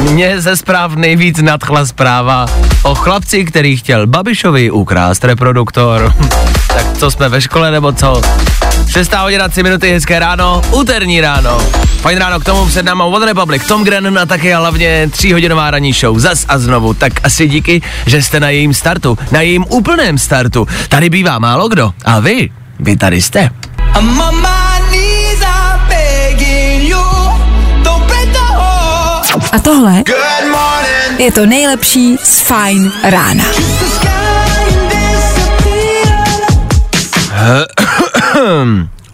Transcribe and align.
Mě 0.00 0.40
ze 0.40 0.56
zpráv 0.56 0.94
nejvíc 0.94 1.42
nadchla 1.42 1.86
zpráva 1.86 2.46
o 2.82 2.94
chlapci, 2.94 3.44
který 3.44 3.76
chtěl 3.76 4.06
Babišovi 4.06 4.70
ukrást 4.70 5.24
reproduktor. 5.24 6.14
tak 6.68 6.98
co 6.98 7.10
jsme 7.10 7.28
ve 7.28 7.40
škole 7.40 7.70
nebo 7.70 7.92
co? 7.92 8.22
6 8.88 9.14
hodina 9.14 9.48
3 9.48 9.62
minuty, 9.62 9.92
hezké 9.92 10.18
ráno, 10.18 10.62
úterní 10.70 11.20
ráno. 11.20 11.58
Fajn 12.00 12.18
ráno 12.18 12.40
k 12.40 12.44
tomu 12.44 12.66
před 12.66 12.84
náma 12.84 13.04
One 13.04 13.26
Republic, 13.26 13.66
Tom 13.66 13.84
Grennan 13.84 14.18
a 14.18 14.26
také 14.26 14.56
hlavně 14.56 15.08
3 15.12 15.32
hodinová 15.32 15.70
ranní 15.70 15.92
show. 15.92 16.18
Zas 16.18 16.44
a 16.48 16.58
znovu, 16.58 16.94
tak 16.94 17.12
asi 17.22 17.48
díky, 17.48 17.82
že 18.06 18.22
jste 18.22 18.40
na 18.40 18.50
jejím 18.50 18.74
startu, 18.74 19.18
na 19.32 19.40
jejím 19.40 19.64
úplném 19.68 20.18
startu. 20.18 20.68
Tady 20.88 21.10
bývá 21.10 21.38
málo 21.38 21.68
kdo. 21.68 21.92
A 22.04 22.20
vy, 22.20 22.50
vy 22.78 22.96
tady 22.96 23.22
jste. 23.22 23.50
I'm 23.98 24.20
on 24.20 24.49
tohle 29.60 30.02
je 31.18 31.32
to 31.32 31.46
nejlepší 31.46 32.16
z 32.24 32.40
Fajn 32.40 32.92
rána. 33.02 33.44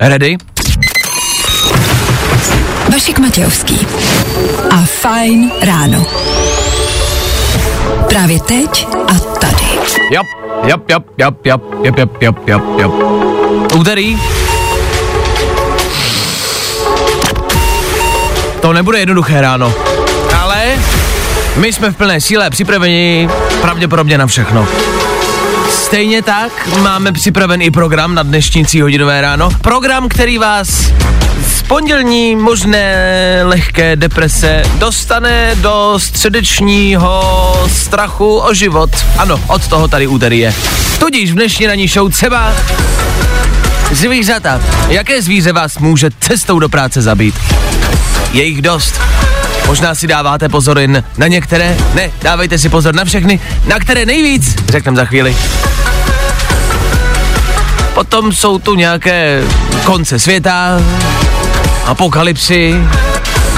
Ready? 0.09 0.37
Vašek 2.93 3.19
Matějovský 3.19 3.87
a 4.71 4.77
Fajn 4.77 5.53
ráno. 5.63 6.07
Právě 8.09 8.41
teď 8.41 8.89
a 9.09 9.15
tady. 9.15 9.67
Jop, 10.11 10.27
jop, 10.65 10.91
jop, 10.91 11.05
jop, 11.19 11.47
jop, 11.47 11.63
jop, 11.85 11.99
jop, 11.99 12.23
jop, 12.23 12.49
jop, 12.49 12.79
jop. 12.79 12.93
Úterý. 13.75 14.19
To 18.61 18.73
nebude 18.73 18.99
jednoduché 18.99 19.41
ráno, 19.41 19.75
my 21.57 21.73
jsme 21.73 21.91
v 21.91 21.97
plné 21.97 22.21
síle 22.21 22.51
připraveni 22.51 23.29
pravděpodobně 23.61 24.19
na 24.19 24.27
všechno. 24.27 24.69
Stejně 25.71 26.23
tak 26.23 26.69
máme 26.81 27.13
připraven 27.13 27.63
i 27.63 27.71
program 27.71 28.15
na 28.15 28.23
dnešní 28.23 28.65
3 28.65 28.81
hodinové 28.81 29.21
ráno. 29.21 29.51
Program, 29.63 30.09
který 30.09 30.39
vás 30.39 30.69
z 31.57 31.63
pondělní 31.63 32.37
možné 32.37 33.41
lehké 33.43 33.97
deprese 33.97 34.63
dostane 34.79 35.55
do 35.55 35.95
středečního 35.97 37.55
strachu 37.73 38.39
o 38.39 38.55
život. 38.55 38.91
Ano, 39.19 39.41
od 39.47 39.69
toho 39.69 39.89
tady 39.89 40.07
úterý 40.07 40.39
je. 40.39 40.55
Tudíž 40.99 41.31
v 41.33 41.35
dnešní 41.35 41.67
ranní 41.67 41.89
show 41.89 42.11
třeba 42.11 42.53
zvířata. 43.93 44.61
Jaké 44.89 45.23
zvíře 45.23 45.53
vás 45.53 45.79
může 45.79 46.11
cestou 46.21 46.59
do 46.59 46.69
práce 46.69 47.03
zabít? 47.03 47.35
Je 48.33 48.45
jich 48.45 48.63
dost. 48.63 49.01
Možná 49.67 49.95
si 49.95 50.07
dáváte 50.07 50.49
pozor 50.49 50.79
jen 50.79 51.05
na 51.19 51.27
některé, 51.27 51.77
ne, 51.95 52.11
dávejte 52.23 52.59
si 52.59 52.69
pozor 52.69 52.95
na 52.95 53.05
všechny, 53.05 53.41
na 53.65 53.79
které 53.79 54.07
nejvíc, 54.07 54.57
řekneme 54.69 54.97
za 54.97 55.05
chvíli. 55.05 55.37
Potom 57.95 58.33
jsou 58.33 58.59
tu 58.59 58.75
nějaké 58.75 59.43
konce 59.85 60.19
světa, 60.19 60.81
apokalypsy, 61.85 62.75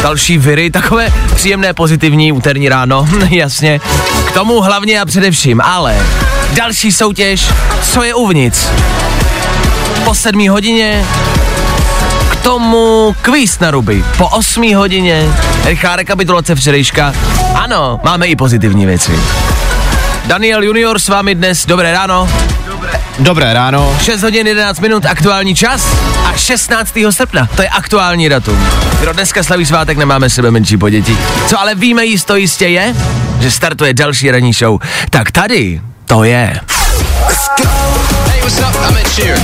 další 0.02 0.38
viry, 0.38 0.70
takové 0.70 1.12
příjemné 1.34 1.74
pozitivní 1.74 2.32
úterní 2.32 2.68
ráno, 2.68 3.08
jasně. 3.30 3.80
K 4.26 4.32
tomu 4.32 4.60
hlavně 4.60 5.00
a 5.00 5.06
především, 5.06 5.60
ale 5.60 5.96
další 6.54 6.92
soutěž, 6.92 7.48
co 7.82 8.02
je 8.02 8.14
uvnitř. 8.14 8.58
Po 10.04 10.14
sedmí 10.14 10.48
hodině 10.48 11.04
tomu 12.48 13.14
kvíz 13.22 13.58
na 13.58 13.70
ruby. 13.70 14.04
Po 14.16 14.28
8 14.28 14.74
hodině 14.74 15.28
rychlá 15.64 15.96
rekapitulace 15.96 16.54
včerejška. 16.54 17.12
Ano, 17.54 18.00
máme 18.04 18.26
i 18.26 18.36
pozitivní 18.36 18.86
věci. 18.86 19.20
Daniel 20.24 20.62
Junior 20.62 20.98
s 20.98 21.08
vámi 21.08 21.34
dnes, 21.34 21.66
dobré 21.66 21.92
ráno. 21.92 22.28
Dobré 23.18 23.52
ráno. 23.52 23.96
6 24.02 24.22
hodin 24.22 24.46
11 24.46 24.80
minut, 24.80 25.06
aktuální 25.06 25.54
čas 25.54 25.86
a 26.24 26.32
16. 26.36 26.94
srpna, 27.10 27.48
to 27.56 27.62
je 27.62 27.68
aktuální 27.68 28.28
datum. 28.28 28.68
Kdo 29.00 29.12
dneska 29.12 29.42
slaví 29.42 29.66
svátek, 29.66 29.98
nemáme 29.98 30.30
sebe 30.30 30.50
menší 30.50 30.76
podětí. 30.76 31.18
Co 31.46 31.60
ale 31.60 31.74
víme 31.74 32.04
jisto 32.04 32.36
jistě 32.36 32.68
je, 32.68 32.94
že 33.40 33.50
startuje 33.50 33.94
další 33.94 34.30
ranní 34.30 34.52
show. 34.52 34.80
Tak 35.10 35.30
tady 35.30 35.80
to 36.04 36.24
je. 36.24 36.60
Hey, 38.26 38.40
what's 38.40 38.58
up? 38.58 38.90
I'm 38.90 38.96
Ed 38.96 39.08
Sheeran. 39.08 39.40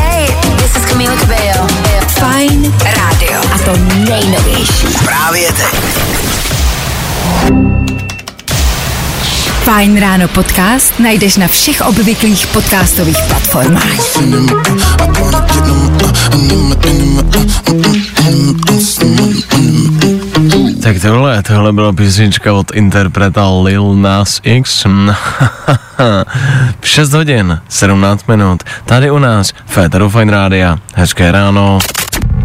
Hey, 0.00 0.26
this 0.56 0.76
is 0.76 0.90
Camila 0.90 1.16
Cabello. 1.16 1.87
Fajn 2.20 2.74
rádio. 2.84 3.40
A 3.54 3.58
to 3.58 3.76
nejnovější. 4.10 4.86
Právě 5.04 5.52
teď. 5.52 5.80
Fajn 9.62 10.00
ráno 10.00 10.28
podcast 10.28 10.98
najdeš 10.98 11.36
na 11.36 11.48
všech 11.48 11.80
obvyklých 11.80 12.46
podcastových 12.46 13.18
platformách. 13.28 14.18
Tak 20.82 21.00
tohle, 21.02 21.42
tohle 21.42 21.72
byla 21.72 21.92
písnička 21.92 22.52
od 22.52 22.70
interpreta 22.74 23.50
Lil 23.62 23.94
Nas 23.94 24.40
X. 24.42 24.86
6 26.82 27.12
hodin, 27.12 27.60
17 27.68 28.28
minut. 28.28 28.62
Tady 28.84 29.10
u 29.10 29.18
nás, 29.18 29.52
Féteru 29.66 30.10
Fine 30.10 30.32
Rádia. 30.32 30.78
Hezké 30.94 31.32
ráno. 31.32 31.78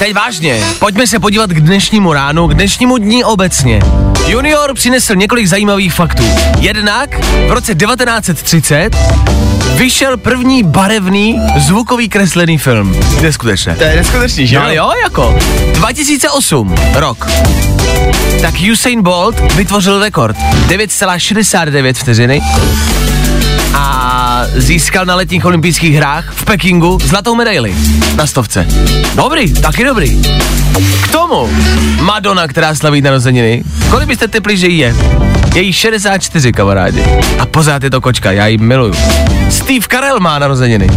Teď 0.00 0.14
vážně, 0.14 0.60
pojďme 0.78 1.06
se 1.06 1.18
podívat 1.20 1.50
k 1.50 1.60
dnešnímu 1.60 2.12
ránu, 2.12 2.48
k 2.48 2.54
dnešnímu 2.54 2.98
dní 2.98 3.24
obecně. 3.24 3.80
Junior 4.26 4.74
přinesl 4.74 5.14
několik 5.14 5.46
zajímavých 5.46 5.92
faktů. 5.94 6.24
Jednak 6.58 7.20
v 7.48 7.52
roce 7.52 7.74
1930 7.74 8.96
vyšel 9.74 10.16
první 10.16 10.62
barevný 10.62 11.40
zvukový 11.56 12.08
kreslený 12.08 12.58
film. 12.58 12.96
Neskutečné. 13.22 13.76
To 13.76 13.82
je 13.84 13.96
neskutečný, 13.96 14.46
že 14.46 14.58
No 14.58 14.72
jo, 14.72 14.90
jako. 15.04 15.38
2008 15.72 16.74
rok. 16.94 17.30
Tak 18.40 18.54
Usain 18.72 19.02
Bolt 19.02 19.54
vytvořil 19.54 20.00
rekord. 20.00 20.36
9,69 20.68 21.94
vteřiny 21.94 22.42
a 23.74 24.42
získal 24.56 25.04
na 25.04 25.14
letních 25.14 25.44
olympijských 25.44 25.94
hrách 25.94 26.32
v 26.34 26.44
Pekingu 26.44 26.98
zlatou 27.02 27.34
medaili 27.34 27.74
na 28.16 28.26
stovce. 28.26 28.66
Dobrý, 29.14 29.52
taky 29.52 29.84
dobrý. 29.84 30.22
K 31.02 31.08
tomu 31.08 31.50
Madonna, 32.00 32.48
která 32.48 32.74
slaví 32.74 33.00
narozeniny. 33.00 33.64
Kolik 33.90 34.08
byste 34.08 34.28
typli, 34.28 34.56
že 34.56 34.66
jí 34.66 34.78
je? 34.78 34.96
Je 35.54 35.62
jí 35.62 35.72
64, 35.72 36.52
kamarádi. 36.52 37.04
A 37.38 37.46
pořád 37.46 37.82
je 37.82 37.90
to 37.90 38.00
kočka, 38.00 38.32
já 38.32 38.46
ji 38.46 38.58
miluju. 38.58 38.94
Steve 39.50 39.86
Carell 39.90 40.20
má 40.20 40.38
narozeniny. 40.38 40.88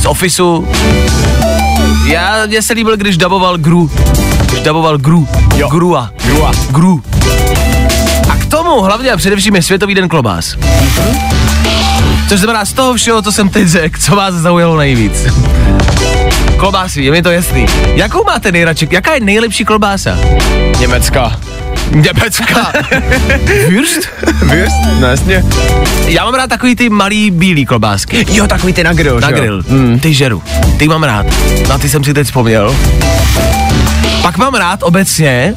Z 0.00 0.06
Officeu. 0.06 0.68
Já, 2.06 2.46
mě 2.46 2.62
se 2.62 2.72
líbil, 2.72 2.96
když 2.96 3.16
daboval 3.16 3.58
Gru. 3.58 3.90
Když 4.50 4.60
daboval 4.60 4.98
Gru. 4.98 5.28
Jo. 5.56 5.68
Grua. 5.68 6.10
Grua. 6.24 6.52
Gru. 6.70 7.02
A 8.28 8.36
k 8.36 8.46
tomu 8.46 8.82
hlavně 8.82 9.10
a 9.10 9.16
především 9.16 9.54
je 9.54 9.62
Světový 9.62 9.94
den 9.94 10.08
klobás. 10.08 10.56
Což 12.28 12.40
znamená 12.40 12.64
z 12.64 12.72
toho 12.72 12.94
všeho, 12.94 13.22
co 13.22 13.32
jsem 13.32 13.48
teď 13.48 13.68
řekl, 13.68 14.00
co 14.00 14.16
vás 14.16 14.34
zaujalo 14.34 14.76
nejvíc. 14.76 15.26
Klobásy, 16.56 17.02
je 17.02 17.10
mi 17.10 17.22
to 17.22 17.30
jasný. 17.30 17.66
Jakou 17.94 18.24
máte 18.24 18.52
nejradši, 18.52 18.88
jaká 18.90 19.14
je 19.14 19.20
nejlepší 19.20 19.64
klobása? 19.64 20.18
Německa. 20.80 21.40
Německá. 21.90 22.72
Würst? 23.68 24.08
Würst? 24.42 25.00
No 25.00 25.06
jasně. 25.06 25.44
Já 26.06 26.24
mám 26.24 26.34
rád 26.34 26.50
takový 26.50 26.76
ty 26.76 26.88
malý 26.88 27.30
bílý 27.30 27.66
klobásky. 27.66 28.26
Jo, 28.30 28.46
takový 28.46 28.72
ty 28.72 28.84
na 28.84 28.92
grill, 28.92 29.20
Na 29.20 29.30
grill. 29.30 29.62
Mm. 29.68 30.00
Ty 30.00 30.14
žeru. 30.14 30.42
Ty 30.78 30.88
mám 30.88 31.02
rád. 31.02 31.26
Na 31.68 31.78
ty 31.78 31.88
jsem 31.88 32.04
si 32.04 32.14
teď 32.14 32.26
vzpomněl. 32.26 32.76
Pak 34.26 34.38
mám 34.38 34.54
rád 34.54 34.82
obecně, 34.82 35.54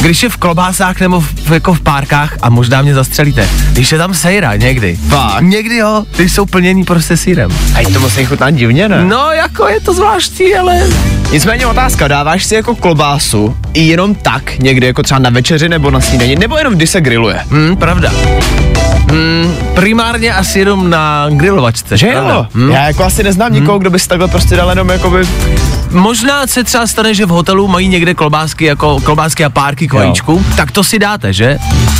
když 0.00 0.22
je 0.22 0.28
v 0.28 0.36
klobásách 0.36 1.00
nebo 1.00 1.20
v, 1.20 1.50
jako 1.50 1.74
v 1.74 1.80
párkách 1.80 2.36
a 2.42 2.50
možná 2.50 2.82
mě 2.82 2.94
zastřelíte, 2.94 3.48
když 3.72 3.92
je 3.92 3.98
tam 3.98 4.14
sejra 4.14 4.56
někdy. 4.56 4.98
Fakt? 5.08 5.42
Někdy 5.42 5.76
jo, 5.76 6.04
když 6.16 6.32
jsou 6.32 6.46
plnění 6.46 6.84
prostě 6.84 7.16
sírem. 7.16 7.50
A 7.74 7.92
to 7.92 8.00
musí 8.00 8.24
chutnat 8.24 8.54
divně, 8.54 8.88
ne? 8.88 9.04
No, 9.04 9.30
jako 9.32 9.68
je 9.68 9.80
to 9.80 9.94
zvláštní, 9.94 10.54
ale 10.54 10.86
Nicméně 11.32 11.66
otázka, 11.66 12.08
dáváš 12.08 12.44
si 12.44 12.54
jako 12.54 12.74
klobásu 12.74 13.56
i 13.74 13.82
jenom 13.82 14.14
tak, 14.14 14.58
někdy 14.58 14.86
jako 14.86 15.02
třeba 15.02 15.18
na 15.18 15.30
večeři 15.30 15.68
nebo 15.68 15.90
na 15.90 16.00
snídani, 16.00 16.36
nebo 16.36 16.56
jenom 16.58 16.74
když 16.74 16.90
se 16.90 17.00
grilluje? 17.00 17.40
hm, 17.50 17.76
pravda. 17.76 18.12
Hm, 19.12 19.54
primárně 19.74 20.34
asi 20.34 20.58
jenom 20.58 20.90
na 20.90 21.26
grilovačce. 21.30 21.96
Že 21.96 22.12
jo? 22.12 22.46
Hm. 22.54 22.70
Já 22.70 22.86
jako 22.86 23.04
asi 23.04 23.22
neznám 23.22 23.52
nikoho, 23.52 23.78
kdo 23.78 23.90
by 23.90 23.98
si 23.98 24.08
takhle 24.08 24.28
prostě 24.28 24.56
dal 24.56 24.68
jenom 24.68 24.88
jakoby... 24.88 25.26
Možná 25.90 26.46
se 26.46 26.64
třeba 26.64 26.86
stane, 26.86 27.14
že 27.14 27.26
v 27.26 27.28
hotelu 27.28 27.68
mají 27.68 27.88
někde 27.88 28.14
klobásky 28.14 28.64
jako 28.64 29.00
klobásky 29.00 29.44
a 29.44 29.50
párky 29.50 29.88
k 29.88 29.92
vajíčku, 29.92 30.44
tak 30.56 30.70
to 30.70 30.84
si 30.84 30.98
dáte, 30.98 31.32
že? 31.32 31.58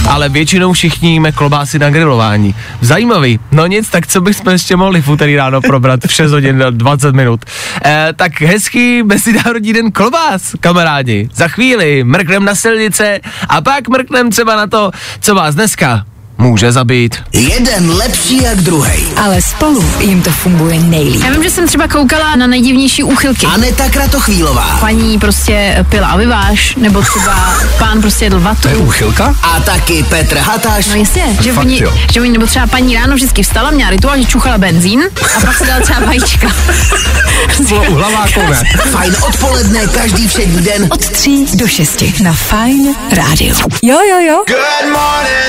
Ale 0.09 0.29
většinou 0.29 0.73
všichni 0.73 1.11
jíme 1.11 1.33
klobásy 1.33 1.79
na 1.79 1.91
grilování. 1.91 2.55
Zajímavý. 2.81 3.41
No 3.51 3.67
nic, 3.67 3.89
tak 3.89 4.07
co 4.07 4.21
bychom 4.21 4.53
ještě 4.53 4.77
mohli 4.77 5.03
v 5.03 5.09
úterý 5.09 5.37
ráno 5.37 5.61
probrat 5.61 6.01
v 6.07 6.13
6 6.13 6.33
hodin 6.33 6.63
a 6.67 6.71
20 6.71 7.15
minut. 7.15 7.41
Eh, 7.85 8.09
tak 8.17 8.41
hezký 8.41 9.03
Mezinárodní 9.03 9.73
den 9.73 9.93
klobás, 9.93 10.55
kamarádi. 10.61 11.29
Za 11.33 11.49
chvíli 11.49 12.05
mrknem 12.05 12.45
na 12.45 12.55
silnice 12.55 13.21
a 13.49 13.61
pak 13.61 13.89
mrknem 13.89 14.31
třeba 14.31 14.57
na 14.57 14.67
to, 14.67 14.91
co 15.21 15.35
vás 15.35 15.55
dneska 15.55 16.05
může 16.39 16.73
zabít. 16.73 17.17
Jeden 17.33 17.91
lepší 17.91 18.43
jak 18.43 18.57
druhý. 18.57 19.07
Ale 19.17 19.43
spolu 19.43 19.85
jim 20.01 20.23
to 20.23 20.31
funguje 20.31 20.81
nejlíp. 20.81 21.25
Já 21.25 21.31
vím, 21.31 21.43
že 21.43 21.51
jsem 21.51 21.67
třeba 21.67 21.89
koukala 21.89 22.37
na 22.37 22.47
nejdivnější 22.47 23.03
úchylky. 23.03 23.47
Aneta 23.47 23.89
Kratochvílová. 23.89 24.77
Paní 24.81 25.19
prostě 25.19 25.85
pila 25.89 26.17
vyváž, 26.17 26.75
nebo 26.77 27.03
třeba 27.03 27.55
pán 27.79 28.01
prostě 28.01 28.25
jedl 28.25 28.41
vatu. 28.41 28.69
Úchylka? 28.69 29.37
A 29.43 29.61
taky 29.61 30.03
Petr 30.09 30.39
Hatáš. 30.39 30.87
No 30.87 30.95
jasně, 30.95 31.37
že 31.41 31.53
oni, 31.53 31.83
že 32.13 32.21
oni, 32.21 32.31
nebo 32.31 32.47
třeba 32.47 32.67
paní 32.67 32.95
ráno 32.95 33.15
vždycky 33.15 33.43
vstala, 33.43 33.71
měla 33.71 33.91
rituál, 33.91 34.19
že 34.19 34.25
čuchala 34.25 34.59
benzín 34.59 35.03
a 35.37 35.41
pak 35.41 35.57
se 35.59 35.67
dala 35.67 35.81
třeba 35.81 36.01
vajíčka. 36.01 36.49
Fajn 38.91 39.17
odpoledne 39.29 39.87
každý 39.87 40.29
všední 40.29 40.63
den. 40.63 40.89
Od 40.91 41.09
3 41.09 41.47
do 41.55 41.69
6 41.69 42.05
na 42.23 42.33
Fine 42.33 42.95
Radio. 43.13 43.55
Jo, 43.83 43.99
jo, 44.11 44.19
jo. 44.29 44.45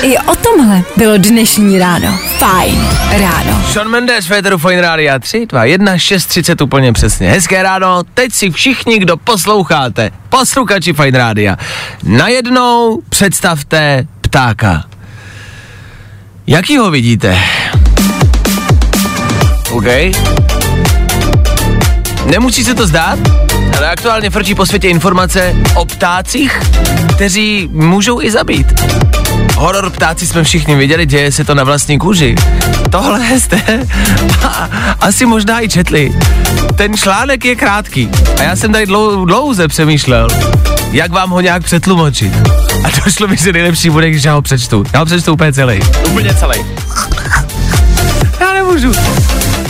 I 0.02 0.18
o 0.18 0.36
tomhle 0.36 0.79
bylo 0.96 1.16
dnešní 1.16 1.78
ráno. 1.78 2.18
Fine 2.38 2.88
ráno. 3.18 3.62
Sean 3.72 3.88
Mendes, 3.88 4.26
Féteru 4.26 4.58
Fine 4.58 4.80
Radio 4.80 5.18
3, 5.18 5.46
2, 5.46 5.64
1, 5.64 5.98
6, 5.98 6.26
30 6.26 6.60
úplně 6.60 6.92
přesně. 6.92 7.30
Hezké 7.30 7.62
ráno, 7.62 8.02
teď 8.14 8.32
si 8.32 8.50
všichni, 8.50 8.98
kdo 8.98 9.16
posloucháte, 9.16 10.10
posluchači 10.28 10.92
Fine 10.92 11.18
Rádia, 11.18 11.56
najednou 12.02 13.00
představte 13.08 14.06
ptáka. 14.20 14.84
Jaký 16.46 16.76
ho 16.76 16.90
vidíte? 16.90 17.38
OK. 19.70 19.86
Nemusí 22.26 22.64
se 22.64 22.74
to 22.74 22.86
zdát, 22.86 23.18
ale 23.76 23.90
aktuálně 23.90 24.30
frčí 24.30 24.54
po 24.54 24.66
světě 24.66 24.88
informace 24.88 25.56
o 25.74 25.84
ptácích, 25.84 26.60
kteří 27.14 27.68
můžou 27.72 28.22
i 28.22 28.30
zabít. 28.30 28.66
Horor 29.60 29.90
ptáci 29.90 30.26
jsme 30.26 30.44
všichni 30.44 30.76
viděli, 30.76 31.06
děje 31.06 31.32
se 31.32 31.44
to 31.44 31.54
na 31.54 31.64
vlastní 31.64 31.98
kůži. 31.98 32.34
Tohle 32.90 33.40
jste 33.40 33.62
asi 35.00 35.26
možná 35.26 35.64
i 35.64 35.68
četli. 35.68 36.12
Ten 36.76 36.96
článek 36.96 37.44
je 37.44 37.56
krátký 37.56 38.10
a 38.38 38.42
já 38.42 38.56
jsem 38.56 38.72
tady 38.72 38.86
dlou, 38.86 39.24
dlouze 39.24 39.68
přemýšlel, 39.68 40.28
jak 40.92 41.10
vám 41.10 41.30
ho 41.30 41.40
nějak 41.40 41.64
přetlumočit. 41.64 42.32
A 42.84 43.04
došlo 43.04 43.28
mi, 43.28 43.36
že 43.36 43.52
nejlepší 43.52 43.90
bude, 43.90 44.10
když 44.10 44.24
já 44.24 44.34
ho 44.34 44.42
přečtu. 44.42 44.84
Já 44.92 44.98
ho 44.98 45.06
přečtu 45.06 45.32
úplně 45.32 45.52
celý. 45.52 45.80
Úplně 46.06 46.34
celý. 46.34 46.64
Já 48.40 48.52
nemůžu. 48.52 48.92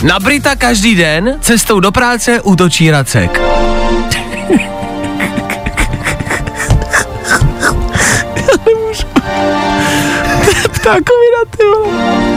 Na 0.03 0.19
Brita 0.19 0.55
každý 0.55 0.95
den 0.95 1.37
cestou 1.41 1.79
do 1.79 1.91
práce 1.91 2.41
útočí 2.41 2.91
racek. 2.91 3.41
Ptákovina, 10.81 11.41
ty 11.57 11.63
vole. 11.63 12.31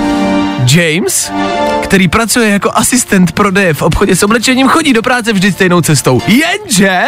James, 0.74 1.32
který 1.82 2.08
pracuje 2.08 2.48
jako 2.48 2.70
asistent 2.74 3.32
prodeje 3.32 3.74
v 3.74 3.82
obchodě 3.82 4.16
s 4.16 4.22
oblečením, 4.22 4.68
chodí 4.68 4.92
do 4.92 5.02
práce 5.02 5.32
vždy 5.32 5.52
stejnou 5.52 5.80
cestou. 5.80 6.20
Jenže 6.26 7.02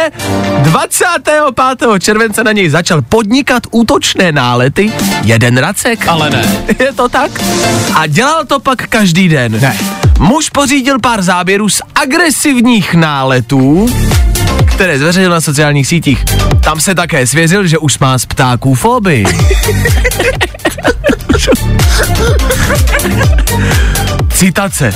25. 0.63 2.03
července 2.03 2.45
na 2.45 2.53
něj 2.53 2.69
začal 2.69 3.03
podnikat 3.03 3.63
útočné 3.71 4.33
nálety 4.33 4.93
jeden 5.25 5.59
racek. 5.59 6.09
Ale 6.09 6.31
ne. 6.31 6.45
Je 6.79 6.93
to 6.93 7.09
tak? 7.09 7.31
A 7.95 8.07
dělal 8.07 8.45
to 8.45 8.61
pak 8.61 8.87
každý 8.89 9.29
den. 9.29 9.61
Ne. 9.61 9.79
Muž 10.19 10.51
pořídil 10.51 10.99
pár 10.99 11.23
záběrů 11.23 11.69
z 11.69 11.83
agresivních 11.95 12.95
náletů, 12.95 13.89
které 14.67 14.99
zveřejnil 14.99 15.31
na 15.31 15.41
sociálních 15.41 15.87
sítích. 15.87 16.25
Tam 16.65 16.81
se 16.81 16.95
také 16.95 17.27
svěřil, 17.27 17.67
že 17.67 17.79
už 17.79 17.99
má 17.99 18.19
z 18.19 18.27
ptáků 18.27 18.75
fobii. 18.75 19.27
Citace. 24.35 24.95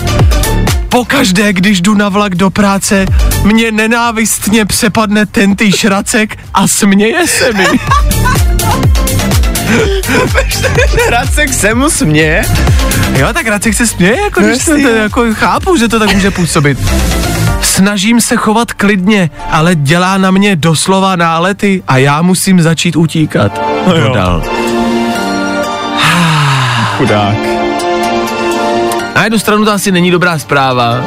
Pokaždé, 0.88 1.52
když 1.52 1.81
jdu 1.81 1.94
na 1.94 2.08
vlak 2.08 2.34
do 2.34 2.50
práce, 2.50 3.06
mě 3.44 3.72
nenávistně 3.72 4.64
přepadne 4.64 5.26
tentýž 5.26 5.84
racek 5.84 6.38
a 6.55 6.69
směje 6.69 7.26
se 7.26 7.52
mi. 7.52 7.67
Racek 11.11 11.55
se 11.55 11.75
mu 11.75 11.90
směje. 11.90 12.43
Jo, 13.17 13.28
tak 13.32 13.46
Racek 13.46 13.75
se 13.75 13.87
směje, 13.87 14.20
jako, 14.20 14.40
když 14.40 14.64
to, 14.64 14.70
Jasně. 14.70 14.88
to, 14.88 14.94
jako 14.96 15.26
chápu, 15.34 15.76
že 15.76 15.88
to 15.88 15.99
tak 15.99 16.14
může 16.14 16.31
působit. 16.31 16.78
Snažím 17.61 18.20
se 18.20 18.37
chovat 18.37 18.72
klidně, 18.72 19.31
ale 19.50 19.75
dělá 19.75 20.19
na 20.19 20.31
mě 20.31 20.56
doslova 20.56 21.17
nálety 21.17 21.82
a 21.88 21.96
já 21.96 22.22
musím 22.22 22.61
začít 22.62 22.96
utíkat. 22.96 23.61
No 23.87 23.96
jo. 23.96 24.08
Dodal. 24.08 24.43
Chudák. 26.96 27.37
Na 29.14 29.25
jednu 29.25 29.38
stranu 29.38 29.64
to 29.64 29.72
asi 29.72 29.93
není 29.93 30.11
dobrá 30.11 30.38
zpráva, 30.38 31.05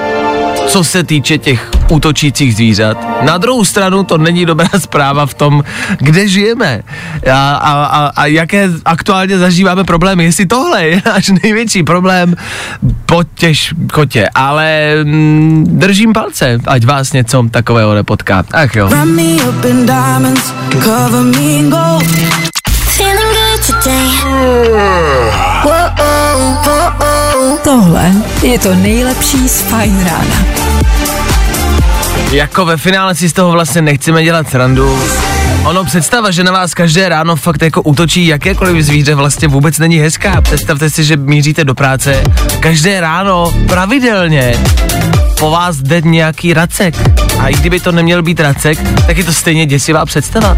co 0.67 0.83
se 0.83 1.03
týče 1.03 1.37
těch 1.37 1.71
útočících 1.89 2.55
zvířat. 2.55 2.97
Na 3.21 3.37
druhou 3.37 3.65
stranu 3.65 4.03
to 4.03 4.17
není 4.17 4.45
dobrá 4.45 4.69
zpráva 4.79 5.25
v 5.25 5.33
tom, 5.33 5.63
kde 5.99 6.27
žijeme 6.27 6.81
a, 7.31 7.55
a, 7.55 7.85
a, 7.85 8.11
a 8.15 8.25
jaké 8.25 8.69
aktuálně 8.85 9.37
zažíváme 9.37 9.83
problémy. 9.83 10.23
Jestli 10.23 10.45
tohle 10.45 10.83
je 10.83 11.01
náš 11.05 11.29
největší 11.43 11.83
problém, 11.83 12.35
potěž 13.05 13.73
kotě. 13.93 14.27
Ale 14.35 14.95
mm, 15.03 15.65
držím 15.67 16.13
palce, 16.13 16.59
ať 16.67 16.85
vás 16.85 17.13
něco 17.13 17.45
takového 17.51 17.93
nepotká. 17.93 18.43
Ach 18.53 18.75
jo. 18.75 18.89
Diamonds, 19.85 20.53
gold. 21.69 22.05
Feeling 22.97 23.33
good 25.63 27.12
Tohle 27.63 28.11
je 28.41 28.59
to 28.59 28.75
nejlepší 28.75 29.49
z 29.49 29.61
Fine 29.61 30.03
rána. 30.03 30.45
Jako 32.31 32.65
ve 32.65 32.77
finále 32.77 33.15
si 33.15 33.29
z 33.29 33.33
toho 33.33 33.51
vlastně 33.51 33.81
nechceme 33.81 34.23
dělat 34.23 34.49
srandu. 34.49 34.99
Ono 35.65 35.83
představa, 35.83 36.31
že 36.31 36.43
na 36.43 36.51
vás 36.51 36.73
každé 36.73 37.09
ráno 37.09 37.35
fakt 37.35 37.61
jako 37.61 37.81
útočí 37.81 38.27
jakékoliv 38.27 38.85
zvíře 38.85 39.15
vlastně 39.15 39.47
vůbec 39.47 39.79
není 39.79 39.97
hezká. 39.97 40.41
Představte 40.41 40.89
si, 40.89 41.03
že 41.03 41.17
míříte 41.17 41.63
do 41.63 41.75
práce 41.75 42.23
každé 42.59 43.01
ráno 43.01 43.53
pravidelně 43.67 44.55
po 45.39 45.51
vás 45.51 45.77
jde 45.77 46.01
nějaký 46.01 46.53
racek. 46.53 47.22
A 47.39 47.47
i 47.47 47.53
kdyby 47.53 47.79
to 47.79 47.91
neměl 47.91 48.21
být 48.23 48.39
racek, 48.39 48.79
tak 49.07 49.17
je 49.17 49.23
to 49.23 49.33
stejně 49.33 49.65
děsivá 49.65 50.05
představa. 50.05 50.57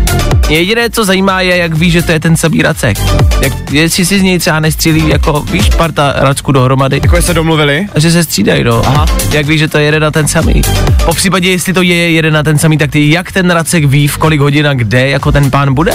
Jediné, 0.50 0.89
co 0.89 1.05
zajímá, 1.05 1.41
je, 1.41 1.58
jak 1.58 1.74
ví, 1.74 1.91
že 1.91 2.01
to 2.01 2.12
je 2.12 2.20
ten 2.20 2.38
samý 2.38 2.62
racek. 2.62 2.98
Jak, 3.41 3.72
jestli 3.72 4.05
si 4.05 4.20
z 4.20 4.22
něj 4.22 4.39
třeba 4.39 4.60
nestřílí, 4.60 5.10
jako 5.10 5.39
víš, 5.51 5.70
parta 5.77 6.13
racku 6.17 6.51
dohromady. 6.51 7.00
Jako 7.03 7.22
se 7.22 7.34
domluvili? 7.34 7.88
A 7.96 8.00
že 8.00 8.12
se 8.12 8.24
střídají, 8.24 8.63
no. 8.63 8.82
Aha. 8.88 9.05
Jak 9.32 9.46
víš, 9.46 9.60
že 9.60 9.67
to 9.67 9.77
je 9.77 9.84
jeden 9.86 10.01
na 10.01 10.12
ten 10.12 10.27
samý. 10.27 10.62
Po 11.05 11.13
případě, 11.13 11.50
jestli 11.51 11.74
to 11.74 11.82
je 11.82 12.12
jeden 12.12 12.34
na 12.34 12.44
ten 12.44 12.58
samý, 12.58 12.77
tak 12.77 12.91
ty 12.91 13.10
jak 13.12 13.32
ten 13.32 13.51
racek 13.51 13.86
ví, 13.86 14.08
v 14.08 14.17
kolik 14.17 14.39
hodin 14.41 14.67
a 14.67 14.74
kde 14.74 15.10
jako 15.10 15.32
ten 15.32 15.51
pán 15.51 15.74
bude? 15.74 15.94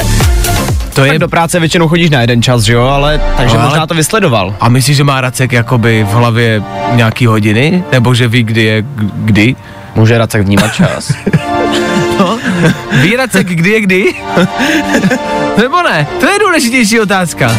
To 0.95 1.05
je 1.05 1.11
Tak 1.11 1.19
do 1.19 1.29
práce 1.29 1.61
většinou 1.61 1.89
chodíš 1.89 2.11
na 2.11 2.21
jeden 2.21 2.43
čas, 2.43 2.63
že 2.63 2.73
jo, 2.73 2.83
ale 2.83 3.21
takže 3.37 3.55
No, 3.55 3.61
ale- 3.61 3.69
možná 3.71 3.87
to 3.87 3.95
vysledoval. 3.95 4.55
A 4.61 4.69
myslíš, 4.69 4.97
že 4.97 5.05
má 5.05 5.21
Racek 5.21 5.53
jakoby 5.53 6.07
v 6.11 6.13
hlavě 6.15 6.63
nějaký 6.93 7.27
hodiny? 7.27 7.85
Nebo 7.93 8.15
že 8.15 8.29
ví, 8.29 8.43
kdy 8.43 8.63
je 8.63 8.85
kdy? 9.15 9.57
Může 9.95 10.19
Racek 10.19 10.43
vnímat 10.43 10.75
čas. 10.75 11.13
No? 12.19 12.39
Ví 12.93 13.17
Racek, 13.17 13.47
kdy 13.47 13.71
je 13.71 13.81
kdy? 13.81 14.05
Nebo 15.57 15.83
ne? 15.83 16.07
To 16.21 16.27
je 16.27 16.39
důležitější 16.39 17.01
otázka. 17.01 17.57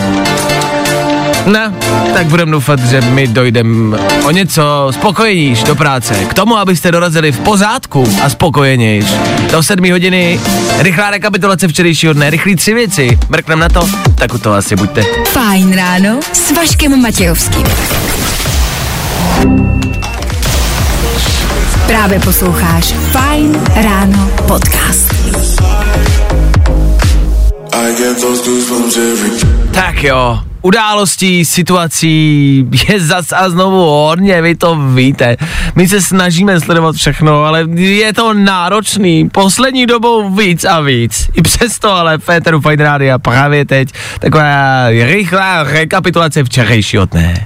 Ne, 1.46 1.74
tak 2.14 2.26
budeme 2.26 2.52
doufat, 2.52 2.80
že 2.80 3.02
my 3.02 3.28
dojdeme 3.28 3.98
o 4.24 4.32
něco 4.32 4.88
spokojeníš 4.92 5.64
do 5.64 5.76
práce. 5.76 6.14
K 6.26 6.34
tomu, 6.34 6.58
abyste 6.58 6.92
dorazili 6.92 7.32
v 7.32 7.40
pořádku 7.40 8.14
a 8.24 8.30
spokojenějš. 8.30 9.06
Do 9.52 9.64
sedmi 9.64 9.92
hodiny 9.92 10.40
rychlá 10.80 11.10
rekapitulace 11.12 11.68
včerejšího 11.68 12.14
dne, 12.14 12.30
rychlý 12.30 12.56
tři 12.56 12.74
věci. 12.74 13.20
Mrknem 13.30 13.60
na 13.60 13.70
to, 13.70 13.90
tak 14.16 14.34
u 14.34 14.38
toho 14.38 14.56
asi 14.56 14.76
buďte. 14.76 15.04
Fajn 15.28 15.76
ráno 15.76 16.20
s 16.34 16.52
Vaškem 16.52 17.02
Matějovským. 17.02 17.68
Právě 21.92 22.20
posloucháš 22.20 22.92
Fajn 22.92 23.64
ráno 23.76 24.32
podcast. 24.48 25.16
Tak 29.72 30.04
jo, 30.04 30.40
událostí, 30.62 31.46
situací 31.46 32.66
je 32.90 33.00
zas 33.00 33.32
a 33.32 33.50
znovu 33.50 33.78
hodně, 33.78 34.42
vy 34.42 34.56
to 34.56 34.80
víte. 34.96 35.38
My 35.76 35.88
se 35.88 36.02
snažíme 36.02 36.60
sledovat 36.60 36.96
všechno, 36.96 37.44
ale 37.44 37.66
je 37.76 38.14
to 38.14 38.34
náročný. 38.34 39.30
Poslední 39.30 39.86
dobou 39.86 40.30
víc 40.30 40.66
a 40.66 40.82
víc. 40.82 41.30
I 41.34 41.42
přesto 41.42 41.92
ale 41.92 42.18
Féteru 42.18 42.62
Fine 42.62 42.84
Rádia 42.84 43.20
právě 43.20 43.66
teď 43.66 43.90
taková 44.20 44.90
rychlá 44.90 45.64
rekapitulace 45.64 46.44
včerejšího 46.44 47.06
dne. 47.06 47.46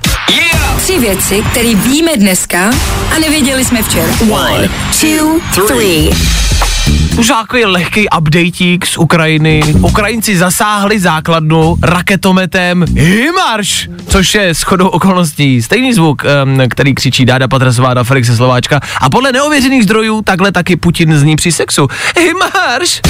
Tři 0.77 0.99
věci, 0.99 1.43
které 1.51 1.75
víme 1.75 2.11
dneska 2.17 2.71
a 3.15 3.19
nevěděli 3.19 3.65
jsme 3.65 3.83
včera. 3.83 4.07
One, 4.31 4.69
two, 5.01 5.39
three. 5.67 6.09
Už 7.17 7.27
takový 7.27 7.65
lehký 7.65 8.07
updateík 8.17 8.85
z 8.85 8.97
Ukrajiny. 8.97 9.63
Ukrajinci 9.81 10.37
zasáhli 10.37 10.99
základnu 10.99 11.77
raketometem 11.81 12.85
Himarš, 12.95 13.89
což 14.07 14.33
je 14.35 14.53
shodou 14.53 14.87
okolností 14.87 15.61
stejný 15.61 15.93
zvuk, 15.93 16.23
um, 16.43 16.61
který 16.69 16.95
křičí 16.95 17.25
Dáda 17.25 17.47
Patrasová 17.47 17.93
na 17.93 18.03
Felixe 18.03 18.35
Slováčka. 18.35 18.79
A 19.01 19.09
podle 19.09 19.31
neověřených 19.31 19.83
zdrojů 19.83 20.21
takhle 20.21 20.51
taky 20.51 20.75
Putin 20.75 21.17
zní 21.17 21.35
při 21.35 21.51
sexu. 21.51 21.87
Himarš! 22.19 23.01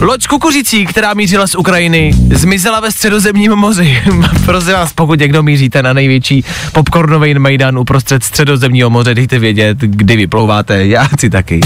Loď 0.00 0.22
s 0.22 0.26
kukuřicí, 0.26 0.86
která 0.86 1.14
mířila 1.14 1.46
z 1.46 1.54
Ukrajiny, 1.54 2.12
zmizela 2.32 2.80
ve 2.80 2.90
středozemním 2.90 3.52
moři. 3.52 4.02
Prosím 4.44 4.72
vás, 4.72 4.92
pokud 4.92 5.20
někdo 5.20 5.42
míříte 5.42 5.82
na 5.82 5.92
největší 5.92 6.44
popcornový 6.72 7.34
majdan 7.34 7.78
uprostřed 7.78 8.24
středozemního 8.24 8.90
moře, 8.90 9.14
dejte 9.14 9.38
vědět, 9.38 9.78
kdy 9.78 10.16
vyplouváte. 10.16 10.86
Já 10.86 11.04
chci 11.04 11.30
taky. 11.30 11.60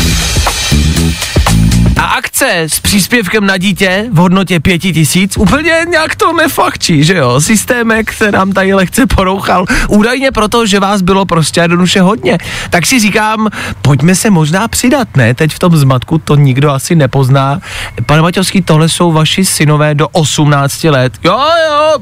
A 1.97 2.03
akce 2.03 2.61
s 2.61 2.81
příspěvkem 2.81 3.47
na 3.47 3.57
dítě 3.57 4.07
v 4.11 4.17
hodnotě 4.17 4.61
pěti 4.61 4.93
tisíc 4.93 5.37
úplně 5.37 5.73
nějak 5.91 6.17
to 6.17 6.33
nefakčí, 6.33 7.05
že 7.05 7.17
jo? 7.17 7.41
Systémek 7.41 8.13
se 8.13 8.33
nám 8.33 8.53
tady 8.53 8.75
lehce 8.75 9.07
porouchal. 9.07 9.65
Údajně 9.89 10.31
proto, 10.31 10.67
že 10.67 10.81
vás 10.81 11.03
bylo 11.03 11.27
prostě 11.27 11.61
jednoduše 11.61 12.01
hodně. 12.01 12.39
Tak 12.71 12.87
si 12.87 13.01
říkám, 13.01 13.49
pojďme 13.83 14.15
se 14.15 14.31
možná 14.31 14.69
přidat, 14.69 15.09
ne? 15.17 15.35
Teď 15.35 15.55
v 15.55 15.59
tom 15.59 15.77
zmatku 15.77 16.19
to 16.19 16.37
nikdo 16.37 16.71
asi 16.71 16.95
nepozná. 16.95 17.61
Pane 18.07 18.23
Maťovský, 18.23 18.63
tohle 18.63 18.89
jsou 18.89 19.13
vaši 19.13 19.45
synové 19.45 19.95
do 19.95 20.09
18 20.09 20.85
let. 20.85 21.13
Jo, 21.25 21.41
jo, 21.69 21.95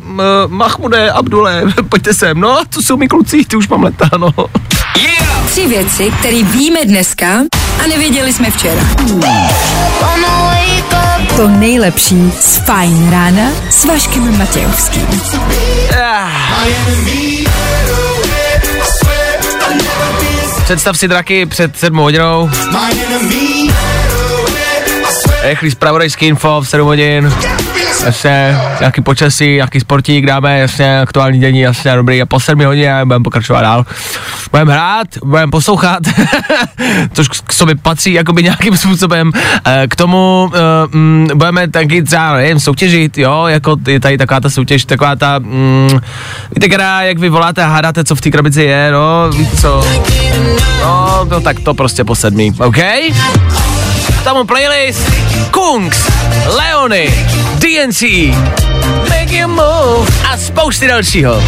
Mahmude, 0.47 1.11
Abdule, 1.11 1.63
pojďte 1.89 2.15
sem. 2.15 2.41
No, 2.41 2.63
to 2.69 2.83
jsou 2.83 2.97
mi 2.97 3.09
kluci, 3.09 3.45
ty 3.45 3.57
už 3.57 3.69
mám 3.69 3.83
leta, 3.83 4.11
no. 4.19 4.35
Tři 5.47 5.67
věci, 5.67 6.13
které 6.19 6.43
víme 6.43 6.85
dneska 6.85 7.27
a 7.85 7.87
nevěděli 7.87 8.33
jsme 8.33 8.51
včera. 8.51 8.83
To 11.37 11.49
nejlepší 11.49 12.33
z 12.41 12.57
Fajn 12.57 13.11
rána 13.11 13.51
s 13.71 13.85
Vaškem 13.85 14.39
Matějovským. 14.39 15.07
Představ 20.65 20.99
si 20.99 21.09
draky 21.09 21.47
před 21.47 21.79
sedmou 21.79 22.03
hodinou. 22.03 22.51
Rychlý 25.43 25.71
spravodajský 25.71 26.27
info 26.27 26.61
v 26.61 26.69
7 26.69 26.87
hodin. 26.87 27.33
Jasně, 28.05 28.59
nějaký 28.81 29.01
počasí, 29.01 29.55
nějaký 29.55 29.81
sportík 29.81 30.27
dáme, 30.27 30.59
jasně, 30.59 31.01
aktuální 31.01 31.41
dění, 31.41 31.61
jasně, 31.61 31.95
dobrý. 31.97 32.23
A 32.23 32.27
po 32.27 32.41
7 32.41 32.65
hodině 32.65 32.95
budeme 33.05 33.23
pokračovat 33.23 33.61
dál. 33.61 33.87
Budeme 34.51 34.73
hrát, 34.73 35.07
budeme 35.25 35.51
poslouchat, 35.51 35.99
což 37.13 37.29
k 37.29 37.53
sobě 37.53 37.75
patří 37.77 38.13
jakoby 38.13 38.43
nějakým 38.43 38.77
způsobem. 38.77 39.33
Eh, 39.67 39.87
K 39.91 39.97
tomu 39.97 40.51
uh, 40.53 40.95
mm, 40.95 41.29
budeme 41.35 41.69
taky 41.69 42.03
třeba, 42.03 42.37
nevím, 42.37 42.61
soutěžit, 42.61 43.19
jo, 43.19 43.45
jako 43.47 43.77
je 43.89 44.01
tady 44.01 44.19
taková 44.19 44.41
ta 44.41 44.51
soutěž, 44.51 44.85
taková 44.85 45.17
ta, 45.17 45.39
mm, 45.39 46.01
víte, 46.55 46.69
která, 46.69 47.03
jak 47.03 47.19
vy 47.19 47.29
voláte 47.29 47.65
a 47.65 47.69
hádáte, 47.69 48.05
co 48.05 48.15
v 48.17 48.21
té 48.21 48.31
krabici 48.31 48.63
je, 48.63 48.91
no, 48.93 49.31
víte 49.31 49.57
co, 49.57 49.85
no, 50.83 51.27
no 51.31 51.41
tak 51.41 51.61
to 51.61 51.75
prostě 51.75 52.05
po 52.05 52.15
sedmý, 52.15 52.55
OK? 52.59 52.79
Tam 54.25 54.47
playlist 54.47 55.01
Kungs, 55.51 56.09
Leony, 56.47 57.11
DNC, 57.59 58.03
Make 59.09 59.37
You 59.37 59.49
Move 59.49 60.09
a 60.33 60.37
spousty 60.37 60.89
dalšího. 60.89 61.43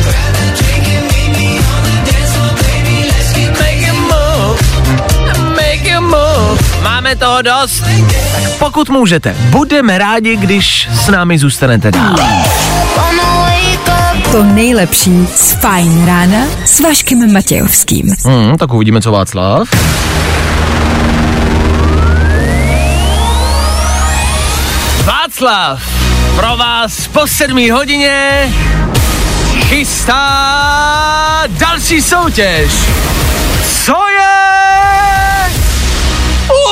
Máme 6.82 7.16
toho 7.16 7.42
dost, 7.42 7.84
tak 8.32 8.50
pokud 8.58 8.88
můžete, 8.90 9.36
budeme 9.50 9.98
rádi, 9.98 10.36
když 10.36 10.88
s 10.92 11.08
námi 11.08 11.38
zůstanete 11.38 11.90
dál. 11.90 12.16
To 14.32 14.42
nejlepší 14.42 15.26
z 15.36 15.52
Fajn 15.52 16.06
rána 16.06 16.38
s 16.64 16.80
Vaškem 16.80 17.32
Matějovským. 17.32 18.14
Hmm, 18.24 18.56
tak 18.58 18.72
uvidíme, 18.72 19.00
co 19.00 19.12
Václav. 19.12 19.68
Václav 25.40 25.82
pro 26.36 26.56
vás 26.56 27.06
po 27.06 27.26
sedmý 27.26 27.70
hodině 27.70 28.48
chystá 29.60 30.22
další 31.48 32.02
soutěž. 32.02 32.72
Co 33.84 33.96
je 34.08 34.28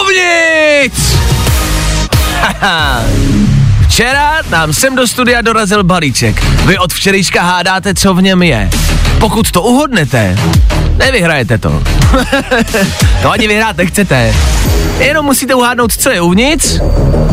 uvnitř? 0.01 1.01
Včera 3.89 4.33
nám 4.51 4.73
sem 4.73 4.97
do 4.97 5.07
studia 5.07 5.41
dorazil 5.41 5.85
balíček. 5.85 6.43
Vy 6.43 6.79
od 6.79 6.93
včerejška 6.93 7.43
hádáte, 7.43 7.95
co 7.95 8.15
v 8.15 8.23
něm 8.23 8.43
je. 8.43 8.71
Pokud 9.21 9.51
to 9.51 9.63
uhodnete, 9.63 10.39
nevyhrajete 10.97 11.59
to. 11.59 11.83
to 13.23 13.31
ani 13.31 13.49
vyhrát 13.49 13.77
nechcete. 13.77 14.35
Jenom 14.99 15.27
musíte 15.27 15.55
uhádnout, 15.55 15.93
co 15.93 16.11
je 16.11 16.21
uvnitř 16.21 16.81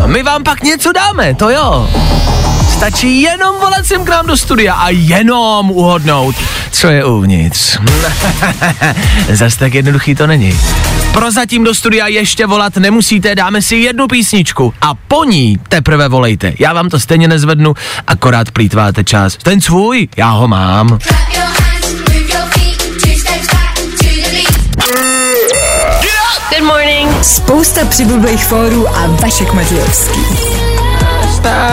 a 0.04 0.08
my 0.08 0.24
vám 0.24 0.44
pak 0.44 0.64
něco 0.64 0.92
dáme, 0.92 1.36
to 1.36 1.50
jo. 1.50 1.90
Stačí 2.74 3.22
jenom 3.22 3.56
volat 3.60 3.86
sem 3.86 4.06
k 4.06 4.10
nám 4.10 4.28
do 4.28 4.38
studia 4.38 4.74
a 4.74 4.90
jenom 4.90 5.72
uhodnout, 5.72 6.36
co 6.72 6.88
je 6.88 7.06
uvnitř. 7.06 7.78
Zas 9.34 9.56
tak 9.56 9.74
jednoduchý 9.74 10.16
to 10.16 10.28
není. 10.28 10.60
Prozatím 11.14 11.64
do 11.64 11.76
studia 11.76 12.08
ještě 12.08 12.46
volat 12.46 12.78
nemusíte, 12.78 13.36
dáme 13.36 13.62
si 13.62 13.76
jednu 13.76 14.08
písničku 14.08 14.74
a 14.82 14.94
po 14.94 15.24
ní 15.24 15.60
teprve 15.70 16.08
volejte. 16.08 16.54
Já 16.60 16.74
vám 16.74 16.90
to 16.90 17.00
stejně 17.00 17.28
nezvednu, 17.28 17.74
akorát 18.08 18.52
plítváte 18.52 19.04
čas. 19.04 19.38
Ten 19.44 19.62
svůj, 19.62 20.08
já 20.18 20.30
ho 20.30 20.48
mám. 20.48 21.00
Good 26.56 26.68
morning. 26.68 27.10
Spousta 27.22 27.86
přibulbých 27.86 28.46
fórů 28.46 28.88
a 28.88 29.08
Vašek 29.08 29.54
Matějovský. 29.54 30.20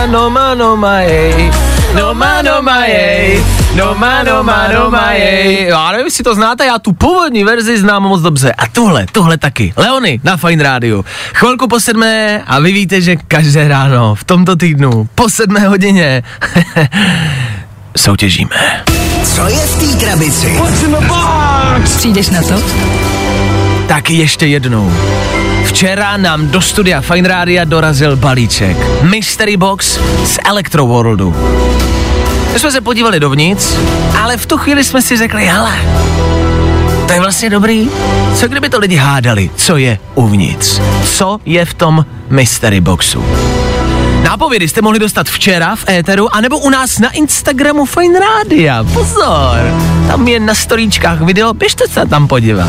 No 0.07 0.31
ma 0.31 0.55
no 0.55 0.77
ma 0.77 0.97
ej, 0.97 1.53
no 1.95 2.15
ma 2.15 2.43
no 2.43 2.63
ma 2.63 2.81
ej, 2.85 3.45
no 3.75 3.95
ma 3.95 4.23
no 4.23 4.43
ma 4.43 4.69
no 4.75 4.91
ma 4.91 5.11
ej. 5.11 5.67
Já 5.69 5.91
nevím, 5.93 6.07
jestli 6.07 6.25
to 6.25 6.35
znáte, 6.35 6.67
já 6.67 6.79
tu 6.79 6.93
původní 6.93 7.45
verzi 7.45 7.79
znám 7.79 8.03
moc 8.03 8.21
dobře. 8.21 8.53
A 8.53 8.67
tuhle, 8.67 9.07
tuhle 9.13 9.39
taky. 9.39 9.73
Leony 9.77 10.21
na 10.25 10.37
Fine 10.37 10.63
Radio. 10.63 11.05
Chvilku 11.35 11.69
po 11.69 11.81
sedmé 11.81 12.43
a 12.47 12.59
vy 12.59 12.73
víte, 12.73 13.01
že 13.01 13.17
každé 13.17 13.69
ráno 13.69 14.15
v 14.15 14.25
tomto 14.25 14.57
týdnu 14.57 15.09
po 15.15 15.31
sedmé 15.31 15.61
hodině 15.61 16.23
soutěžíme. 17.97 18.85
Co 19.25 19.49
je 19.49 19.57
v 19.57 19.79
té 19.79 20.05
krabici? 20.07 20.61
Přijdeš 21.85 22.31
na 22.31 22.43
to? 22.43 22.55
Tak 23.89 24.11
ještě 24.11 24.47
jednou. 24.47 24.93
Včera 25.65 26.17
nám 26.17 26.49
do 26.49 26.61
studia 26.61 27.01
Fine 27.01 27.29
Rádia 27.29 27.65
dorazil 27.65 28.17
balíček. 28.17 28.77
Mystery 29.03 29.57
Box 29.57 29.99
z 30.25 30.39
Electro 30.49 30.87
Worldu. 30.87 31.35
My 32.53 32.59
jsme 32.59 32.73
se 32.73 32.81
podívali 32.81 33.21
dovnitř, 33.21 33.75
ale 34.23 34.37
v 34.37 34.47
tu 34.47 34.59
chvíli 34.59 34.85
jsme 34.85 35.03
si 35.03 35.17
řekli, 35.17 35.47
hele, 35.47 35.77
to 37.07 37.13
je 37.13 37.21
vlastně 37.21 37.51
dobrý. 37.51 37.89
Co 38.35 38.49
kdyby 38.49 38.69
to 38.69 38.79
lidi 38.79 38.97
hádali, 38.97 39.51
co 39.57 39.77
je 39.77 39.99
uvnitř? 40.15 40.81
Co 41.05 41.41
je 41.45 41.65
v 41.65 41.75
tom 41.75 42.05
Mystery 42.31 42.81
Boxu? 42.81 43.25
Nápovědy 44.33 44.69
jste 44.69 44.83
mohli 44.83 44.99
dostat 44.99 45.29
včera 45.29 45.77
v 45.77 45.89
éteru, 45.89 46.35
anebo 46.35 46.59
u 46.59 46.71
nás 46.71 46.99
na 46.99 47.11
Instagramu 47.11 47.85
Fine 47.85 48.21
Rádia. 48.21 48.85
Pozor, 48.85 49.59
tam 50.07 50.29
je 50.29 50.41
na 50.41 50.55
storíčkách 50.55 51.21
video, 51.21 51.55
běžte 51.55 51.89
se 51.89 52.07
tam 52.07 52.29
podívat. 52.29 52.69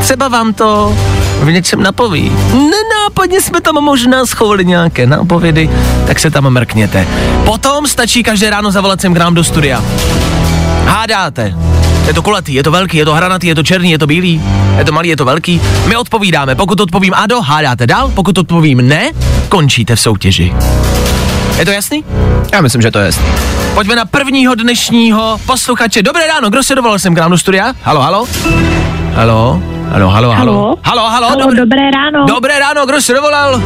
Třeba 0.00 0.28
vám 0.28 0.54
to 0.54 0.96
v 1.40 1.50
něčem 1.52 1.82
napoví. 1.82 2.32
Nenápadně 2.52 3.40
jsme 3.40 3.60
tam 3.60 3.74
možná 3.74 4.26
schovali 4.26 4.64
nějaké 4.64 5.06
nápovědy, 5.06 5.70
tak 6.06 6.18
se 6.18 6.30
tam 6.30 6.50
mrkněte. 6.50 7.06
Potom 7.44 7.86
stačí 7.86 8.22
každé 8.22 8.50
ráno 8.50 8.70
zavolat 8.70 9.00
sem 9.00 9.14
k 9.14 9.18
nám 9.18 9.34
do 9.34 9.44
studia. 9.44 9.84
Hádáte. 10.84 11.54
Je 12.06 12.14
to 12.14 12.22
kulatý, 12.22 12.54
je 12.54 12.62
to 12.62 12.70
velký, 12.70 12.96
je 12.98 13.04
to 13.04 13.14
hranatý, 13.14 13.46
je 13.46 13.54
to 13.54 13.62
černý, 13.62 13.90
je 13.90 13.98
to 13.98 14.06
bílý, 14.06 14.42
je 14.78 14.84
to 14.84 14.92
malý, 14.92 15.08
je 15.08 15.16
to 15.16 15.24
velký. 15.24 15.60
My 15.86 15.96
odpovídáme. 15.96 16.54
Pokud 16.54 16.80
odpovím 16.80 17.14
ano, 17.14 17.42
hádáte 17.42 17.86
dál, 17.86 18.10
pokud 18.14 18.38
odpovím 18.38 18.88
ne, 18.88 19.10
končíte 19.48 19.96
v 19.96 20.00
soutěži. 20.00 20.54
Je 21.58 21.64
to 21.64 21.70
jasný? 21.70 22.04
Já 22.52 22.60
myslím, 22.60 22.82
že 22.82 22.90
to 22.90 22.98
je. 22.98 23.10
Pojďme 23.74 23.96
na 23.96 24.04
prvního 24.04 24.54
dnešního 24.54 25.40
posluchače. 25.46 26.02
Dobré 26.02 26.26
ráno, 26.26 26.50
kdo 26.50 26.62
se 26.62 26.74
dovolal 26.74 26.98
jsem 26.98 27.14
k 27.14 27.18
nám 27.18 27.30
do 27.30 27.38
studia? 27.38 27.72
Halo, 27.82 28.00
halo? 28.00 28.26
Halo? 29.14 29.62
Halo, 29.88 30.08
halo, 30.08 30.30
halo. 30.30 30.52
Halo? 30.52 30.76
Halo, 30.84 31.08
halo, 31.10 31.28
Halo, 31.28 31.40
dobré, 31.42 31.56
dobré 31.60 31.90
ráno. 31.90 32.26
dobré 32.26 32.58
ráno, 32.58 32.86
kdo 32.86 33.00
se 33.02 33.12
dovolal? 33.14 33.62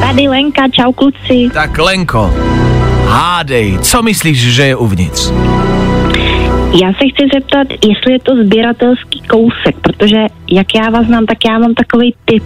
Tady 0.00 0.28
Lenka, 0.28 0.62
čau 0.68 0.92
kluci. 0.92 1.50
Tak 1.54 1.78
Lenko, 1.78 2.34
hádej, 3.08 3.78
co 3.82 4.02
myslíš, 4.02 4.38
že 4.54 4.62
je 4.66 4.76
uvnitř? 4.76 5.30
Já 6.80 6.88
se 6.88 7.04
chci 7.12 7.24
zeptat, 7.34 7.66
jestli 7.70 8.12
je 8.12 8.18
to 8.18 8.32
sběratelský 8.44 9.20
kousek, 9.20 9.76
protože 9.82 10.16
jak 10.50 10.66
já 10.74 10.90
vás 10.90 11.06
znám, 11.06 11.26
tak 11.26 11.38
já 11.48 11.58
mám 11.58 11.74
takový 11.74 12.14
tip. 12.24 12.44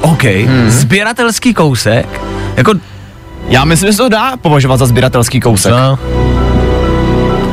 OK, 0.00 0.24
hmm. 0.24 0.70
sběratelský 0.70 1.54
kousek, 1.54 2.20
jako 2.56 2.72
Já 3.48 3.64
myslím, 3.64 3.88
že 3.88 3.92
se 3.92 4.02
to 4.02 4.08
dá 4.08 4.36
považovat 4.36 4.76
za 4.76 4.86
sběratelský 4.86 5.40
kousek. 5.40 5.72
co? 5.72 5.98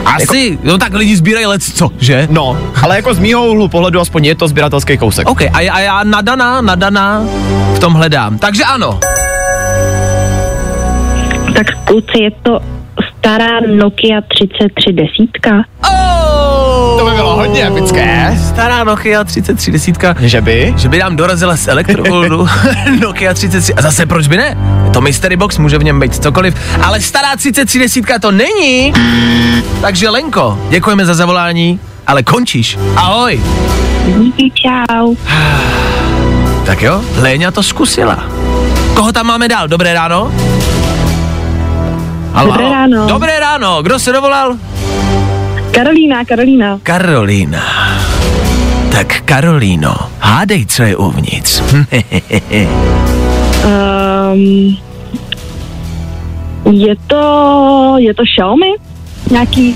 Asi, 0.05 0.60
no 0.63 0.77
tak 0.77 0.93
lidi 0.93 1.15
sbírají 1.15 1.46
let 1.46 1.63
co, 1.63 1.89
že? 2.00 2.27
No, 2.32 2.58
ale 2.84 2.96
jako 2.96 3.13
z 3.13 3.20
mýho 3.20 3.46
úhlu 3.48 3.67
pohledu 3.67 4.00
aspoň 4.00 4.25
je 4.25 4.36
to 4.36 4.48
sběratelský 4.48 4.98
kousek. 4.98 5.29
OK, 5.29 5.41
a, 5.53 5.62
já- 5.62 5.74
a 5.74 5.79
já 5.79 6.03
nadaná, 6.03 6.62
nadaná 6.62 7.22
v 7.75 7.79
tom 7.79 7.93
hledám. 7.93 8.38
Takže 8.38 8.63
ano. 8.63 9.00
Tak 11.55 11.67
kluci, 11.86 12.22
je 12.22 12.32
to 12.32 12.60
stará 13.24 13.60
Nokia 13.63 14.20
3310. 14.22 15.32
Oh! 15.84 17.00
To 17.00 17.06
by 17.06 17.12
bylo 17.15 17.36
hodně 17.36 17.68
epické. 17.68 18.38
Stará 18.50 18.84
Nokia 18.84 19.24
3310, 19.24 20.27
Že 20.27 20.42
by? 20.42 20.74
že 20.77 20.89
by 20.89 20.98
nám 21.00 21.15
dorazila 21.15 21.58
z 21.58 21.68
elektrovolnu 21.68 22.48
Nokia 23.01 23.34
33. 23.34 23.74
A 23.74 23.82
zase 23.82 24.06
proč 24.06 24.27
by 24.27 24.38
ne? 24.38 24.58
Je 24.86 24.92
to 24.92 25.01
mystery 25.01 25.36
box, 25.36 25.58
může 25.58 25.77
v 25.77 25.84
něm 25.84 26.00
být 26.00 26.15
cokoliv. 26.15 26.56
Ale 26.84 27.01
stará 27.01 27.36
3310 27.36 28.22
to 28.22 28.32
není. 28.32 28.94
Takže 29.82 30.10
Lenko, 30.10 30.60
děkujeme 30.70 31.06
za 31.06 31.13
zavolání, 31.13 31.80
ale 32.08 32.24
končíš. 32.24 32.77
Ahoj. 32.96 33.42
Díky, 34.20 34.51
čau. 34.56 35.15
Tak 36.65 36.82
jo, 36.82 37.01
Léňa 37.20 37.51
to 37.51 37.63
zkusila. 37.63 38.24
Koho 38.94 39.12
tam 39.12 39.25
máme 39.27 39.48
dál? 39.48 39.68
Dobré 39.68 39.94
ráno? 39.94 40.32
Halo, 42.34 42.50
Dobré 42.52 42.63
halo. 42.66 42.74
ráno. 42.75 43.08
Dobré 43.08 43.40
ráno, 43.40 43.84
kdo 43.84 44.00
se 44.00 44.12
dovolal? 44.12 44.58
Karolína, 45.72 46.25
Karolína. 46.25 46.80
Karolína. 46.84 47.62
Tak 48.92 49.22
Karolíno, 49.25 49.96
hádej, 50.20 50.66
co 50.66 50.84
je 50.84 50.96
uvnitř. 50.96 51.62
Um, 54.34 54.78
je 56.74 56.96
to, 57.08 57.96
je 58.00 58.13
to 58.13 58.24
Xiaomi? 58.24 58.74
Nějaký, 59.32 59.75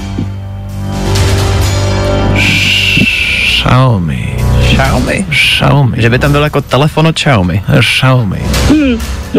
Xiaomi. 3.58 4.36
Xiaomi. 4.68 5.26
Xiaomi. 5.30 6.02
Že 6.02 6.10
by 6.10 6.20
tam 6.20 6.32
byl 6.32 6.44
jako 6.44 6.62
telefon 6.62 7.08
od 7.08 7.16
Xiaomi. 7.16 7.64
Xiaomi. 7.80 8.42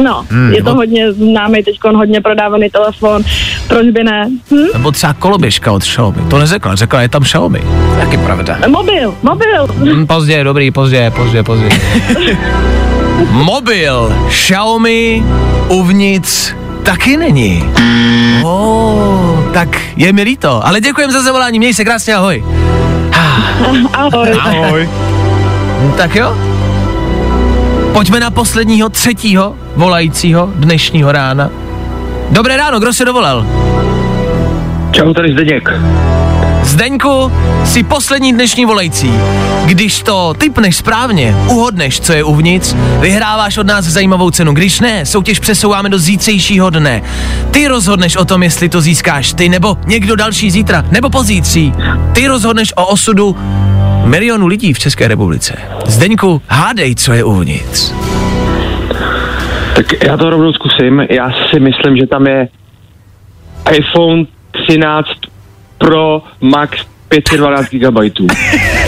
no, 0.03 0.25
hmm, 0.31 0.53
je 0.53 0.63
to 0.63 0.75
hodně 0.75 1.13
známý, 1.13 1.63
teď 1.63 1.79
hodně 1.95 2.21
prodávaný 2.21 2.71
telefon, 2.71 3.23
proč 3.69 3.87
by 3.87 4.05
ne? 4.05 4.31
Hm? 4.51 4.67
Nebo 4.73 4.91
třeba 4.93 5.13
koloběžka 5.13 5.73
od 5.73 5.83
Xiaomi. 5.83 6.23
To 6.31 6.39
neřekla, 6.39 6.75
řekla, 6.75 7.03
je 7.03 7.09
tam 7.09 7.23
Xiaomi. 7.23 7.63
Taky 8.01 8.17
pravda. 8.17 8.59
Mobil, 8.69 9.15
mobil. 9.23 9.67
Hm, 9.75 10.07
pozdě, 10.07 10.45
dobrý, 10.45 10.71
pozdě, 10.71 11.13
pozdě, 11.17 11.43
pozdě. 11.43 11.69
Mobil 13.31 14.17
Xiaomi 14.29 15.23
uvnitř 15.69 16.53
taky 16.83 17.17
není. 17.17 17.65
Oh, 18.45 19.53
tak 19.53 19.69
je 19.97 20.13
mi 20.13 20.23
líto, 20.23 20.67
ale 20.67 20.81
děkujem 20.81 21.11
za 21.11 21.23
zavolání, 21.23 21.59
měj 21.59 21.75
se 21.75 21.85
krásně, 21.85 22.15
ahoj. 22.15 22.45
Ahoj. 23.93 24.29
Ahoj. 24.41 24.89
Hm, 25.81 25.93
Tak 25.97 26.15
jo. 26.15 26.37
Pojďme 27.93 28.21
na 28.21 28.31
posledního, 28.31 28.89
třetího 28.89 29.55
volajícího 29.77 30.51
dnešního 30.55 31.13
rána. 31.13 31.51
Dobré 32.31 32.57
ráno, 32.57 32.81
kdo 32.81 32.93
se 32.93 33.05
dovolal? 33.05 33.47
Čau, 34.93 35.15
tady 35.15 35.33
Zdeněk. 35.33 35.69
Zdeňku, 36.63 37.33
jsi 37.65 37.83
poslední 37.83 38.33
dnešní 38.33 38.65
volající. 38.67 39.13
Když 39.65 40.03
to 40.03 40.35
typneš 40.39 40.77
správně, 40.77 41.37
uhodneš, 41.49 42.01
co 42.01 42.13
je 42.13 42.25
uvnitř, 42.25 42.75
vyhráváš 43.01 43.59
od 43.59 43.67
nás 43.67 43.85
zajímavou 43.85 44.31
cenu. 44.31 44.53
Když 44.53 44.81
ne, 44.81 45.07
soutěž 45.07 45.39
přesouváme 45.39 45.89
do 45.89 45.99
zítřejšího 45.99 46.71
dne. 46.71 47.03
Ty 47.51 47.69
rozhodneš 47.69 48.17
o 48.17 48.25
tom, 48.25 48.43
jestli 48.43 48.69
to 48.69 48.81
získáš 48.81 49.33
ty 49.33 49.49
nebo 49.49 49.79
někdo 49.87 50.17
další 50.17 50.51
zítra, 50.51 50.85
nebo 50.91 51.11
pozítří. 51.11 51.73
Ty 52.13 52.27
rozhodneš 52.27 52.73
o 52.77 52.87
osudu 52.87 53.37
milionu 54.09 54.47
lidí 54.47 54.73
v 54.73 54.79
České 54.79 55.09
republice. 55.09 55.57
Zdeňku, 55.87 56.43
hádej, 56.49 56.95
co 56.95 57.13
je 57.13 57.25
uvnitř. 57.25 57.93
Tak 59.77 60.03
já 60.05 60.17
to 60.17 60.31
rovnou 60.31 60.53
zkusím. 60.53 61.01
Já 61.11 61.31
si 61.51 61.61
myslím, 61.61 61.97
že 61.97 62.07
tam 62.07 62.27
je 62.27 62.49
iPhone 63.73 64.25
13 64.67 65.07
Pro 65.79 66.23
Max 66.41 66.79
512 67.09 67.67
GB. 67.71 67.99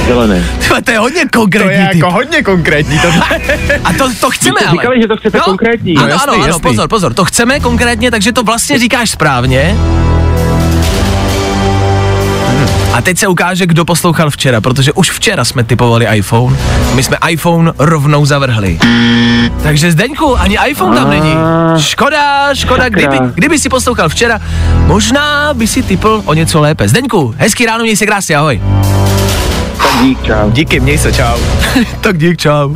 Zelený. 0.06 0.44
Tyhle, 0.58 0.82
To 0.82 0.90
je 0.90 0.98
hodně 0.98 1.22
To 1.28 1.38
konkrétní 1.38 1.72
je 1.82 1.88
typ. 1.88 1.94
jako 1.96 2.10
hodně 2.10 2.42
konkrétní. 2.42 2.98
To... 2.98 3.08
A 3.84 3.92
to, 3.92 4.14
to 4.20 4.30
chceme, 4.30 4.60
ale. 4.60 4.70
říkali, 4.70 5.00
že 5.00 5.08
to 5.08 5.16
chcete 5.16 5.38
konkrétní. 5.40 5.96
Ano, 5.96 6.06
No, 6.06 6.12
jasný, 6.12 6.28
ano, 6.32 6.34
ano, 6.34 6.46
jasný. 6.46 6.62
pozor, 6.62 6.88
pozor, 6.88 7.14
to 7.14 7.24
chceme 7.24 7.60
konkrétně, 7.60 8.10
takže 8.10 8.32
to 8.32 8.42
vlastně 8.42 8.78
říkáš 8.78 9.10
správně. 9.10 9.76
A 13.00 13.02
teď 13.02 13.18
se 13.18 13.28
ukáže, 13.28 13.66
kdo 13.66 13.84
poslouchal 13.84 14.30
včera, 14.30 14.60
protože 14.60 14.92
už 14.92 15.10
včera 15.10 15.44
jsme 15.44 15.64
typovali 15.64 16.06
iPhone. 16.16 16.56
My 16.94 17.02
jsme 17.02 17.16
iPhone 17.28 17.72
rovnou 17.78 18.26
zavrhli. 18.26 18.78
Takže 19.62 19.92
Zdeňku, 19.92 20.40
ani 20.40 20.58
iPhone 20.68 20.96
tam 20.96 21.10
není. 21.10 21.34
Škoda, 21.78 22.54
škoda, 22.54 22.88
kdyby, 22.88 23.18
kdyby 23.34 23.58
si 23.58 23.68
poslouchal 23.68 24.08
včera, 24.08 24.40
možná 24.86 25.54
by 25.54 25.66
si 25.66 25.82
typl 25.82 26.22
o 26.24 26.34
něco 26.34 26.60
lépe. 26.60 26.88
Zdeňku, 26.88 27.34
hezký 27.38 27.66
ráno, 27.66 27.82
měj 27.82 27.96
se 27.96 28.06
krásně, 28.06 28.36
ahoj. 28.36 28.60
Tak 29.78 30.02
dík, 30.02 30.22
čau. 30.22 30.50
Díky, 30.50 30.80
měj 30.80 30.98
se, 30.98 31.12
čau. 31.12 31.38
tak 32.00 32.18
dík, 32.18 32.36
čau. 32.40 32.74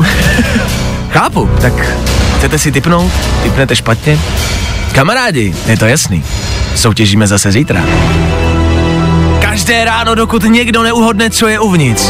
Chápu, 1.11 1.51
tak 1.61 1.73
chcete 2.37 2.59
si 2.59 2.73
typnout? 2.73 3.13
Typnete 3.43 3.77
špatně? 3.77 4.19
Kamarádi, 4.95 5.55
je 5.67 5.77
to 5.77 5.87
jasný. 5.87 6.25
Soutěžíme 6.75 7.27
zase 7.27 7.53
zítra. 7.53 7.83
Každé 9.55 9.85
ráno, 9.85 10.15
dokud 10.15 10.43
někdo 10.45 10.83
neuhodne, 10.83 11.31
co 11.31 11.49
je 11.49 11.59
uvnitř. 11.61 12.03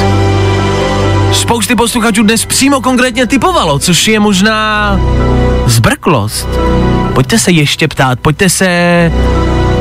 Spousty 1.32 1.74
posluchačů 1.76 2.22
dnes 2.22 2.44
přímo 2.44 2.80
konkrétně 2.80 3.26
typovalo, 3.26 3.78
což 3.78 4.08
je 4.08 4.20
možná 4.20 5.00
zbrklost. 5.66 6.48
Pojďte 7.14 7.38
se 7.38 7.50
ještě 7.50 7.88
ptát, 7.88 8.20
pojďte 8.20 8.48
se 8.48 8.66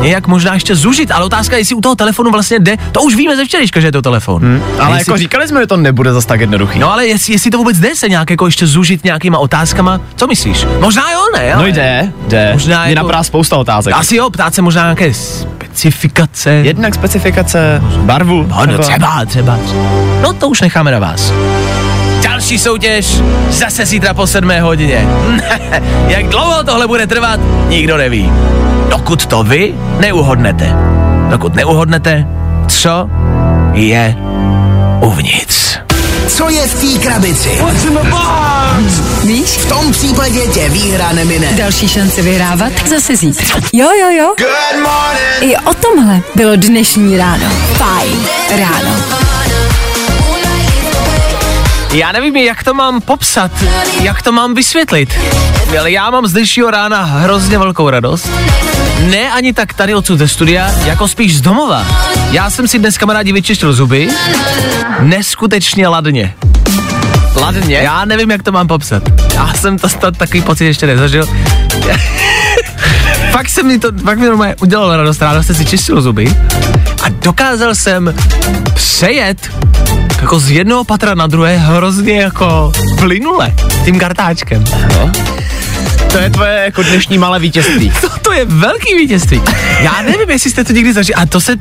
nějak 0.02 0.28
možná 0.28 0.54
ještě 0.54 0.76
zužit, 0.76 1.12
ale 1.12 1.26
otázka 1.26 1.56
je, 1.56 1.62
jestli 1.62 1.76
u 1.76 1.82
toho 1.82 1.96
telefonu 1.96 2.32
vlastně 2.32 2.60
jde, 2.60 2.78
to 2.92 3.02
už 3.02 3.16
víme 3.16 3.36
ze 3.36 3.46
včerejška, 3.46 3.80
že 3.80 3.88
je 3.88 3.92
to 3.92 4.02
telefon. 4.02 4.42
Hmm, 4.42 4.64
Ale 4.80 4.98
jako 5.00 5.18
říkali 5.18 5.48
jsme, 5.48 5.60
že 5.62 5.68
to 5.68 5.78
nebude 5.78 6.14
zas 6.14 6.26
tak 6.26 6.40
jednoduchý. 6.40 6.80
No 6.80 6.94
ale 6.94 7.08
jestli, 7.08 7.34
jestli 7.34 7.52
to 7.52 7.58
vůbec 7.58 7.80
jde 7.80 7.96
se 7.96 8.10
nějak 8.10 8.30
jako 8.30 8.46
ještě 8.46 8.68
zužit 8.68 9.04
nějakýma 9.04 9.38
otázkama, 9.38 10.02
co 10.16 10.28
myslíš? 10.28 10.66
Možná 10.80 11.12
jo, 11.12 11.20
ne? 11.36 11.52
No 11.54 11.60
ale- 11.60 11.70
jde, 11.72 12.14
jde. 12.28 12.50
Možná 12.54 12.84
Mě 12.84 12.94
jako- 12.94 13.06
napadá 13.08 13.24
spousta 13.24 13.58
otázek. 13.58 13.94
Asi 13.98 14.16
jo, 14.16 14.30
ptát 14.30 14.54
se 14.56 14.62
možná 14.62 14.82
nějaké 14.82 15.14
specifikace. 15.78 16.50
Jednak 16.52 16.96
specifikace, 16.96 17.82
barvu. 17.98 18.44
No, 18.50 18.66
no 18.66 18.72
jako- 18.72 18.84
třeba, 18.84 19.26
třeba. 19.26 19.58
No 20.22 20.34
to 20.34 20.50
už 20.50 20.62
necháme 20.62 20.92
na 20.92 21.00
vás. 21.00 21.34
Další 22.24 22.60
soutěž 22.60 23.06
zase 23.50 23.86
zítra 23.86 24.14
po 24.14 24.28
sedmé 24.28 24.62
hodině. 24.62 25.08
Jak 26.08 26.28
dlouho 26.28 26.64
tohle 26.64 26.88
bude 26.88 27.08
trvat, 27.08 27.40
nikdo 27.70 27.98
neví. 27.98 28.32
Dokud 28.90 29.26
to 29.26 29.44
vy 29.44 29.74
neuhodnete. 30.00 30.76
Dokud 31.30 31.56
neuhodnete, 31.56 32.28
co 32.68 33.10
je 33.74 34.16
uvnitř. 35.02 35.78
Co 36.28 36.50
je 36.50 36.68
v 36.68 36.82
té 36.82 37.00
krabici? 37.10 37.50
Víš? 39.24 39.50
V 39.50 39.70
tom 39.70 39.92
případě 39.92 40.48
tě 40.48 40.70
výhra 40.70 41.12
nemine. 41.12 41.48
Další 41.54 41.88
šance 41.88 42.22
vyhrávat 42.22 42.74
zase 42.88 43.16
zítra. 43.16 43.46
Jo, 43.74 43.90
jo, 44.02 44.10
jo. 44.10 44.34
I 45.42 45.58
o 45.58 45.74
tomhle 45.74 46.22
bylo 46.36 46.56
dnešní 46.56 47.18
ráno. 47.18 47.46
Fajn 47.74 48.28
ráno. 48.50 48.96
Já 51.94 52.12
nevím, 52.12 52.36
jak 52.36 52.64
to 52.64 52.74
mám 52.74 53.02
popsat, 53.02 53.52
jak 54.02 54.22
to 54.22 54.32
mám 54.32 54.54
vysvětlit. 54.54 55.20
Ale 55.80 55.92
já 55.92 56.10
mám 56.10 56.28
z 56.28 56.32
dnešního 56.32 56.72
rána 56.72 57.04
hrozně 57.04 57.58
velkou 57.58 57.90
radost. 57.90 58.30
Ne 59.00 59.32
ani 59.32 59.54
tak 59.54 59.74
tady 59.74 59.96
odsud 59.96 60.20
ze 60.20 60.28
studia, 60.28 60.72
jako 60.86 61.08
spíš 61.08 61.38
z 61.38 61.42
domova. 61.42 61.86
Já 62.32 62.50
jsem 62.50 62.68
si 62.68 62.80
dnes 62.80 62.98
kamarádi 62.98 63.34
vyčistil 63.34 63.74
zuby. 63.74 64.10
Neskutečně 65.00 65.88
ladně. 65.88 66.36
Ladně? 67.44 67.76
Já 67.76 68.06
nevím, 68.06 68.32
jak 68.32 68.44
to 68.44 68.52
mám 68.52 68.68
popsat. 68.68 69.04
Já 69.34 69.54
jsem 69.54 69.80
to, 69.80 69.90
to 69.90 70.12
takový 70.12 70.42
pocit 70.42 70.66
ještě 70.66 70.88
nezažil. 70.88 71.28
fakt 73.32 73.50
se 73.50 73.64
mi 73.64 73.80
to, 73.80 73.92
fakt 74.04 74.18
mi 74.20 74.26
normálně 74.28 74.56
udělalo 74.62 74.98
radost, 74.98 75.22
ráno 75.22 75.44
jsem 75.44 75.56
si 75.56 75.66
čistil 75.66 76.02
zuby 76.02 76.36
a 77.04 77.10
dokázal 77.10 77.76
jsem 77.76 78.14
přejet 78.74 79.52
jako 80.22 80.40
z 80.40 80.50
jednoho 80.50 80.84
patra 80.84 81.16
na 81.16 81.28
druhé 81.28 81.58
hrozně 81.58 82.22
jako 82.22 82.72
plynule 83.00 83.54
tím 83.86 84.00
kartáčkem. 84.00 84.64
No. 84.98 85.12
To 86.14 86.20
je 86.20 86.30
tvoje 86.30 86.62
jako 86.66 86.84
dnešní 86.84 87.18
malé 87.18 87.40
vítězství. 87.40 87.94
To, 88.02 88.10
to 88.22 88.32
je 88.32 88.46
velký 88.46 88.96
vítězství. 88.96 89.42
Já 89.80 90.02
nevím, 90.02 90.30
jestli 90.30 90.50
jste 90.50 90.64
to 90.64 90.74
někdy 90.74 90.94
zažili. 90.94 91.16
A 91.16 91.26
to 91.26 91.42
se, 91.42 91.56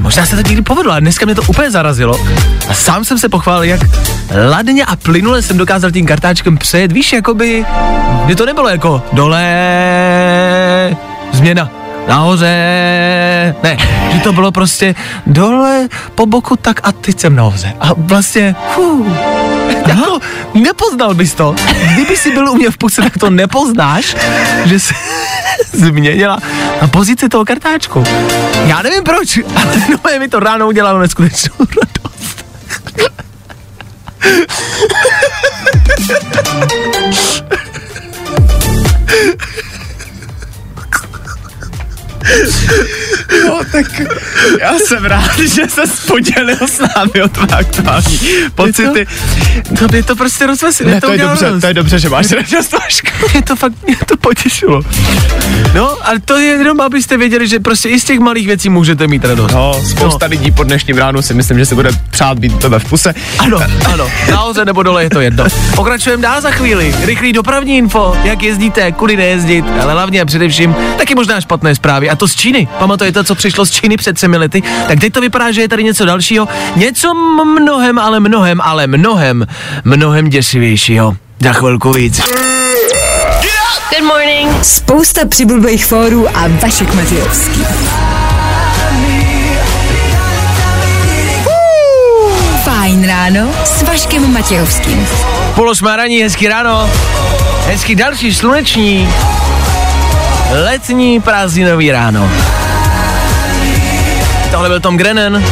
možná 0.00 0.26
se 0.26 0.36
to 0.36 0.48
někdy 0.48 0.62
povedlo, 0.62 0.92
ale 0.92 1.00
dneska 1.00 1.26
mě 1.26 1.34
to 1.34 1.42
úplně 1.42 1.70
zarazilo. 1.70 2.26
A 2.68 2.74
sám 2.74 3.04
jsem 3.04 3.18
se 3.18 3.28
pochválil, 3.28 3.70
jak 3.70 3.80
ladně 4.50 4.84
a 4.84 4.96
plynule 4.96 5.42
jsem 5.42 5.58
dokázal 5.58 5.90
tím 5.90 6.06
kartáčkem 6.06 6.58
přejet. 6.58 6.92
Víš, 6.92 7.12
jakoby, 7.12 7.64
mě 8.24 8.36
to 8.36 8.46
nebylo 8.46 8.68
jako 8.68 9.02
dole, 9.12 9.46
změna, 11.32 11.70
nahoře, 12.10 13.54
ne, 13.62 13.76
že 14.12 14.18
to 14.18 14.32
bylo 14.32 14.52
prostě 14.52 14.94
dole, 15.26 15.88
po 16.14 16.26
boku, 16.26 16.56
tak 16.56 16.80
a 16.82 16.92
teď 16.92 17.20
jsem 17.20 17.36
nahoře. 17.36 17.72
A 17.80 17.88
vlastně, 17.96 18.54
fů, 18.74 19.16
jako, 19.86 20.18
nepoznal 20.54 21.14
bys 21.14 21.34
to. 21.34 21.54
Kdyby 21.94 22.16
si 22.16 22.30
byl 22.30 22.50
u 22.50 22.54
mě 22.54 22.70
v 22.70 22.76
puse, 22.76 23.02
tak 23.02 23.18
to 23.18 23.30
nepoznáš, 23.30 24.16
že 24.64 24.80
se 24.80 24.94
změnila 25.72 26.38
na 26.82 26.88
pozici 26.88 27.28
toho 27.28 27.44
kartáčku. 27.44 28.04
Já 28.66 28.82
nevím 28.82 29.04
proč, 29.04 29.38
ale 29.56 29.72
no, 30.14 30.18
mi 30.18 30.28
to 30.28 30.40
ráno 30.40 30.68
udělalo 30.68 30.98
neskutečnou 30.98 31.56
radost. 31.58 32.44
No 43.46 43.60
tak 43.72 44.02
já 44.60 44.78
jsem 44.78 45.04
rád, 45.04 45.38
že 45.38 45.68
se 45.68 45.82
podělil 46.06 46.58
s 46.66 46.78
námi 46.78 47.22
o 47.22 47.28
tvé 47.28 47.46
aktuální 47.56 48.20
pocity. 48.54 49.06
To 49.78 49.86
mě 49.90 50.02
to 50.02 50.16
prostě 50.16 50.46
rozveselilo. 50.46 50.94
Ne, 50.94 51.00
to 51.00 51.12
je 51.12 51.18
dobře, 51.18 51.60
to 51.60 51.66
je 51.66 51.74
dobře, 51.74 51.98
že 51.98 52.08
máš 52.08 52.32
radost. 52.32 52.74
Mě 53.32 53.42
to 53.46 53.56
fakt, 53.56 53.72
mě 53.86 53.96
to 54.06 54.16
potěšilo. 54.16 54.82
No, 55.74 55.96
ale 56.02 56.18
to 56.20 56.38
je 56.38 56.46
jenom, 56.46 56.80
abyste 56.80 57.16
věděli, 57.16 57.48
že 57.48 57.60
prostě 57.60 57.88
i 57.88 58.00
z 58.00 58.04
těch 58.04 58.18
malých 58.18 58.46
věcí 58.46 58.68
můžete 58.68 59.06
mít 59.06 59.24
radost. 59.24 59.52
No, 59.52 59.74
spousta 59.90 60.26
no. 60.26 60.30
lidí 60.30 60.50
po 60.50 60.64
dnešním 60.64 60.98
ránu 60.98 61.22
si 61.22 61.34
myslím, 61.34 61.58
že 61.58 61.66
se 61.66 61.74
bude 61.74 61.90
přát 62.10 62.38
být 62.38 62.58
tebe 62.58 62.78
v 62.78 62.84
puse. 62.84 63.14
Ano, 63.38 63.58
ano, 63.92 64.10
nahoře 64.30 64.64
nebo 64.64 64.82
dole 64.82 65.02
je 65.02 65.10
to 65.10 65.20
jedno. 65.20 65.44
Pokračujeme 65.74 66.22
dál 66.22 66.40
za 66.40 66.50
chvíli. 66.50 66.94
Rychlý 67.04 67.32
dopravní 67.32 67.78
info, 67.78 68.16
jak 68.24 68.42
jezdíte, 68.42 68.92
kudy 68.92 69.16
nejezdit, 69.16 69.64
ale 69.82 69.92
hlavně 69.92 70.20
a 70.20 70.24
především 70.24 70.76
taky 70.98 71.14
možná 71.14 71.40
špatné 71.40 71.74
zprávy. 71.74 72.09
A 72.10 72.16
to 72.16 72.28
z 72.28 72.34
Číny. 72.34 72.68
Pamatujete, 72.78 73.24
co 73.24 73.34
přišlo 73.34 73.66
z 73.66 73.70
Číny 73.70 73.96
před 73.96 74.12
třemi 74.12 74.36
lety? 74.36 74.62
Tak 74.88 75.00
teď 75.00 75.12
to 75.12 75.20
vypadá, 75.20 75.52
že 75.52 75.60
je 75.60 75.68
tady 75.68 75.84
něco 75.84 76.04
dalšího. 76.04 76.48
Něco 76.76 77.14
mnohem, 77.60 77.98
ale 77.98 78.20
mnohem, 78.20 78.60
ale 78.60 78.86
mnohem, 78.86 79.46
mnohem 79.84 80.28
děsivějšího. 80.28 81.16
Za 81.40 81.52
chvilku 81.52 81.92
víc. 81.92 82.20
Good 83.90 84.08
morning. 84.08 84.64
Spousta 84.64 85.20
přibulbých 85.28 85.86
fórů 85.86 86.28
a 86.36 86.48
Vašek 86.48 86.94
Matějovský. 86.94 87.64
Fajn 92.64 93.06
ráno 93.06 93.50
s 93.64 93.82
Vaškem 93.82 94.32
Matějovským. 94.32 95.06
Polosmáraní, 95.54 96.22
hezký 96.22 96.48
ráno. 96.48 96.90
Hezký 97.66 97.94
další 97.94 98.34
sluneční 98.34 99.08
letní 100.50 101.20
prázdninový 101.20 101.92
ráno. 101.92 102.30
Tohle 104.50 104.68
byl 104.68 104.80
Tom 104.80 104.96
Grennan. 104.96 105.44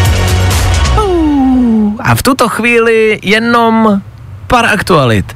A 2.01 2.15
v 2.15 2.23
tuto 2.23 2.49
chvíli 2.49 3.19
jenom 3.23 4.03
pár 4.47 4.67
aktualit. 4.67 5.33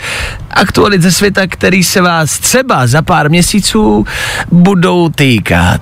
Aktualit 0.50 1.02
ze 1.02 1.12
světa, 1.12 1.46
který 1.48 1.84
se 1.84 2.00
vás 2.00 2.38
třeba 2.38 2.86
za 2.86 3.02
pár 3.02 3.30
měsíců 3.30 4.06
budou 4.50 5.08
týkat. 5.08 5.80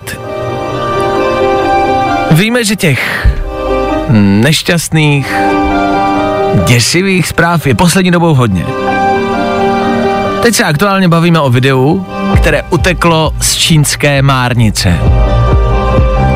Víme, 2.31 2.64
že 2.64 2.77
těch 2.77 3.29
nešťastných, 4.11 5.35
děsivých 6.66 7.27
zpráv 7.29 7.66
je 7.66 7.75
poslední 7.75 8.11
dobou 8.11 8.35
hodně. 8.35 8.66
Teď 10.43 10.55
se 10.55 10.64
aktuálně 10.64 11.09
bavíme 11.09 11.40
o 11.40 11.51
videu, 11.51 12.07
které 12.37 12.62
uteklo 12.62 13.33
z 13.40 13.55
čínské 13.55 14.23
márnice. 14.23 14.99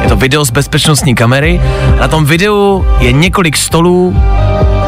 Je 0.02 0.08
to 0.08 0.16
video 0.16 0.44
z 0.44 0.50
bezpečnostní 0.50 1.14
kamery. 1.14 1.60
Na 2.00 2.08
tom 2.08 2.24
videu 2.24 2.86
je 2.98 3.12
několik 3.12 3.56
stolů, 3.56 4.22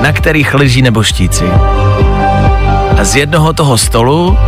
na 0.00 0.12
kterých 0.12 0.54
leží 0.54 0.82
neboštíci. 0.82 1.44
A 2.98 3.04
z 3.04 3.16
jednoho 3.16 3.52
toho 3.52 3.78
stolu 3.78 4.38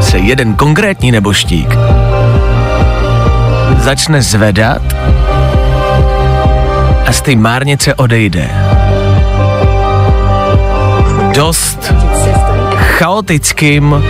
se 0.00 0.18
jeden 0.18 0.54
konkrétní 0.54 1.12
neboštík 1.12 1.76
začne 3.80 4.22
zvedat 4.22 4.82
a 7.06 7.12
z 7.12 7.20
té 7.20 7.36
márnice 7.36 7.94
odejde. 7.94 8.50
Dost 11.34 11.94
chaotickým 12.76 14.04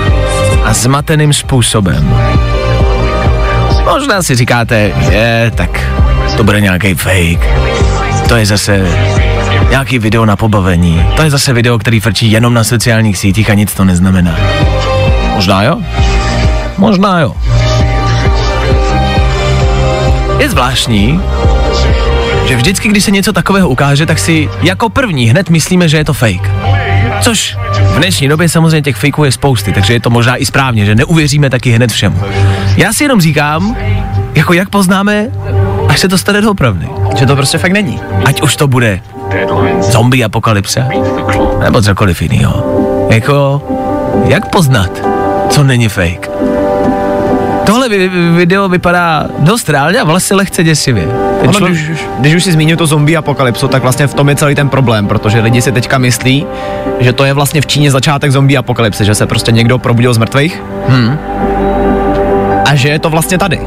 a 0.71 0.75
zmateným 0.75 1.33
způsobem. 1.33 2.17
Možná 3.85 4.23
si 4.23 4.35
říkáte, 4.35 4.93
je, 5.11 5.53
tak 5.55 5.81
to 6.37 6.45
bude 6.45 6.61
nějaký 6.61 6.95
fake. 6.95 7.49
To 8.29 8.37
je 8.37 8.47
zase 8.47 8.89
nějaký 9.71 9.99
video 9.99 10.25
na 10.25 10.37
pobavení. 10.37 11.07
To 11.17 11.23
je 11.23 11.31
zase 11.31 11.53
video, 11.53 11.79
který 11.79 12.01
frčí 12.01 12.31
jenom 12.31 12.55
na 12.55 12.65
sociálních 12.65 13.19
sítích 13.19 13.51
a 13.51 13.55
nic 13.55 13.75
to 13.75 13.85
neznamená. 13.85 14.37
Možná 15.35 15.63
jo? 15.63 15.81
Možná 16.79 17.21
jo. 17.21 17.35
Je 20.39 20.49
zvláštní, 20.49 21.21
že 22.49 22.57
vždycky, 22.57 22.89
když 22.89 23.05
se 23.05 23.11
něco 23.11 23.33
takového 23.33 23.69
ukáže, 23.69 24.07
tak 24.07 24.19
si 24.19 24.49
jako 24.63 24.89
první 24.89 25.27
hned 25.27 25.51
myslíme, 25.51 25.89
že 25.89 25.97
je 25.97 26.05
to 26.05 26.13
fake. 26.13 26.51
Což 27.21 27.57
v 27.83 27.99
dnešní 27.99 28.29
době 28.29 28.49
samozřejmě 28.49 28.83
těch 28.83 28.97
fakeů 28.97 29.25
je 29.25 29.33
spousty, 29.33 29.73
takže 29.73 29.93
je 29.93 30.01
to 30.01 30.11
možná 30.11 30.37
i 30.37 30.47
správně, 30.47 30.85
že 30.85 30.95
neuvěříme 30.95 31.51
taky 31.51 31.71
hned 31.71 31.93
všemu. 31.93 32.17
Já 32.77 32.93
si 32.93 33.05
jenom 33.05 33.21
říkám, 33.21 33.77
jako 34.35 34.53
jak 34.53 34.69
poznáme, 34.69 35.27
až 35.89 35.99
se 36.01 36.09
to 36.09 36.19
stane 36.19 36.41
doopravdy. 36.41 36.89
Že 37.17 37.27
to 37.27 37.37
prostě 37.37 37.59
fakt 37.59 37.73
není. 37.73 38.01
Ať 38.25 38.43
už 38.43 38.57
to 38.57 38.69
bude 38.69 39.01
zombie 39.81 40.25
apokalypse, 40.25 40.89
nebo 41.63 41.83
cokoliv 41.83 42.23
jiného. 42.23 42.65
Jako, 43.11 43.63
jak 44.27 44.51
poznat, 44.51 44.91
co 45.51 45.63
není 45.65 45.89
fake? 45.89 46.31
Tohle 47.67 47.89
vi- 47.89 48.09
video 48.37 48.69
vypadá 48.69 49.27
dost 49.39 49.69
reálně 49.69 50.01
a 50.01 50.05
vlastně 50.05 50.37
lehce 50.37 50.65
děsivě. 50.65 51.09
Ten 51.41 51.51
člo- 51.51 51.69
když, 51.69 51.91
když 52.19 52.35
už 52.35 52.45
si 52.45 52.53
zmínil 52.53 52.77
to 52.77 52.87
zombie 52.87 53.17
apokalypsu, 53.17 53.69
tak 53.69 53.83
vlastně 53.83 54.07
v 54.07 54.15
tom 54.15 54.29
je 54.29 54.35
celý 54.35 54.55
ten 54.55 54.69
problém, 54.69 55.09
protože 55.09 55.41
lidi 55.41 55.63
si 55.63 55.73
teďka 55.73 55.99
myslí, 55.99 56.47
že 57.01 57.13
to 57.13 57.25
je 57.25 57.33
vlastně 57.33 57.61
v 57.61 57.67
Číně 57.67 57.91
začátek 57.91 58.33
zombie 58.33 58.59
apokalypsy, 58.59 59.05
že 59.05 59.15
se 59.15 59.27
prostě 59.27 59.53
někdo 59.53 59.79
probudil 59.79 60.15
z 60.15 60.19
mrtvých. 60.19 60.63
Hmm. 60.89 61.19
A 62.71 62.75
že 62.75 62.89
je 62.89 62.99
to 62.99 63.11
vlastně 63.11 63.39
tady. 63.39 63.61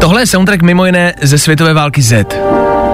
Tohle 0.00 0.22
je 0.22 0.26
soundtrack 0.26 0.62
mimo 0.62 0.86
jiné 0.86 1.14
ze 1.22 1.38
světové 1.38 1.74
války 1.74 2.02
Z. 2.02 2.26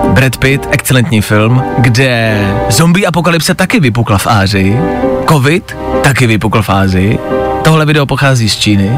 Brad 0.09 0.37
Pitt, 0.37 0.69
excelentní 0.71 1.21
film, 1.21 1.63
kde 1.79 2.41
zombie 2.69 3.07
apokalypse 3.07 3.55
taky 3.55 3.81
vypukla 3.81 4.19
v 4.19 4.27
Ázii, 4.27 4.81
covid 5.29 5.77
taky 6.03 6.27
vypukl 6.27 6.63
v 6.63 6.71
Ázii, 6.71 7.19
tohle 7.65 7.87
video 7.87 8.07
pochází 8.07 8.49
z 8.49 8.57
Číny. 8.57 8.91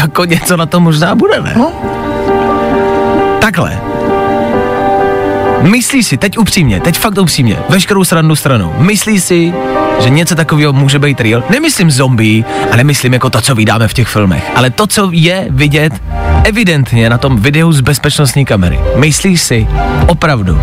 Jako 0.00 0.24
něco 0.24 0.56
na 0.56 0.66
to 0.66 0.80
možná 0.80 1.14
bude, 1.14 1.40
ne? 1.40 1.54
No. 1.56 1.72
Takhle. 3.40 3.80
Myslí 5.60 6.02
si, 6.02 6.16
teď 6.16 6.38
upřímně, 6.38 6.80
teď 6.80 6.98
fakt 6.98 7.18
upřímně, 7.18 7.58
veškerou 7.68 8.04
srandu 8.04 8.36
stranou, 8.36 8.74
myslí 8.78 9.20
si, 9.20 9.52
že 10.00 10.10
něco 10.10 10.34
takového 10.34 10.72
může 10.72 10.98
být 10.98 11.20
real? 11.20 11.42
Nemyslím 11.50 11.90
zombie, 11.90 12.44
ale 12.72 12.84
myslím 12.84 13.12
jako 13.12 13.30
to, 13.30 13.40
co 13.40 13.54
vydáme 13.54 13.88
v 13.88 13.94
těch 13.94 14.08
filmech. 14.08 14.50
Ale 14.54 14.70
to, 14.70 14.86
co 14.86 15.08
je 15.12 15.46
vidět 15.50 15.92
evidentně 16.44 17.10
na 17.10 17.18
tom 17.18 17.36
videu 17.36 17.72
z 17.72 17.80
bezpečnostní 17.80 18.44
kamery. 18.44 18.80
Myslíš 18.96 19.40
si 19.40 19.68
opravdu, 20.06 20.60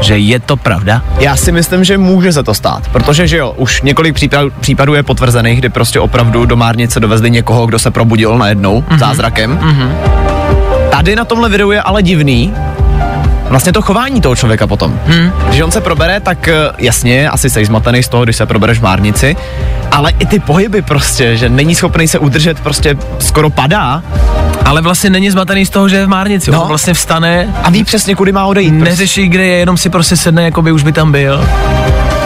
že 0.00 0.18
je 0.18 0.40
to 0.40 0.56
pravda? 0.56 1.02
Já 1.18 1.36
si 1.36 1.52
myslím, 1.52 1.84
že 1.84 1.98
může 1.98 2.32
se 2.32 2.42
to 2.42 2.54
stát, 2.54 2.88
protože 2.92 3.26
že 3.26 3.36
jo, 3.36 3.54
už 3.56 3.82
několik 3.82 4.14
případů, 4.14 4.50
případů 4.60 4.94
je 4.94 5.02
potvrzených, 5.02 5.58
kdy 5.58 5.68
prostě 5.68 6.00
opravdu 6.00 6.46
do 6.46 6.56
Márnice 6.56 7.00
dovezli 7.00 7.30
někoho, 7.30 7.66
kdo 7.66 7.78
se 7.78 7.90
probudil 7.90 8.38
najednou 8.38 8.80
mm-hmm. 8.80 8.98
zázrakem. 8.98 9.58
Mm-hmm. 9.58 9.90
Tady 10.90 11.16
na 11.16 11.24
tomhle 11.24 11.48
videu 11.48 11.70
je 11.70 11.82
ale 11.82 12.02
divný, 12.02 12.54
vlastně 13.48 13.72
to 13.72 13.82
chování 13.82 14.20
toho 14.20 14.36
člověka 14.36 14.66
potom. 14.66 15.00
Hmm. 15.06 15.32
Když 15.48 15.60
on 15.60 15.70
se 15.70 15.80
probere, 15.80 16.20
tak 16.20 16.48
eh, 16.48 16.54
jasně, 16.78 17.30
asi 17.30 17.50
jsi 17.50 17.64
zmatený 17.64 18.02
z 18.02 18.08
toho, 18.08 18.24
když 18.24 18.36
se 18.36 18.46
probereš 18.46 18.78
v 18.78 18.82
Márnici, 18.82 19.36
ale 19.92 20.12
i 20.18 20.26
ty 20.26 20.38
pohyby 20.38 20.82
prostě, 20.82 21.36
že 21.36 21.48
není 21.48 21.74
schopný 21.74 22.08
se 22.08 22.18
udržet, 22.18 22.60
prostě 22.60 22.96
skoro 23.18 23.50
padá. 23.50 24.02
Ale 24.68 24.80
vlastně 24.80 25.10
není 25.10 25.30
zmatený 25.30 25.66
z 25.66 25.70
toho, 25.70 25.88
že 25.88 25.96
je 25.96 26.06
v 26.06 26.08
Márnici. 26.08 26.50
No. 26.50 26.62
On 26.62 26.68
vlastně 26.68 26.94
vstane, 26.94 27.54
A 27.62 27.70
ví 27.70 27.84
přesně, 27.84 28.14
kudy 28.14 28.32
má 28.32 28.46
odejít. 28.46 28.70
Prostě. 28.70 28.90
neřeší, 28.90 29.28
kde 29.28 29.46
je, 29.46 29.58
jenom 29.58 29.76
si 29.76 29.90
prostě 29.90 30.16
sedne, 30.16 30.44
jako 30.44 30.62
by 30.62 30.72
už 30.72 30.82
by 30.82 30.92
tam 30.92 31.12
byl. 31.12 31.48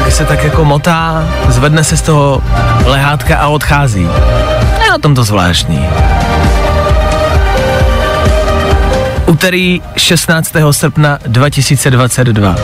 Tak 0.04 0.12
se 0.12 0.24
tak 0.24 0.44
jako 0.44 0.64
motá, 0.64 1.28
zvedne 1.48 1.84
se 1.84 1.96
z 1.96 2.02
toho 2.02 2.42
lehátka 2.84 3.36
a 3.36 3.48
odchází. 3.48 4.08
Je 4.84 4.90
na 4.90 4.98
tom 4.98 5.14
to 5.14 5.24
zvláštní. 5.24 5.86
Úterý 9.26 9.82
16. 9.96 10.52
srpna 10.70 11.18
2022. 11.26 12.56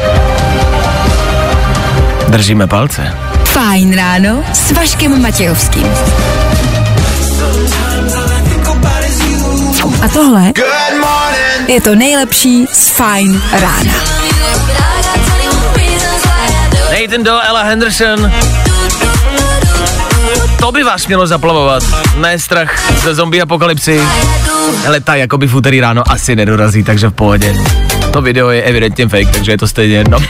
Držíme 2.28 2.66
palce. 2.66 3.14
Fajn 3.44 3.96
ráno 3.96 4.44
s 4.52 4.72
Vaškem 4.72 5.22
Matějovským. 5.22 5.86
A 10.02 10.08
tohle 10.08 10.52
je 11.66 11.80
to 11.80 11.94
nejlepší 11.94 12.66
z 12.72 12.88
Fajn 12.88 13.42
rána. 13.52 13.92
Nathan 17.00 17.22
Doe, 17.24 17.42
Ella 17.42 17.62
Henderson. 17.62 18.32
To 20.60 20.72
by 20.72 20.84
vás 20.84 21.06
mělo 21.06 21.26
zaplavovat. 21.26 21.82
Ne 22.16 22.38
strach 22.38 22.92
ze 23.02 23.14
zombie 23.14 23.42
apokalypsy. 23.42 24.00
Ale 24.86 25.00
ta 25.00 25.14
jakoby 25.14 25.46
v 25.46 25.54
úterý 25.54 25.80
ráno 25.80 26.02
asi 26.10 26.36
nedorazí, 26.36 26.84
takže 26.84 27.08
v 27.08 27.12
pohodě. 27.12 27.56
To 28.12 28.22
video 28.22 28.50
je 28.50 28.62
evidentně 28.62 29.08
fake, 29.08 29.30
takže 29.30 29.52
je 29.52 29.58
to 29.58 29.68
stejně 29.68 29.96
jedno. 29.96 30.18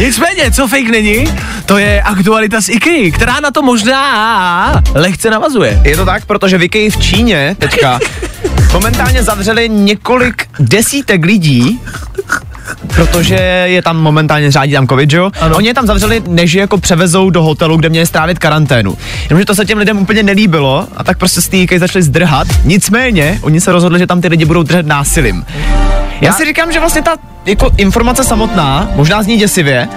Nicméně, 0.00 0.50
co 0.50 0.68
fake 0.68 0.90
není, 0.90 1.24
to 1.66 1.78
je 1.78 2.02
aktualita 2.02 2.60
z 2.60 2.68
IKEA, 2.68 3.10
která 3.12 3.40
na 3.40 3.50
to 3.50 3.62
možná 3.62 4.82
lehce 4.94 5.30
navazuje. 5.30 5.80
Je 5.84 5.96
to 5.96 6.04
tak, 6.04 6.26
protože 6.26 6.58
v 6.58 6.62
IKEA 6.62 6.90
v 6.90 6.96
Číně 6.96 7.56
teďka 7.58 7.98
momentálně 8.72 9.22
zavřeli 9.22 9.68
několik 9.68 10.46
desítek 10.60 11.24
lidí, 11.24 11.80
protože 12.94 13.34
je 13.66 13.82
tam 13.82 13.96
momentálně 13.96 14.50
řádí 14.50 14.72
tam 14.72 14.88
covid, 14.88 15.12
jo? 15.12 15.30
Ano. 15.40 15.56
Oni 15.56 15.68
je 15.68 15.74
tam 15.74 15.86
zavřeli, 15.86 16.22
než 16.26 16.52
je 16.52 16.60
jako 16.60 16.78
převezou 16.78 17.30
do 17.30 17.42
hotelu, 17.42 17.76
kde 17.76 17.88
měli 17.88 18.06
strávit 18.06 18.38
karanténu. 18.38 18.98
Jenomže 19.22 19.44
to 19.44 19.54
se 19.54 19.64
těm 19.64 19.78
lidem 19.78 19.98
úplně 19.98 20.22
nelíbilo 20.22 20.86
a 20.96 21.04
tak 21.04 21.18
prostě 21.18 21.56
IKEA 21.56 21.78
začali 21.78 22.02
zdrhat. 22.02 22.48
Nicméně, 22.64 23.38
oni 23.42 23.60
se 23.60 23.72
rozhodli, 23.72 23.98
že 23.98 24.06
tam 24.06 24.20
ty 24.20 24.28
lidi 24.28 24.44
budou 24.44 24.62
držet 24.62 24.86
násilím. 24.86 25.44
Já 26.20 26.32
si 26.32 26.44
říkám, 26.44 26.72
že 26.72 26.80
vlastně 26.80 27.02
ta 27.02 27.16
jako 27.46 27.70
informace 27.76 28.24
samotná, 28.24 28.90
možná 28.94 29.22
zní 29.22 29.36
děsivě, 29.36 29.88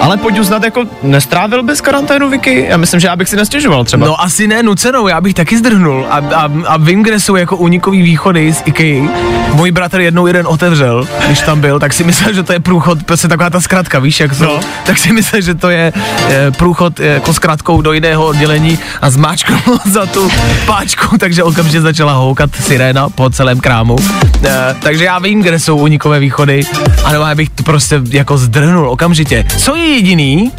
ale 0.00 0.16
pojď 0.16 0.38
uznat, 0.38 0.62
jako 0.64 0.84
nestrávil 1.02 1.62
bys 1.62 1.80
karanténu 1.80 2.30
Vicky? 2.30 2.66
Já 2.68 2.76
myslím, 2.76 3.00
že 3.00 3.06
já 3.06 3.16
bych 3.16 3.28
si 3.28 3.36
nestěžoval 3.36 3.84
třeba. 3.84 4.06
No 4.06 4.20
asi 4.22 4.46
ne 4.48 4.62
nucenou, 4.62 5.08
já 5.08 5.20
bych 5.20 5.34
taky 5.34 5.58
zdrhnul 5.58 6.06
a, 6.10 6.16
a, 6.34 6.48
a 6.66 6.76
vím, 6.76 7.02
kde 7.02 7.20
jsou 7.20 7.36
jako 7.36 7.56
unikový 7.56 8.02
východy 8.02 8.52
z 8.54 8.62
IKEA. 8.64 9.08
Můj 9.54 9.70
bratr 9.70 10.00
jednou 10.00 10.26
jeden 10.26 10.46
otevřel, 10.46 11.08
když 11.26 11.40
tam 11.40 11.60
byl, 11.60 11.78
tak 11.80 11.92
si 11.92 12.04
myslel, 12.04 12.32
že 12.32 12.42
to 12.42 12.52
je 12.52 12.60
průchod, 12.60 13.02
prostě 13.02 13.28
taková 13.28 13.50
ta 13.50 13.60
zkratka, 13.60 13.98
víš, 13.98 14.20
jak 14.20 14.34
jsou, 14.34 14.44
No. 14.44 14.60
tak 14.86 14.98
si 14.98 15.12
myslel, 15.12 15.40
že 15.42 15.54
to 15.54 15.70
je 15.70 15.92
e, 16.30 16.50
průchod 16.50 17.00
e, 17.00 17.04
jako 17.06 17.32
zkratkou 17.34 17.82
do 17.82 17.92
jiného 17.92 18.26
oddělení 18.26 18.78
a 19.02 19.10
zmáčknul 19.10 19.60
za 19.84 20.06
tu 20.06 20.30
páčku, 20.66 21.18
takže 21.18 21.42
okamžitě 21.42 21.80
začala 21.80 22.12
houkat 22.12 22.50
siréna 22.60 23.08
po 23.08 23.30
celém 23.30 23.60
krámu. 23.60 23.96
E, 24.44 24.76
takže 24.80 25.04
já 25.04 25.18
vím, 25.18 25.42
kde 25.42 25.58
jsou 25.58 25.76
unikové 25.76 26.20
východy, 26.20 26.62
a 27.04 27.12
nebo 27.12 27.24
já 27.24 27.34
bych 27.34 27.48
to 27.50 27.62
prostě 27.62 28.00
jako 28.10 28.38
zdrhnul 28.38 28.88
okamžitě. 28.90 29.44
Co 29.58 29.76
je 29.76 29.89
jediný, 29.94 30.52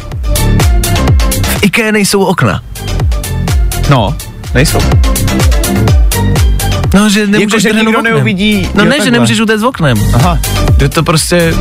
v 1.42 1.62
IKEA 1.64 1.92
nejsou 1.92 2.24
okna. 2.24 2.62
No, 3.90 4.14
nejsou. 4.54 4.78
No, 6.94 7.08
že 7.10 7.26
nemůžeš 7.26 7.64
Jako, 7.64 7.76
že 7.78 7.84
nikdo 7.84 7.98
oknem. 7.98 8.14
neuvidí. 8.14 8.68
No 8.74 8.84
Jo, 8.84 8.88
ne, 8.90 8.94
že 8.96 8.98
takhle. 8.98 9.10
nemůžeš 9.10 9.40
utéct 9.40 9.62
oknem. 9.62 9.96
Aha. 10.14 10.38
Je 10.80 10.88
to 10.88 11.02
prostě... 11.02 11.54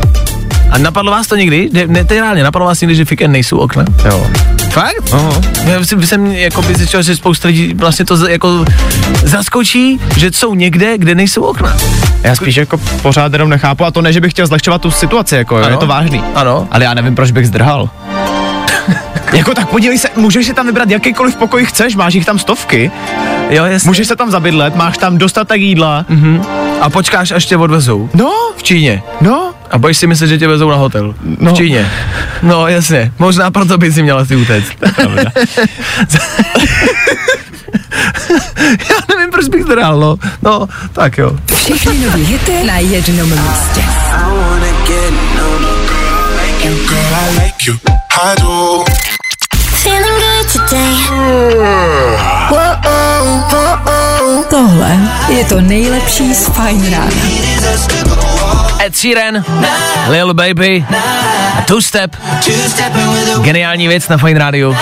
A 0.71 0.77
napadlo 0.77 1.11
vás 1.11 1.27
to 1.27 1.35
někdy? 1.35 1.69
Ne, 1.73 1.87
ne 1.87 2.05
to 2.05 2.13
je 2.13 2.21
reálně, 2.21 2.43
napadlo 2.43 2.67
vás 2.67 2.81
někdy, 2.81 2.95
že 2.95 3.05
v 3.05 3.11
IKEA 3.11 3.27
nejsou 3.27 3.57
okna? 3.57 3.85
Jo. 4.05 4.27
Fakt? 4.69 5.09
Aha. 5.13 5.41
Já 5.65 5.85
jsem, 5.85 6.07
jsem 6.07 6.25
jako 6.31 6.61
by 6.61 6.75
zjistil, 6.75 7.01
že 7.01 7.15
spousta 7.15 7.47
lidí 7.47 7.73
vlastně 7.73 8.05
to 8.05 8.17
z- 8.17 8.29
jako 8.31 8.65
zaskočí, 9.23 9.99
že 10.17 10.31
jsou 10.31 10.55
někde, 10.55 10.97
kde 10.97 11.15
nejsou 11.15 11.41
okna. 11.41 11.77
Já 12.23 12.35
spíš 12.35 12.55
jako 12.55 12.77
pořád 12.77 13.33
jenom 13.33 13.49
nechápu 13.49 13.85
a 13.85 13.91
to 13.91 14.01
ne, 14.01 14.13
že 14.13 14.21
bych 14.21 14.31
chtěl 14.33 14.47
zlehčovat 14.47 14.81
tu 14.81 14.91
situaci, 14.91 15.35
jako 15.35 15.57
jo, 15.57 15.63
Ano. 15.63 15.73
je 15.73 15.77
to 15.77 15.87
vážný. 15.87 16.23
Ano. 16.35 16.67
Ale 16.71 16.83
já 16.83 16.93
nevím, 16.93 17.15
proč 17.15 17.31
bych 17.31 17.47
zdrhal. 17.47 17.89
jako 19.33 19.53
tak 19.53 19.69
podívej 19.69 19.97
se, 19.97 20.09
můžeš 20.15 20.45
si 20.45 20.53
tam 20.53 20.65
vybrat 20.65 20.89
jakýkoliv 20.89 21.35
pokoj 21.35 21.65
chceš, 21.65 21.95
máš 21.95 22.13
jich 22.13 22.25
tam 22.25 22.39
stovky, 22.39 22.91
Jo, 23.49 23.65
jasně. 23.65 23.87
můžeš 23.87 24.07
se 24.07 24.15
tam 24.15 24.31
zabydlet, 24.31 24.75
máš 24.75 24.97
tam 24.97 25.17
dostatek 25.17 25.61
jídla. 25.61 26.05
Mhm. 26.09 26.41
A 26.81 26.89
počkáš, 26.89 27.31
až 27.31 27.45
tě 27.45 27.57
odvezou. 27.57 28.09
No, 28.13 28.31
V 28.57 28.63
Číně. 28.63 29.03
no, 29.21 29.53
A 29.71 29.77
budeš 29.77 29.97
si 29.97 30.07
myslet, 30.07 30.27
že 30.27 30.37
tě 30.37 30.47
vezou 30.47 30.69
na 30.69 30.75
hotel. 30.75 31.15
No. 31.39 31.51
V 31.53 31.57
Číně. 31.57 31.89
No 32.43 32.67
jasně. 32.67 33.11
Možná 33.19 33.51
proto 33.51 33.77
by 33.77 33.91
si 33.93 34.03
měla 34.03 34.25
si 34.25 34.35
utéct. 34.35 34.71
Já 38.89 39.15
nevím, 39.15 39.31
proč 39.31 39.47
bych 39.47 39.65
to 39.65 39.75
dal, 39.75 39.99
no. 39.99 40.15
No, 40.41 40.67
tak 40.93 41.17
jo. 41.17 41.31
Všechny 41.55 41.97
nový 41.97 42.23
hity 42.25 42.63
na 42.63 42.77
jednom 42.77 43.29
místě. 43.29 43.83
Tohle 54.49 54.99
je 55.29 55.45
to 55.45 55.61
nejlepší 55.61 56.33
z 56.33 56.45
Fajn 56.45 56.91
rána. 56.91 57.11
Ed 58.85 58.97
Sheeran, 58.97 59.45
Lil 60.07 60.33
Baby, 60.33 60.85
a 61.57 61.61
Two 61.61 61.81
Step. 61.81 62.15
Geniální 63.41 63.87
věc 63.87 64.07
na 64.07 64.17
Fine 64.17 64.39
Radio. 64.39 64.75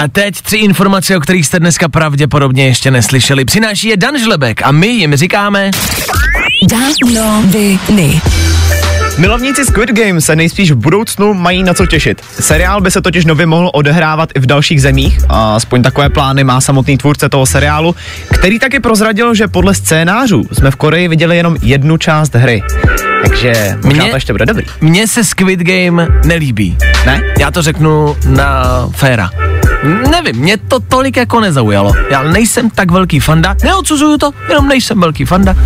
A 0.00 0.08
teď 0.08 0.40
tři 0.40 0.56
informace, 0.56 1.16
o 1.16 1.20
kterých 1.20 1.46
jste 1.46 1.60
dneska 1.60 1.88
pravděpodobně 1.88 2.66
ještě 2.66 2.90
neslyšeli. 2.90 3.44
Přináší 3.44 3.88
je 3.88 3.96
Dan 3.96 4.18
Žlebek 4.18 4.62
a 4.62 4.72
my 4.72 4.86
jim 4.86 5.16
říkáme... 5.16 5.70
Danoviny. 6.70 8.20
Milovníci 9.18 9.64
Squid 9.64 9.90
Game 9.90 10.20
se 10.20 10.36
nejspíš 10.36 10.70
v 10.70 10.74
budoucnu 10.74 11.34
mají 11.34 11.62
na 11.62 11.74
co 11.74 11.86
těšit. 11.86 12.22
Seriál 12.40 12.80
by 12.80 12.90
se 12.90 13.02
totiž 13.02 13.24
nově 13.24 13.46
mohl 13.46 13.70
odehrávat 13.74 14.28
i 14.34 14.40
v 14.40 14.46
dalších 14.46 14.82
zemích, 14.82 15.18
a 15.28 15.56
aspoň 15.56 15.82
takové 15.82 16.08
plány 16.08 16.44
má 16.44 16.60
samotný 16.60 16.98
tvůrce 16.98 17.28
toho 17.28 17.46
seriálu, 17.46 17.94
který 18.34 18.58
taky 18.58 18.80
prozradil, 18.80 19.34
že 19.34 19.48
podle 19.48 19.74
scénářů 19.74 20.44
jsme 20.52 20.70
v 20.70 20.76
Koreji 20.76 21.08
viděli 21.08 21.36
jenom 21.36 21.56
jednu 21.62 21.96
část 21.96 22.34
hry. 22.34 22.62
Takže 23.22 23.78
možná 23.84 24.02
Mně- 24.04 24.10
to 24.10 24.16
ještě 24.16 24.32
bude 24.32 24.46
dobrý. 24.46 24.64
Mně 24.80 25.08
se 25.08 25.24
Squid 25.24 25.60
Game 25.60 26.08
nelíbí. 26.24 26.76
Ne? 27.06 27.22
Já 27.40 27.50
to 27.50 27.62
řeknu 27.62 28.16
na 28.26 28.64
féra. 28.92 29.30
Nevím, 29.82 30.36
mě 30.36 30.56
to 30.56 30.80
tolik 30.80 31.16
jako 31.16 31.40
nezaujalo. 31.40 31.92
Já 32.10 32.22
nejsem 32.22 32.70
tak 32.70 32.90
velký 32.90 33.20
fanda, 33.20 33.56
neodsuzuju 33.64 34.18
to, 34.18 34.30
jenom 34.48 34.68
nejsem 34.68 35.00
velký 35.00 35.24
fanda. 35.24 35.56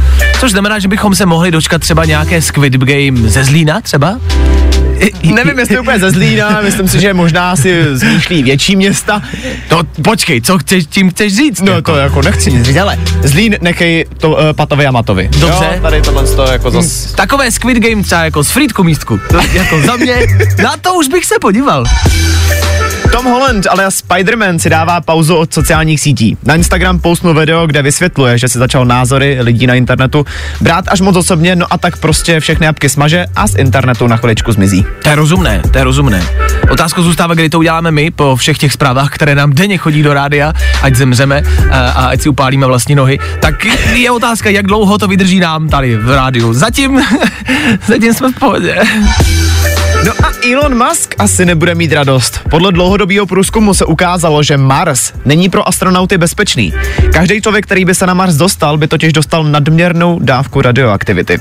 Což 0.41 0.51
znamená, 0.51 0.79
že 0.79 0.89
bychom 0.89 1.15
se 1.15 1.27
mohli 1.27 1.51
dočkat 1.51 1.81
třeba 1.81 2.05
nějaké 2.05 2.43
Squid 2.43 2.73
Game 2.73 3.29
ze 3.31 3.45
Zlína 3.45 3.81
třeba. 3.81 4.19
Nevím, 5.23 5.59
jestli 5.59 5.79
úplně 5.79 5.99
ze 5.99 6.11
Zlína, 6.11 6.61
myslím 6.65 6.89
si, 6.89 7.01
že 7.01 7.15
možná 7.15 7.57
si 7.57 7.97
zmýšlí 7.97 8.43
větší 8.43 8.77
města. 8.77 9.23
To 9.69 9.83
počkej, 10.05 10.41
co 10.41 10.59
chceš, 10.59 10.85
tím 10.87 11.11
chceš 11.11 11.37
říct? 11.37 11.61
No 11.61 11.83
to 11.83 11.97
jako 11.97 12.23
nechci 12.23 12.53
nic 12.53 12.67
říct, 12.67 12.77
ale 12.77 12.99
Zlín 13.23 13.57
nechej 13.61 14.07
to 14.19 14.31
uh, 14.31 14.37
Patovi 14.53 14.87
a 14.87 14.91
Matovi. 14.91 15.29
Dobře. 15.39 15.65
Jo, 15.75 15.79
tady 15.83 16.03
tohle 16.03 16.27
to 16.27 16.43
jako 16.43 16.71
zas... 16.71 17.13
Takové 17.13 17.51
Squid 17.51 17.79
Game 17.79 18.03
třeba 18.03 18.25
jako 18.25 18.45
s 18.45 18.51
Frýdku 18.51 18.85
místku. 18.85 19.21
To 19.31 19.41
jako 19.53 19.81
za 19.81 19.97
mě, 19.97 20.17
na 20.63 20.77
to 20.77 20.95
už 20.95 21.09
bych 21.09 21.25
se 21.25 21.35
podíval. 21.41 21.85
Tom 23.13 23.25
Holland 23.27 23.67
alias 23.67 24.03
Spider-Man 24.09 24.59
si 24.59 24.71
dává 24.71 25.01
pauzu 25.01 25.37
od 25.37 25.55
sociálních 25.55 26.01
sítí. 26.01 26.37
Na 26.45 26.55
Instagram 26.55 26.99
postnul 26.99 27.35
video, 27.35 27.67
kde 27.67 27.83
vysvětluje, 27.83 28.39
že 28.39 28.49
si 28.49 28.59
začal 28.59 28.85
názory 28.85 29.39
lidí 29.41 29.67
na 29.67 29.75
internetu 29.75 30.27
brát 30.61 30.85
až 30.89 31.01
moc 31.01 31.17
osobně, 31.17 31.57
no 31.57 31.67
a 31.71 31.79
tak 31.79 31.97
prostě 31.97 32.41
všechny 32.41 32.69
apky 32.69 32.89
smaže 32.89 33.27
a 33.37 33.47
z 33.47 33.55
internetu 33.55 34.07
na 34.07 34.17
chviličku 34.17 34.53
zmizí. 34.53 34.87
To 35.03 35.09
je 35.09 35.15
rozumné, 35.15 35.63
to 35.73 35.79
je 35.79 35.85
rozumné. 35.85 36.23
Otázka 36.71 37.03
zůstává, 37.03 37.35
kdy 37.35 37.51
to 37.51 37.59
uděláme 37.59 37.91
my 37.91 38.11
po 38.11 38.37
všech 38.37 38.59
těch 38.59 38.73
zprávách, 38.73 39.11
které 39.11 39.35
nám 39.35 39.53
denně 39.53 39.79
chodí 39.79 40.03
do 40.03 40.15
rádia, 40.15 40.53
ať 40.83 40.95
zemřeme 40.95 41.43
a, 41.71 41.91
a 41.91 42.07
ať 42.07 42.21
si 42.21 42.29
upálíme 42.29 42.67
vlastní 42.67 42.95
nohy. 42.95 43.19
Tak 43.41 43.65
je 43.95 44.11
otázka, 44.11 44.51
jak 44.51 44.67
dlouho 44.67 44.99
to 44.99 45.09
vydrží 45.09 45.41
nám 45.41 45.69
tady 45.69 45.97
v 45.97 46.15
rádiu. 46.15 46.53
Zatím, 46.53 47.01
zatím 47.87 48.15
jsme 48.15 48.33
v 48.33 48.39
pohodě. 48.39 48.77
No 50.07 50.13
a 50.23 50.33
Elon 50.53 50.87
Musk 50.89 51.15
asi 51.19 51.45
nebude 51.45 51.75
mít 51.75 51.93
radost. 51.93 52.41
Podle 52.51 52.73
dlouhodobého 52.73 53.27
průzkumu 53.27 53.75
se 53.75 53.85
ukázalo, 53.85 54.43
že 54.43 54.57
Mars 54.57 55.13
není 55.25 55.49
pro 55.49 55.69
astronauty 55.69 56.19
bezpečný. 56.19 56.73
Každý 57.13 57.43
člověk, 57.43 57.67
který 57.67 57.85
by 57.85 57.95
se 57.95 58.07
na 58.07 58.15
Mars 58.15 58.35
dostal, 58.35 58.79
by 58.79 58.89
totiž 58.89 59.13
dostal 59.13 59.45
nadměrnou 59.45 60.19
dávku 60.23 60.63
radioaktivity. 60.63 61.39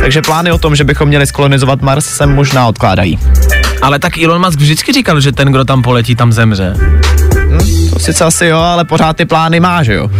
Takže 0.00 0.22
plány 0.22 0.52
o 0.52 0.58
tom, 0.58 0.76
že 0.76 0.84
bychom 0.84 1.08
měli 1.08 1.26
skolonizovat 1.26 1.82
Mars, 1.82 2.06
se 2.06 2.26
možná 2.26 2.68
odkládají. 2.68 3.18
Ale 3.82 3.98
tak 3.98 4.18
Elon 4.18 4.44
Musk 4.44 4.58
vždycky 4.58 4.92
říkal, 4.92 5.20
že 5.20 5.32
ten, 5.32 5.48
kdo 5.48 5.64
tam 5.64 5.82
poletí, 5.82 6.16
tam 6.16 6.32
zemře. 6.32 6.74
To 7.92 7.98
sice 7.98 8.24
asi 8.24 8.46
jo, 8.46 8.58
ale 8.58 8.84
pořád 8.84 9.16
ty 9.16 9.24
plány 9.24 9.60
má, 9.60 9.82
že 9.82 9.94
jo? 9.94 10.10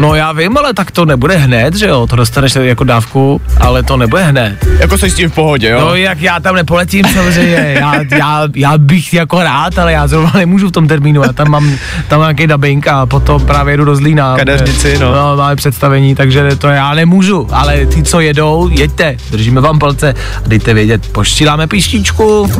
No 0.00 0.14
já 0.14 0.32
vím, 0.32 0.58
ale 0.58 0.74
tak 0.74 0.90
to 0.90 1.04
nebude 1.04 1.36
hned, 1.36 1.74
že 1.74 1.86
jo? 1.86 2.06
To 2.06 2.16
dostaneš 2.16 2.56
jako 2.60 2.84
dávku, 2.84 3.40
ale 3.60 3.82
to 3.82 3.96
nebude 3.96 4.24
hned. 4.24 4.66
Jako 4.78 4.98
jsi 4.98 5.10
s 5.10 5.14
tím 5.14 5.30
v 5.30 5.34
pohodě, 5.34 5.68
jo? 5.68 5.80
No 5.80 5.94
jak 5.94 6.20
já 6.20 6.40
tam 6.40 6.54
nepoletím 6.54 7.04
samozřejmě, 7.14 7.76
já, 7.80 7.94
já, 8.10 8.48
já 8.54 8.78
bych 8.78 9.14
jako 9.14 9.42
rád, 9.42 9.78
ale 9.78 9.92
já 9.92 10.06
zrovna 10.06 10.32
nemůžu 10.36 10.68
v 10.68 10.72
tom 10.72 10.88
termínu, 10.88 11.22
já 11.22 11.32
tam 11.32 11.48
mám 11.50 11.72
tam 12.08 12.20
nějaký 12.20 12.46
dubbing 12.46 12.88
a 12.88 13.06
potom 13.06 13.46
právě 13.46 13.72
jedu 13.72 13.84
do 13.84 13.96
Zlína. 13.96 14.36
Kadeřnici, 14.36 14.98
no. 14.98 15.12
No, 15.14 15.36
máme 15.36 15.56
představení, 15.56 16.14
takže 16.14 16.56
to 16.56 16.68
já 16.68 16.94
nemůžu, 16.94 17.48
ale 17.52 17.86
ty, 17.86 18.02
co 18.02 18.20
jedou, 18.20 18.70
jeďte, 18.72 19.16
držíme 19.30 19.60
vám 19.60 19.78
palce 19.78 20.14
a 20.44 20.48
dejte 20.48 20.74
vědět, 20.74 21.12
poštíláme 21.12 21.66
píštičku. 21.66 22.50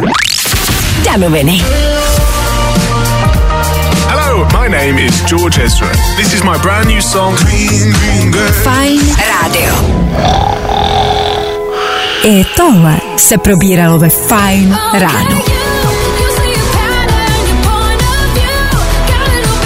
Danoviny. 1.04 1.62
Hello, 4.40 4.58
my 4.58 4.68
name 4.68 4.96
is 4.96 5.20
George 5.28 5.58
Ezra. 5.58 5.88
This 6.16 6.32
is 6.32 6.42
my 6.42 6.56
brand 6.62 6.88
new 6.88 7.02
song, 7.02 7.36
Green 7.36 7.92
Green 7.92 8.32
Girl. 8.32 8.52
Fajn 8.52 9.00
rádio. 9.28 9.74
I 12.24 12.44
tohle 12.56 13.00
se 13.16 13.38
probíralo 13.38 13.98
ve 13.98 14.08
Fajn 14.08 14.78
ráno. 14.92 15.42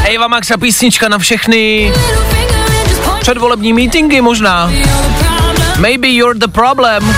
Eva 0.05 0.29
Max 0.29 0.51
a 0.51 0.57
písnička 0.57 1.09
na 1.09 1.19
všechny 1.19 1.93
předvolební 3.21 3.73
meetingy 3.73 4.21
možná. 4.21 4.71
Maybe 5.79 6.09
you're 6.09 6.39
the 6.39 6.49
problem. 6.49 7.17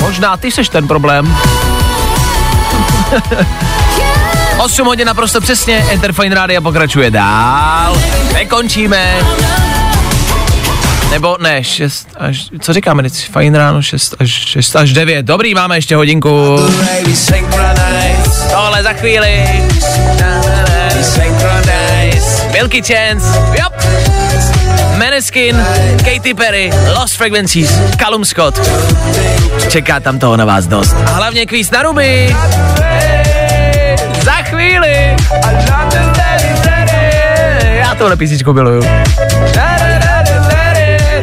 Možná 0.00 0.36
ty 0.36 0.50
seš 0.50 0.68
ten 0.68 0.88
problém. 0.88 1.36
8 4.60 4.86
hodin 4.86 5.06
naprosto 5.06 5.40
přesně, 5.40 5.86
Enter 5.90 6.12
Fine 6.12 6.34
Radio 6.34 6.60
pokračuje 6.60 7.10
dál. 7.10 7.96
Nekončíme. 8.32 9.16
Nebo 11.10 11.36
ne, 11.40 11.64
6 11.64 12.08
až, 12.18 12.48
co 12.60 12.72
říkáme 12.72 13.02
teď, 13.02 13.30
fajn 13.30 13.54
ráno, 13.54 13.82
6 13.82 14.14
až, 14.18 14.30
6 14.30 14.76
až 14.76 14.92
9. 14.92 15.26
Dobrý, 15.26 15.54
máme 15.54 15.76
ještě 15.76 15.96
hodinku. 15.96 16.56
Tohle 18.50 18.82
za 18.82 18.92
chvíli. 18.92 19.46
Milky 22.52 22.82
Chance, 22.82 23.26
yep. 23.54 23.72
Maneskin, 24.98 25.66
Katy 25.96 26.34
Perry, 26.34 26.70
Lost 26.98 27.16
Frequencies, 27.16 27.80
Callum 27.98 28.24
Scott. 28.24 28.60
Čeká 29.68 30.00
tam 30.00 30.18
toho 30.18 30.36
na 30.36 30.44
vás 30.44 30.66
dost. 30.66 30.96
A 31.06 31.10
hlavně 31.10 31.46
kvíz 31.46 31.70
na 31.70 31.82
ruby. 31.82 32.36
Já 37.78 37.94
tohle 37.94 38.16
písničku 38.16 38.52
miluju. 38.52 38.82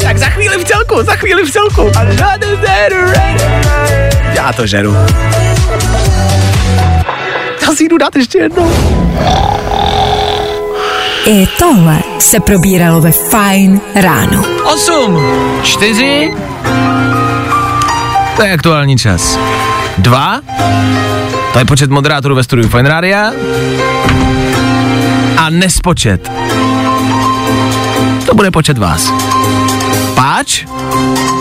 Tak 0.02 0.18
za 0.18 0.26
chvíli 0.26 0.58
v 0.58 0.64
celku, 0.64 1.04
za 1.04 1.16
chvíli 1.16 1.44
v 1.44 1.52
celku. 1.52 1.92
Já 4.34 4.54
to 4.54 4.68
žeru. 4.68 4.96
Já 7.62 7.76
si 7.76 7.84
jdu 7.84 7.98
dát 7.98 8.16
ještě 8.16 8.38
jednou. 8.38 8.72
I 11.26 11.48
tohle 11.60 12.00
se 12.20 12.40
probíralo 12.40 13.02
ve 13.02 13.12
Fajn 13.12 13.82
ráno. 13.96 14.44
8, 14.74 15.22
4, 15.64 16.34
to 18.36 18.44
je 18.44 18.54
aktuální 18.54 18.98
čas. 18.98 19.40
2, 19.98 20.42
to 21.58 21.62
je 21.62 21.66
počet 21.66 21.90
moderátorů 21.90 22.36
ve 22.36 22.44
studiu 22.44 22.70
Fine 22.70 22.90
Rádia. 22.90 23.32
A 25.38 25.50
nespočet. 25.50 26.32
To 28.26 28.36
bude 28.36 28.52
počet 28.52 28.78
vás. 28.78 29.14
Páč? 30.16 30.66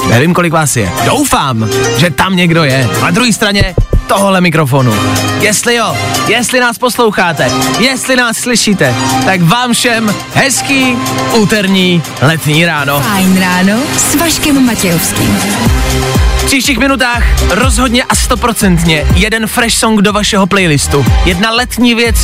Nevím, 0.09 0.35
kolik 0.35 0.52
vás 0.52 0.76
je. 0.76 0.92
Doufám, 1.05 1.68
že 1.96 2.11
tam 2.11 2.37
někdo 2.37 2.64
je. 2.64 2.88
Na 3.02 3.11
druhé 3.11 3.33
straně 3.33 3.74
tohohle 4.07 4.40
mikrofonu. 4.40 4.94
Jestli 5.40 5.74
jo, 5.74 5.96
jestli 6.29 6.61
nás 6.61 6.79
posloucháte, 6.79 7.50
jestli 7.79 8.16
nás 8.16 8.37
slyšíte, 8.37 8.94
tak 9.24 9.42
vám 9.42 9.72
všem 9.72 10.14
hezký 10.35 10.96
úterní 11.35 12.02
letní 12.22 12.66
ráno. 12.66 13.00
Fajn 13.00 13.40
ráno 13.40 13.79
s 13.96 14.14
Vaškem 14.14 14.66
Matějovským. 14.66 15.38
V 16.46 16.48
příštích 16.48 16.78
minutách 16.78 17.22
rozhodně 17.50 18.04
a 18.04 18.14
stoprocentně 18.14 19.06
jeden 19.14 19.46
fresh 19.46 19.76
song 19.76 20.00
do 20.00 20.12
vašeho 20.12 20.46
playlistu. 20.46 21.06
Jedna 21.24 21.50
letní 21.50 21.94
věc, 21.94 22.16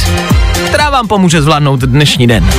která 0.66 0.90
vám 0.90 1.08
pomůže 1.08 1.42
zvládnout 1.42 1.80
dnešní 1.80 2.26
den. 2.26 2.50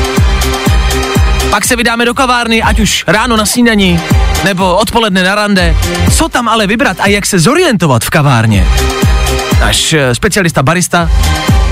Pak 1.49 1.65
se 1.65 1.75
vydáme 1.75 2.05
do 2.05 2.13
kavárny, 2.13 2.63
ať 2.63 2.79
už 2.79 3.03
ráno 3.07 3.37
na 3.37 3.45
snídani, 3.45 3.99
nebo 4.43 4.75
odpoledne 4.75 5.23
na 5.23 5.35
rande. 5.35 5.75
Co 6.13 6.29
tam 6.29 6.49
ale 6.49 6.67
vybrat 6.67 6.97
a 6.99 7.07
jak 7.07 7.25
se 7.25 7.39
zorientovat 7.39 8.03
v 8.03 8.09
kavárně? 8.09 8.67
Náš 9.59 9.93
eh, 9.93 10.15
specialista 10.15 10.63
barista 10.63 11.09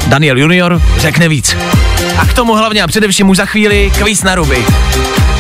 Daniel 0.08 0.38
Junior 0.38 0.82
řekne 0.98 1.30
víc. 1.30 1.56
A 2.18 2.26
k 2.26 2.34
tomu 2.34 2.56
hlavně 2.56 2.84
a 2.84 2.88
především 2.88 3.30
už 3.30 3.38
za 3.38 3.46
chvíli 3.46 3.92
kvíz 3.98 4.24
na 4.24 4.36
ruby. 4.36 4.66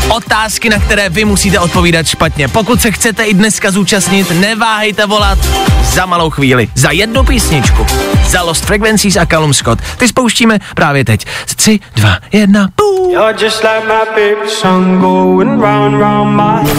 Otázky, 0.09 0.69
na 0.69 0.79
které 0.79 1.09
vy 1.09 1.25
musíte 1.25 1.59
odpovídat 1.59 2.07
špatně. 2.07 2.47
Pokud 2.47 2.81
se 2.81 2.91
chcete 2.91 3.23
i 3.23 3.33
dneska 3.33 3.71
zúčastnit, 3.71 4.31
neváhejte 4.31 5.05
volat 5.05 5.39
za 5.83 6.05
malou 6.05 6.29
chvíli, 6.29 6.67
za 6.75 6.91
jednu 6.91 7.23
písničku, 7.23 7.85
za 8.27 8.41
Lost 8.41 8.65
Frequencies 8.65 9.17
a 9.17 9.25
Callum 9.25 9.53
Scott. 9.53 9.79
Ty 9.97 10.07
spouštíme 10.07 10.59
právě 10.75 11.05
teď. 11.05 11.25
3, 11.55 11.79
2, 11.95 12.17
1, 12.31 12.69
pů. 12.75 13.11
You're 13.11 13.45
just 13.45 13.63
like 13.63 13.87
my 13.87 14.05
favorite 14.05 14.49
song 14.61 15.01
going 15.01 15.61
round, 15.61 16.01
round 16.01 16.35
my 16.35 16.71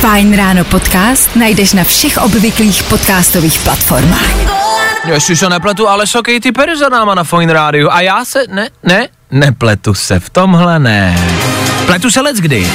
Fajn 0.00 0.36
ráno 0.36 0.64
podcast 0.64 1.36
najdeš 1.36 1.72
na 1.72 1.84
všech 1.84 2.18
obvyklých 2.18 2.82
podcastových 2.82 3.58
platformách. 3.58 4.63
Jestli 5.06 5.36
se 5.36 5.48
nepletu, 5.48 5.88
ale 5.88 6.06
so 6.06 6.32
Katy 6.32 6.52
Perry 6.52 6.78
za 6.78 6.88
náma 6.88 7.14
na 7.14 7.24
Fine 7.24 7.52
Rádiu. 7.52 7.90
A 7.90 8.00
já 8.00 8.24
se, 8.24 8.44
ne, 8.50 8.68
ne, 8.82 9.08
nepletu 9.30 9.94
se 9.94 10.20
v 10.20 10.30
tomhle, 10.30 10.78
ne. 10.78 11.18
Pletu 11.86 12.10
se 12.10 12.20
let 12.20 12.36
kdy. 12.36 12.66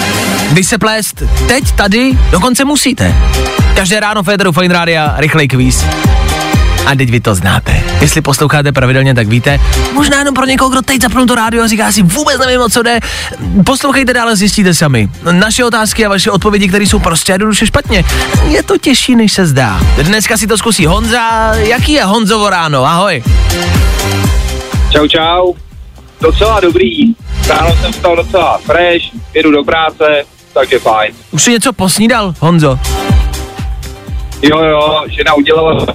Vy 0.52 0.64
se 0.64 0.78
plést 0.78 1.24
teď, 1.48 1.72
tady, 1.72 2.18
dokonce 2.32 2.66
musíte. 2.66 3.16
Každé 3.76 4.00
ráno 4.00 4.24
v 4.24 4.26
Féteru 4.26 4.52
Fine 4.52 4.74
Rádia 4.74 5.14
rychlej 5.18 5.48
kvíz. 5.48 5.86
A 6.90 6.96
teď 6.96 7.10
vy 7.10 7.20
to 7.20 7.36
znáte. 7.36 7.84
Jestli 8.02 8.22
posloucháte 8.22 8.72
pravidelně, 8.72 9.16
tak 9.16 9.28
víte. 9.28 9.60
Možná 9.94 10.20
jenom 10.20 10.34
pro 10.34 10.46
někoho, 10.46 10.70
kdo 10.70 10.82
teď 10.82 11.02
zapnul 11.02 11.26
to 11.26 11.36
rádio 11.36 11.64
a 11.64 11.68
říká 11.68 11.92
si, 11.92 12.02
vůbec 12.02 12.40
nevím, 12.40 12.62
o 12.62 12.70
co 12.70 12.84
jde. 12.84 13.00
Poslouchejte 13.66 14.14
dále, 14.14 14.36
zjistíte 14.36 14.74
sami. 14.74 15.10
Naše 15.32 15.66
otázky 15.66 16.06
a 16.06 16.10
vaše 16.10 16.32
odpovědi, 16.32 16.68
které 16.68 16.84
jsou 16.84 17.00
prostě 17.00 17.32
jednoduše 17.32 17.68
špatně. 17.68 18.04
Je 18.48 18.64
to 18.64 18.78
těžší, 18.78 19.16
než 19.16 19.34
se 19.34 19.46
zdá. 19.46 19.80
Dneska 20.02 20.38
si 20.38 20.48
to 20.48 20.58
zkusí 20.58 20.86
Honza. 20.86 21.56
Jaký 21.56 21.92
je 21.92 22.06
Honzovo 22.06 22.50
ráno? 22.50 22.86
Ahoj. 22.86 23.24
Čau, 24.92 25.08
čau. 25.08 25.54
Docela 26.22 26.60
dobrý. 26.60 27.14
Ráno 27.48 27.76
jsem 27.82 27.92
vstal 27.92 28.16
docela 28.16 28.58
fresh, 28.58 29.06
jedu 29.34 29.52
do 29.52 29.64
práce, 29.64 30.24
takže 30.54 30.80
fajn. 30.80 31.14
Už 31.32 31.44
si 31.44 31.52
něco 31.52 31.74
posnídal, 31.74 32.34
Honzo? 32.40 32.80
Jo, 34.42 34.64
jo, 34.64 35.04
žena 35.08 35.34
udělala 35.34 35.86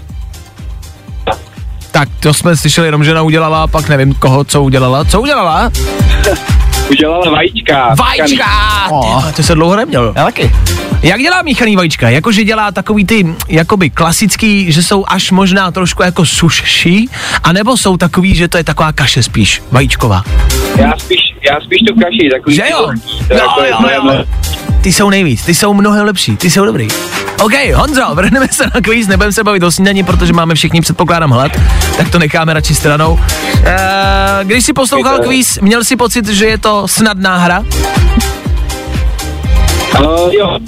Tak 1.95 2.09
to 2.21 2.35
jsme 2.35 2.57
slyšeli 2.57 2.87
jenom, 2.87 3.05
že 3.05 3.11
žena 3.11 3.23
udělala, 3.23 3.67
pak 3.67 3.89
nevím 3.89 4.15
koho, 4.15 4.45
co 4.45 4.63
udělala. 4.63 5.05
Co 5.05 5.21
udělala? 5.21 5.71
udělala 6.91 7.31
vajíčka. 7.31 7.95
Vajíčka! 7.99 8.47
Oh. 8.91 9.33
To 9.33 9.43
se 9.43 9.55
dlouho 9.55 9.77
neměl. 9.77 10.13
Já 10.17 10.25
taky. 10.25 10.51
Jak 11.03 11.21
dělá 11.21 11.43
míchaný 11.43 11.77
vajíčka? 11.77 12.09
Jakože 12.09 12.45
dělá 12.45 12.71
takový 12.73 13.05
ty, 13.05 13.27
jakoby 13.49 13.91
klasický, 13.91 14.73
že 14.73 14.83
jsou 14.83 15.05
až 15.09 15.31
možná 15.31 15.71
trošku 15.71 16.03
jako 16.03 16.27
suší, 16.27 17.09
anebo 17.43 17.77
jsou 17.77 17.97
takový, 17.97 18.35
že 18.35 18.49
to 18.49 18.57
je 18.57 18.65
taková 18.65 18.93
kaše 18.93 19.23
spíš, 19.23 19.63
vajíčková. 19.71 20.23
Já 20.79 20.93
spíš, 20.99 21.21
já 21.51 21.61
spíš 21.61 21.79
tu 21.89 21.95
kaši, 22.01 22.31
takový 22.33 22.57
Že 22.57 22.63
jo? 22.71 22.91
ty 22.93 23.29
to 23.29 23.35
No, 23.35 23.37
jako- 23.37 23.61
jo, 23.65 23.77
to 23.81 23.89
je 23.89 23.97
jo. 23.97 24.25
Ty 24.85 24.93
jsou 24.93 25.11
nejvíc, 25.11 25.45
ty 25.45 25.55
jsou 25.55 25.75
mnohem 25.75 26.07
lepší, 26.07 26.37
ty 26.37 26.51
jsou 26.51 26.65
dobrý. 26.65 26.89
OK, 27.43 27.53
Honzo, 27.75 28.15
vrhneme 28.15 28.49
se 28.51 28.65
na 28.75 28.81
kvíz, 28.81 29.07
nebudeme 29.09 29.33
se 29.33 29.45
bavit 29.45 29.63
o 29.63 29.71
snídani, 29.73 30.03
protože 30.03 30.33
máme 30.33 30.55
všichni 30.55 30.81
předpokládám 30.81 31.31
hlad, 31.31 31.53
tak 31.97 32.11
to 32.11 32.19
necháme 32.19 32.55
radši 32.55 32.75
stranou. 32.75 33.21
Eee, 33.65 34.45
když 34.45 34.65
jsi 34.65 34.73
poslouchal 34.73 35.19
kvíz, 35.19 35.59
měl 35.63 35.85
jsi 35.85 35.97
pocit, 35.97 36.29
že 36.29 36.47
je 36.47 36.59
to 36.59 36.89
snadná 36.89 37.39
hra? 37.39 37.65
Uh, 40.01 40.35
jo, 40.35 40.59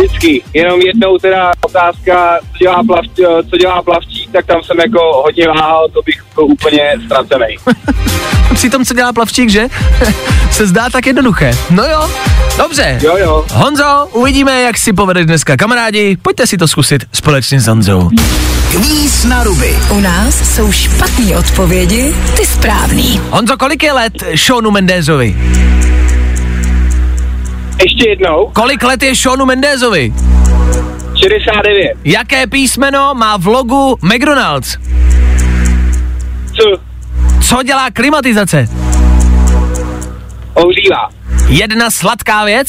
vždycky, 0.00 0.42
jenom 0.54 0.80
jednou 0.80 1.18
teda 1.18 1.52
otázka, 1.60 2.38
co 2.52 2.58
dělá, 2.58 2.82
plav, 2.86 3.04
co 3.50 3.56
dělá 3.56 3.82
plavčík, 3.82 4.30
tak 4.32 4.46
tam 4.46 4.62
jsem 4.62 4.80
jako 4.80 5.22
hodně 5.24 5.48
váhal, 5.48 5.88
to 5.88 6.00
bych 6.02 6.24
byl 6.34 6.44
úplně 6.44 6.82
ztracený. 7.06 7.56
Při 8.54 8.70
tom, 8.70 8.84
co 8.84 8.94
dělá 8.94 9.12
plavčík, 9.12 9.50
že? 9.50 9.66
se 10.50 10.66
zdá 10.66 10.90
tak 10.90 11.06
jednoduché. 11.06 11.52
No 11.70 11.84
jo, 11.84 12.10
dobře. 12.58 12.98
Jo, 13.02 13.16
jo. 13.16 13.44
Honzo, 13.52 14.08
uvidíme, 14.12 14.62
jak 14.62 14.78
si 14.78 14.92
povedeš 14.92 15.26
dneska. 15.26 15.56
Kamarádi, 15.56 16.16
pojďte 16.22 16.46
si 16.46 16.58
to 16.58 16.68
zkusit 16.68 17.04
společně 17.12 17.60
s 17.60 17.66
Honzou. 17.66 18.10
Kvíz 18.70 19.24
na 19.24 19.44
ruby. 19.44 19.76
U 19.90 20.00
nás 20.00 20.54
jsou 20.54 20.72
špatné 20.72 21.36
odpovědi, 21.36 22.14
ty 22.36 22.46
správný. 22.46 23.20
Honzo, 23.30 23.56
kolik 23.56 23.82
je 23.82 23.92
let 23.92 24.12
Seanu 24.36 24.70
Mendezovi? 24.70 25.36
Ještě 27.82 28.08
jednou, 28.08 28.50
Kolik 28.52 28.82
let 28.82 29.02
je 29.02 29.16
Seanu 29.16 29.46
Mendezovi? 29.46 30.12
69. 31.28 31.92
Jaké 32.04 32.46
písmeno 32.46 33.14
má 33.14 33.36
v 33.36 33.46
logu 33.46 33.96
McDonald's? 34.02 34.76
Co? 36.52 36.80
Co 37.42 37.62
dělá 37.62 37.90
klimatizace? 37.90 38.68
Ohřívá. 40.54 41.08
Jedna 41.48 41.90
sladká 41.90 42.44
věc? 42.44 42.68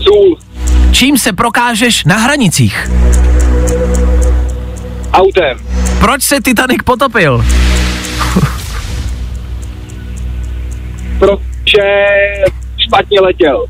Sůl. 0.00 0.38
Čím 0.92 1.18
se 1.18 1.32
prokážeš 1.32 2.04
na 2.04 2.16
hranicích? 2.16 2.90
Autem. 5.12 5.58
Proč 6.00 6.22
se 6.22 6.40
Titanic 6.40 6.82
potopil? 6.84 7.44
Protože 11.18 11.82
špatně 12.90 13.20
letěl. 13.20 13.66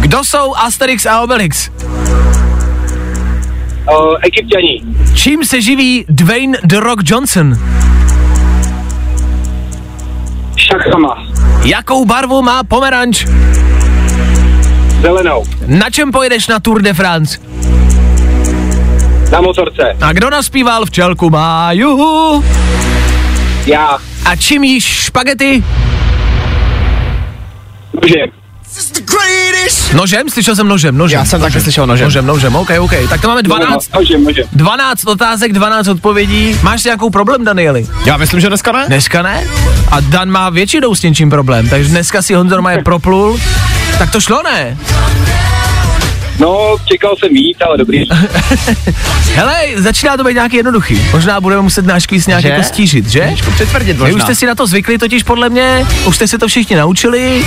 Kdo 0.00 0.24
jsou 0.24 0.54
Asterix 0.54 1.06
a 1.06 1.20
Obelix? 1.20 1.70
Uh, 3.90 4.16
egyptěni. 4.22 4.82
Čím 5.14 5.44
se 5.44 5.60
živí 5.60 6.04
Dwayne 6.08 6.58
The 6.64 6.80
Rock 6.80 6.98
Johnson? 7.04 7.58
Šachama. 10.56 11.26
Jakou 11.64 12.04
barvu 12.04 12.42
má 12.42 12.64
pomeranč? 12.64 13.26
Zelenou. 15.02 15.44
Na 15.66 15.90
čem 15.90 16.12
pojedeš 16.12 16.48
na 16.48 16.60
Tour 16.60 16.82
de 16.82 16.94
France? 16.94 17.38
Na 19.32 19.40
motorce. 19.40 19.96
A 20.00 20.12
kdo 20.12 20.30
naspíval 20.30 20.86
včelku 20.86 21.30
má 21.30 21.72
juhu? 21.72 22.44
Já. 23.66 23.98
A 24.24 24.36
čím 24.36 24.64
jíš 24.64 24.84
špagety? 24.84 25.64
Nožem. 28.02 28.41
Nožem? 29.94 30.28
Slyšel 30.28 30.56
jsem 30.56 30.68
nožem, 30.68 30.98
nožem. 30.98 31.18
Já 31.18 31.24
jsem 31.24 31.40
taky 31.40 31.60
slyšel 31.60 31.86
nožem. 31.86 32.04
Nožem, 32.04 32.26
nožem, 32.26 32.56
OK, 32.56 32.70
OK. 32.80 32.92
Tak 33.08 33.20
to 33.20 33.28
máme 33.28 33.42
12, 33.42 33.94
Nožem, 33.94 34.24
nožem. 34.24 34.44
12 34.52 35.04
otázek, 35.06 35.52
12 35.52 35.88
odpovědí. 35.88 36.56
Máš 36.62 36.84
nějakou 36.84 37.10
problém, 37.10 37.44
Danieli? 37.44 37.86
Já 38.04 38.16
myslím, 38.16 38.40
že 38.40 38.48
dneska 38.48 38.72
ne. 38.72 38.84
Dneska 38.86 39.22
ne? 39.22 39.46
A 39.90 40.00
Dan 40.00 40.30
má 40.30 40.50
většinou 40.50 40.94
s 40.94 41.02
něčím 41.02 41.30
problém, 41.30 41.68
takže 41.68 41.88
dneska 41.88 42.22
si 42.22 42.34
Honzo 42.34 42.54
normálně 42.54 42.82
proplul. 42.84 43.40
Tak 43.98 44.10
to 44.10 44.20
šlo, 44.20 44.42
ne? 44.42 44.78
No, 46.38 46.76
čekal 46.84 47.16
jsem 47.18 47.28
víc, 47.34 47.56
ale 47.66 47.78
dobrý. 47.78 48.04
Hele, 49.34 49.56
začíná 49.76 50.16
to 50.16 50.24
být 50.24 50.34
nějaký 50.34 50.56
jednoduchý. 50.56 51.00
Možná 51.12 51.40
budeme 51.40 51.62
muset 51.62 51.86
náš 51.86 52.06
kvíz 52.06 52.26
nějak 52.26 52.42
Že? 52.42 52.48
jako 52.48 52.62
stížit, 52.62 53.06
že? 53.08 53.34
Vy 54.04 54.12
už 54.14 54.22
jste 54.22 54.34
si 54.34 54.46
na 54.46 54.54
to 54.54 54.66
zvykli 54.66 54.98
totiž 54.98 55.22
podle 55.22 55.48
mě, 55.48 55.86
už 56.04 56.16
jste 56.16 56.28
se 56.28 56.38
to 56.38 56.48
všichni 56.48 56.76
naučili 56.76 57.44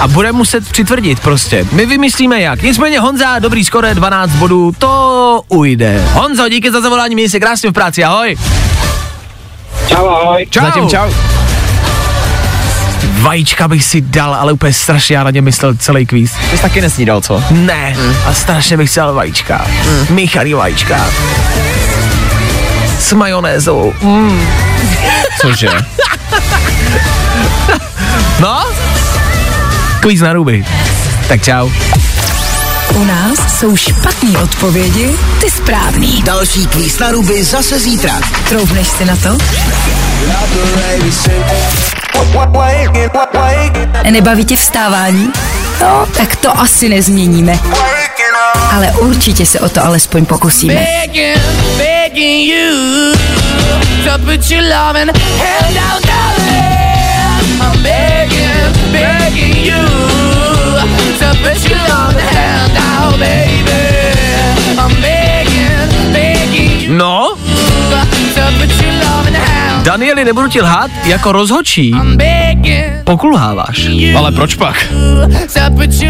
a 0.00 0.08
budeme 0.08 0.38
muset 0.38 0.68
přitvrdit 0.68 1.20
prostě. 1.20 1.66
My 1.72 1.86
vymyslíme 1.86 2.40
jak. 2.40 2.62
Nicméně 2.62 3.00
Honza, 3.00 3.38
dobrý 3.38 3.64
skore, 3.64 3.94
12 3.94 4.30
bodů, 4.30 4.72
to 4.78 5.42
ujde. 5.48 6.04
Honzo, 6.12 6.48
díky 6.48 6.70
za 6.72 6.80
zavolání, 6.80 7.14
měj 7.14 7.28
se 7.28 7.40
krásně 7.40 7.70
v 7.70 7.72
práci, 7.72 8.04
ahoj. 8.04 8.36
Čau, 9.88 10.08
ahoj. 10.08 10.46
Čau. 10.50 10.64
Zatím 10.64 10.88
čau. 10.88 11.10
Vajíčka 13.20 13.68
bych 13.68 13.84
si 13.84 14.00
dal, 14.00 14.34
ale 14.34 14.52
úplně 14.52 14.72
strašně 14.72 15.16
já 15.16 15.24
na 15.24 15.30
ně 15.30 15.42
myslel 15.42 15.74
celý 15.74 16.06
kvíz. 16.06 16.32
Ty 16.50 16.56
jsi 16.56 16.62
taky 16.62 16.80
nesnídal, 16.80 17.20
co? 17.20 17.42
Ne, 17.50 17.96
a 18.26 18.34
strašně 18.34 18.76
bych 18.76 18.90
si 18.90 19.00
dal 19.00 19.14
vajíčka. 19.14 19.66
Mm. 19.84 20.06
Míchaný 20.14 20.54
vajíčka. 20.54 21.06
S 22.98 23.12
majonézou. 23.12 23.94
Mm. 24.02 24.48
Cože? 25.40 25.68
No? 28.40 28.64
Kvíz 30.00 30.20
na 30.20 30.32
ruby. 30.32 30.64
Tak 31.28 31.42
čau. 31.42 31.70
U 32.94 33.04
nás 33.04 33.58
jsou 33.58 33.76
špatné 33.76 34.38
odpovědi, 34.38 35.16
ty 35.40 35.50
správný. 35.50 36.22
Další 36.22 36.66
kvíz 36.66 36.98
na 36.98 37.10
ruby 37.10 37.44
zase 37.44 37.78
zítra. 37.78 38.20
Troufneš 38.48 38.88
si 38.88 39.04
na 39.04 39.16
to? 39.16 39.38
Nebaví 44.10 44.44
tě 44.44 44.56
vstávání? 44.56 45.32
No, 45.80 46.06
tak 46.16 46.36
to 46.36 46.60
asi 46.60 46.88
nezměníme. 46.88 47.58
Ale 48.72 48.92
určitě 48.92 49.46
se 49.46 49.60
o 49.60 49.68
to 49.68 49.84
alespoň 49.84 50.24
pokusíme. 50.24 50.74
Begging. 50.74 51.36
I'm 57.60 57.82
begging, 57.82 58.45
begging 58.92 59.56
you 59.64 59.82
to 61.20 61.28
put 61.42 61.58
your 61.68 61.78
loving 61.88 62.20
hand 62.20 62.72
out, 62.76 63.14
baby. 63.18 63.82
I'm 64.78 64.92
begging, 65.00 66.12
begging 66.12 66.80
you 66.80 66.96
No, 66.96 67.36
Danieli, 69.82 70.24
nebudu 70.24 70.48
ti 70.48 70.60
lhát, 70.62 70.90
jako 71.04 71.32
rozhočí 71.32 71.94
pokulháváš. 73.04 73.88
Ale 74.16 74.32
proč 74.32 74.54
pak? 74.54 74.86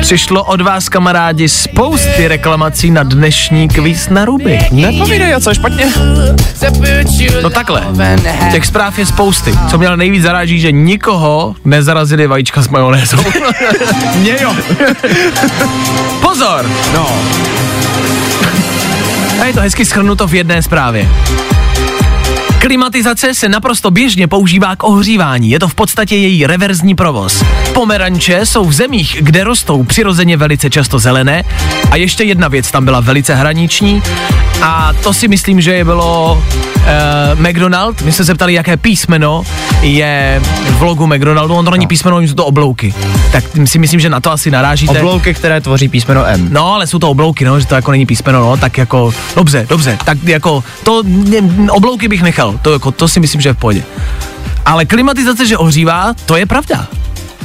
Přišlo 0.00 0.44
od 0.44 0.60
vás, 0.60 0.88
kamarádi, 0.88 1.48
spousty 1.48 2.28
reklamací 2.28 2.90
na 2.90 3.02
dnešní 3.02 3.68
kvíz 3.68 4.08
na 4.08 4.24
ruby. 4.24 4.58
Nepovídej, 4.70 5.34
a 5.34 5.40
co 5.40 5.50
je 5.50 5.54
špatně? 5.54 5.86
No 7.42 7.50
takhle, 7.50 7.82
těch 8.52 8.66
zpráv 8.66 8.98
je 8.98 9.06
spousty. 9.06 9.52
Co 9.70 9.78
mě 9.78 9.86
ale 9.88 9.96
nejvíc 9.96 10.22
zaráží, 10.22 10.60
že 10.60 10.72
nikoho 10.72 11.54
nezarazili 11.64 12.26
vajíčka 12.26 12.62
s 12.62 12.68
majonézou. 12.68 13.18
Mě 14.16 14.36
jo. 14.40 14.54
Pozor! 16.20 16.70
No. 16.94 17.08
A 19.40 19.44
je 19.44 19.52
to 19.52 19.60
hezky 19.60 19.84
schrnuto 19.84 20.26
v 20.26 20.34
jedné 20.34 20.62
zprávě. 20.62 21.08
Klimatizace 22.58 23.34
se 23.34 23.48
naprosto 23.48 23.90
běžně 23.90 24.28
používá 24.28 24.76
k 24.76 24.84
ohřívání, 24.84 25.50
je 25.50 25.58
to 25.58 25.68
v 25.68 25.74
podstatě 25.74 26.16
její 26.16 26.46
reverzní 26.46 26.94
provoz. 26.94 27.44
Pomeranče 27.74 28.46
jsou 28.46 28.64
v 28.64 28.72
zemích, 28.72 29.16
kde 29.20 29.44
rostou 29.44 29.82
přirozeně 29.82 30.36
velice 30.36 30.70
často 30.70 30.98
zelené 30.98 31.44
a 31.90 31.96
ještě 31.96 32.24
jedna 32.24 32.48
věc 32.48 32.70
tam 32.70 32.84
byla 32.84 33.00
velice 33.00 33.34
hraniční 33.34 34.02
a 34.62 34.92
to 35.02 35.14
si 35.14 35.28
myslím, 35.28 35.60
že 35.60 35.74
je 35.74 35.84
bylo 35.84 36.42
uh, 36.76 37.40
McDonald. 37.48 38.02
My 38.02 38.12
jsme 38.12 38.24
se 38.24 38.34
ptali, 38.34 38.54
jaké 38.54 38.76
písmeno 38.76 39.42
je 39.82 40.42
v 40.70 40.82
logu 40.82 41.06
McDonaldu, 41.06 41.54
on 41.54 41.64
to 41.64 41.70
není 41.70 41.86
písmeno, 41.86 42.16
oni 42.16 42.28
jsou 42.28 42.34
to 42.34 42.46
oblouky. 42.46 42.94
Tak 43.32 43.44
si 43.64 43.78
myslím, 43.78 44.00
že 44.00 44.08
na 44.08 44.20
to 44.20 44.32
asi 44.32 44.50
narážíte. 44.50 44.98
Oblouky, 45.00 45.34
které 45.34 45.60
tvoří 45.60 45.88
písmeno 45.88 46.24
M. 46.24 46.48
No, 46.50 46.74
ale 46.74 46.86
jsou 46.86 46.98
to 46.98 47.10
oblouky, 47.10 47.44
no, 47.44 47.60
že 47.60 47.66
to 47.66 47.74
jako 47.74 47.90
není 47.90 48.06
písmeno, 48.06 48.40
no, 48.40 48.56
tak 48.56 48.78
jako, 48.78 49.12
dobře, 49.36 49.66
dobře, 49.68 49.98
tak 50.04 50.18
jako, 50.24 50.64
to, 50.82 51.02
ne, 51.06 51.70
oblouky 51.70 52.08
bych 52.08 52.22
nechal, 52.22 52.45
to 52.62 52.72
jako, 52.72 52.90
to 52.90 53.08
si 53.08 53.20
myslím, 53.20 53.40
že 53.40 53.48
je 53.48 53.52
v 53.52 53.56
pohodě. 53.56 53.82
Ale 54.66 54.84
klimatizace, 54.84 55.46
že 55.46 55.56
ohřívá, 55.56 56.14
to 56.26 56.36
je 56.36 56.46
pravda. 56.46 56.86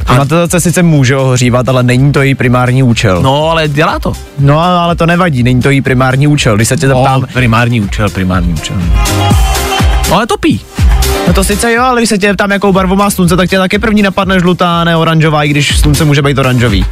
Klimatizace 0.05 0.59
sice 0.59 0.83
může 0.83 1.15
ohřívat, 1.17 1.69
ale 1.69 1.83
není 1.83 2.11
to 2.11 2.21
její 2.21 2.35
primární 2.35 2.83
účel. 2.83 3.21
No, 3.21 3.49
ale 3.49 3.67
dělá 3.67 3.99
to. 3.99 4.13
No, 4.39 4.59
ale 4.59 4.95
to 4.95 5.05
nevadí, 5.05 5.43
není 5.43 5.61
to 5.61 5.69
její 5.69 5.81
primární 5.81 6.27
účel. 6.27 6.55
Když 6.55 6.67
se 6.67 6.77
tě 6.77 6.87
zeptám, 6.87 7.21
No, 7.21 7.27
primární 7.33 7.81
účel, 7.81 8.09
primární 8.09 8.53
účel. 8.53 8.75
No, 10.09 10.15
ale 10.15 10.27
topí. 10.27 10.61
no 11.27 11.33
to 11.33 11.43
sice 11.43 11.73
jo, 11.73 11.83
ale 11.83 11.99
když 12.01 12.09
se 12.09 12.17
tě 12.17 12.33
ptám, 12.33 12.51
jakou 12.51 12.73
barvu 12.73 12.95
má 12.95 13.09
slunce, 13.09 13.35
tak 13.37 13.49
tě 13.49 13.57
taky 13.57 13.79
první 13.79 14.01
napadne 14.01 14.39
žlutá, 14.39 14.83
ne 14.83 14.97
oranžová, 14.97 15.43
i 15.43 15.49
když 15.49 15.79
slunce 15.79 16.05
může 16.05 16.21
být 16.21 16.37
oranžový. 16.37 16.85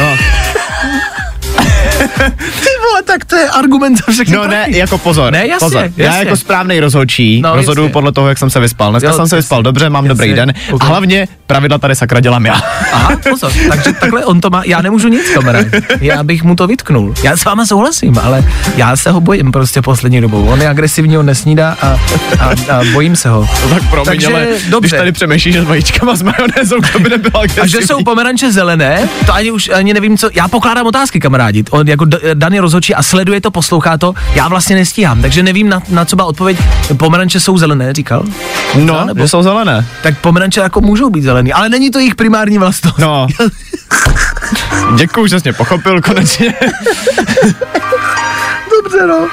No. 0.00 0.06
Vole, 2.90 3.02
tak 3.02 3.24
to 3.24 3.36
je 3.36 3.48
argument 3.50 3.96
za 3.96 4.12
všechny 4.12 4.36
No 4.36 4.42
ne, 4.42 4.48
prachy. 4.48 4.78
jako 4.78 4.98
pozor. 4.98 5.32
Ne, 5.32 5.38
jasně, 5.46 5.58
pozor. 5.66 5.90
Já 5.96 6.04
jasně. 6.06 6.18
jako 6.24 6.36
správný 6.36 6.80
rozhodčí 6.80 7.40
No, 7.42 7.56
rozhoduju 7.56 7.88
podle 7.88 8.12
toho, 8.12 8.28
jak 8.28 8.38
jsem 8.38 8.50
se 8.50 8.60
vyspal. 8.60 8.90
Dneska 8.90 9.08
Jo, 9.08 9.14
jsem 9.16 9.28
se 9.28 9.36
vyspal 9.36 9.62
dobře, 9.62 9.90
mám 9.90 10.08
dobrý 10.08 10.28
Jasně. 10.30 10.46
den. 10.46 10.54
Ok. 10.72 10.82
A 10.82 10.86
hlavně 10.86 11.28
pravidla 11.46 11.78
tady 11.78 11.96
sakra 11.96 12.20
dělám 12.20 12.46
já. 12.46 12.54
Aha, 12.92 13.16
pozor, 13.30 13.52
takže 13.68 13.92
takhle 13.92 14.24
on 14.24 14.40
to 14.40 14.50
má, 14.50 14.62
já 14.66 14.82
nemůžu 14.82 15.08
nic, 15.08 15.30
kamarád. 15.34 15.66
Já 16.00 16.22
bych 16.22 16.42
mu 16.44 16.56
to 16.56 16.66
vytknul. 16.66 17.14
Já 17.22 17.36
s 17.36 17.44
váma 17.44 17.66
souhlasím, 17.66 18.18
ale 18.22 18.44
já 18.76 18.96
se 18.96 19.10
ho 19.10 19.20
bojím 19.20 19.52
prostě 19.52 19.82
poslední 19.82 20.20
dobou. 20.20 20.46
On 20.46 20.60
je 20.62 20.68
agresivní, 20.68 21.18
on 21.18 21.26
nesnídá 21.26 21.76
a, 21.82 21.86
a, 22.40 22.48
a 22.48 22.84
bojím 22.92 23.16
se 23.16 23.28
ho. 23.28 23.48
No 23.62 23.68
tak 23.70 23.90
promiň, 23.90 24.04
Takže 24.06 24.26
ale 24.26 24.46
dobře. 24.70 24.88
když 24.88 24.98
tady 24.98 25.12
přemýšlíš 25.12 25.56
s 25.56 25.64
vajíčkama 25.64 26.16
s 26.16 26.22
majonézou, 26.22 26.76
to 26.92 26.98
by 26.98 27.08
nebylo 27.10 27.36
A 27.36 27.42
agresivní. 27.42 27.68
že 27.70 27.86
jsou 27.86 28.04
pomeranče 28.04 28.52
zelené, 28.52 29.08
to 29.26 29.34
ani 29.34 29.50
už 29.50 29.68
ani 29.74 29.94
nevím 29.94 30.18
co. 30.18 30.30
Já 30.34 30.48
pokládám 30.48 30.86
otázky, 30.86 31.20
kamarádi. 31.20 31.64
On 31.70 31.88
jako 31.88 32.04
D- 32.04 32.18
Dan 32.34 32.52
je 32.54 32.60
rozhodčí 32.74 32.94
a 32.94 33.02
sleduje 33.02 33.40
to, 33.40 33.50
poslouchá 33.50 33.98
to. 33.98 34.14
Já 34.34 34.48
vlastně 34.48 34.76
nestíhám, 34.76 35.22
takže 35.22 35.42
nevím, 35.42 35.68
na, 35.68 35.80
na 35.88 36.04
co 36.04 36.16
má 36.16 36.24
odpověď. 36.24 36.58
Pomeranče 36.96 37.40
jsou 37.40 37.58
zelené, 37.58 37.92
říkal. 37.92 38.24
No, 38.74 39.04
nebo- 39.04 39.20
že 39.20 39.28
jsou 39.28 39.42
zelené. 39.42 39.86
Tak 40.02 40.18
pomeranče 40.18 40.60
jako 40.60 40.80
můžou 40.80 41.10
být 41.10 41.22
zelený, 41.22 41.52
ale 41.52 41.68
není 41.68 41.90
to 41.90 41.98
jejich 41.98 42.14
primární 42.14 42.58
vlastnost. 42.58 42.98
No. 42.98 43.26
Děkuju, 44.96 45.26
že 45.26 45.40
jsi 45.40 45.42
mě 45.48 45.52
pochopil 45.52 46.02
konečně. 46.02 46.54
Dobře, 48.70 49.06
no. 49.06 49.28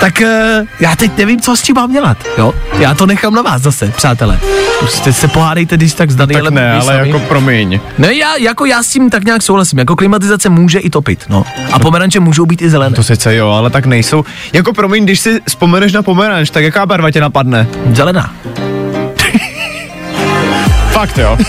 Tak 0.00 0.22
uh, 0.22 0.66
já 0.80 0.96
teď 0.96 1.16
nevím, 1.18 1.40
co 1.40 1.56
s 1.56 1.62
tím 1.62 1.74
mám 1.74 1.92
dělat, 1.92 2.18
jo? 2.38 2.54
Já 2.78 2.94
to 2.94 3.06
nechám 3.06 3.34
na 3.34 3.42
vás 3.42 3.62
zase, 3.62 3.92
přátelé. 3.96 4.38
Prostě 4.78 5.12
se 5.12 5.28
pohádejte, 5.28 5.76
když 5.76 5.94
tak 5.94 6.10
s 6.10 6.16
tak 6.16 6.28
Danielem. 6.28 6.54
ne, 6.54 6.60
vy 6.62 6.70
ale 6.72 6.84
sami. 6.98 7.08
jako 7.08 7.18
promiň. 7.20 7.80
Ne, 7.98 8.14
já, 8.14 8.36
jako 8.36 8.64
já 8.64 8.82
s 8.82 8.88
tím 8.88 9.10
tak 9.10 9.24
nějak 9.24 9.42
souhlasím. 9.42 9.78
Jako 9.78 9.96
klimatizace 9.96 10.48
může 10.48 10.78
i 10.78 10.90
topit, 10.90 11.24
no. 11.28 11.44
A 11.72 11.78
pomeranče 11.78 12.20
můžou 12.20 12.46
být 12.46 12.62
i 12.62 12.70
zelené. 12.70 12.96
To 12.96 13.02
sice 13.02 13.36
jo, 13.36 13.48
ale 13.50 13.70
tak 13.70 13.86
nejsou. 13.86 14.24
Jako 14.52 14.72
promiň, 14.72 15.04
když 15.04 15.20
si 15.20 15.40
vzpomeneš 15.48 15.92
na 15.92 16.02
pomeranč, 16.02 16.50
tak 16.50 16.64
jaká 16.64 16.86
barva 16.86 17.10
tě 17.10 17.20
napadne? 17.20 17.66
Zelená. 17.92 18.34
Fakt 20.90 21.18
jo. 21.18 21.38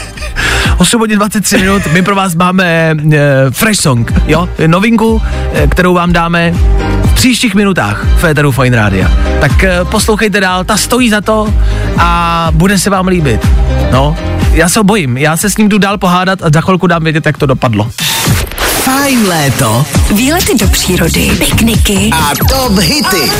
8 0.79 0.99
hodin 0.99 1.17
23 1.17 1.57
minut, 1.57 1.81
my 1.91 2.01
pro 2.01 2.15
vás 2.15 2.35
máme 2.35 2.95
e, 3.13 3.51
Fresh 3.51 3.81
Song, 3.81 4.13
jo, 4.27 4.49
novinku, 4.67 5.21
e, 5.53 5.67
kterou 5.67 5.93
vám 5.93 6.13
dáme 6.13 6.53
v 7.03 7.13
příštích 7.13 7.55
minutách 7.55 8.05
v 8.15 8.19
Féteru 8.19 8.51
Fine 8.51 8.77
Rádia. 8.77 9.11
Tak 9.41 9.63
e, 9.63 9.85
poslouchejte 9.85 10.39
dál, 10.39 10.63
ta 10.63 10.77
stojí 10.77 11.09
za 11.09 11.21
to 11.21 11.53
a 11.97 12.47
bude 12.53 12.79
se 12.79 12.89
vám 12.89 13.07
líbit. 13.07 13.47
No, 13.91 14.15
já 14.51 14.69
se 14.69 14.79
ho 14.79 14.83
bojím, 14.83 15.17
já 15.17 15.37
se 15.37 15.49
s 15.49 15.57
ním 15.57 15.69
jdu 15.69 15.77
dál 15.77 15.97
pohádat 15.97 16.41
a 16.43 16.49
za 16.53 16.61
chvilku 16.61 16.87
dám 16.87 17.03
vědět, 17.03 17.25
jak 17.25 17.37
to 17.37 17.45
dopadlo. 17.45 17.91
Fajn 18.83 19.27
léto 19.27 19.85
Výlety 20.11 20.55
do 20.55 20.67
přírody, 20.67 21.31
pikniky 21.39 22.09
a 22.13 22.31
top 22.49 22.77
hity. 22.77 23.31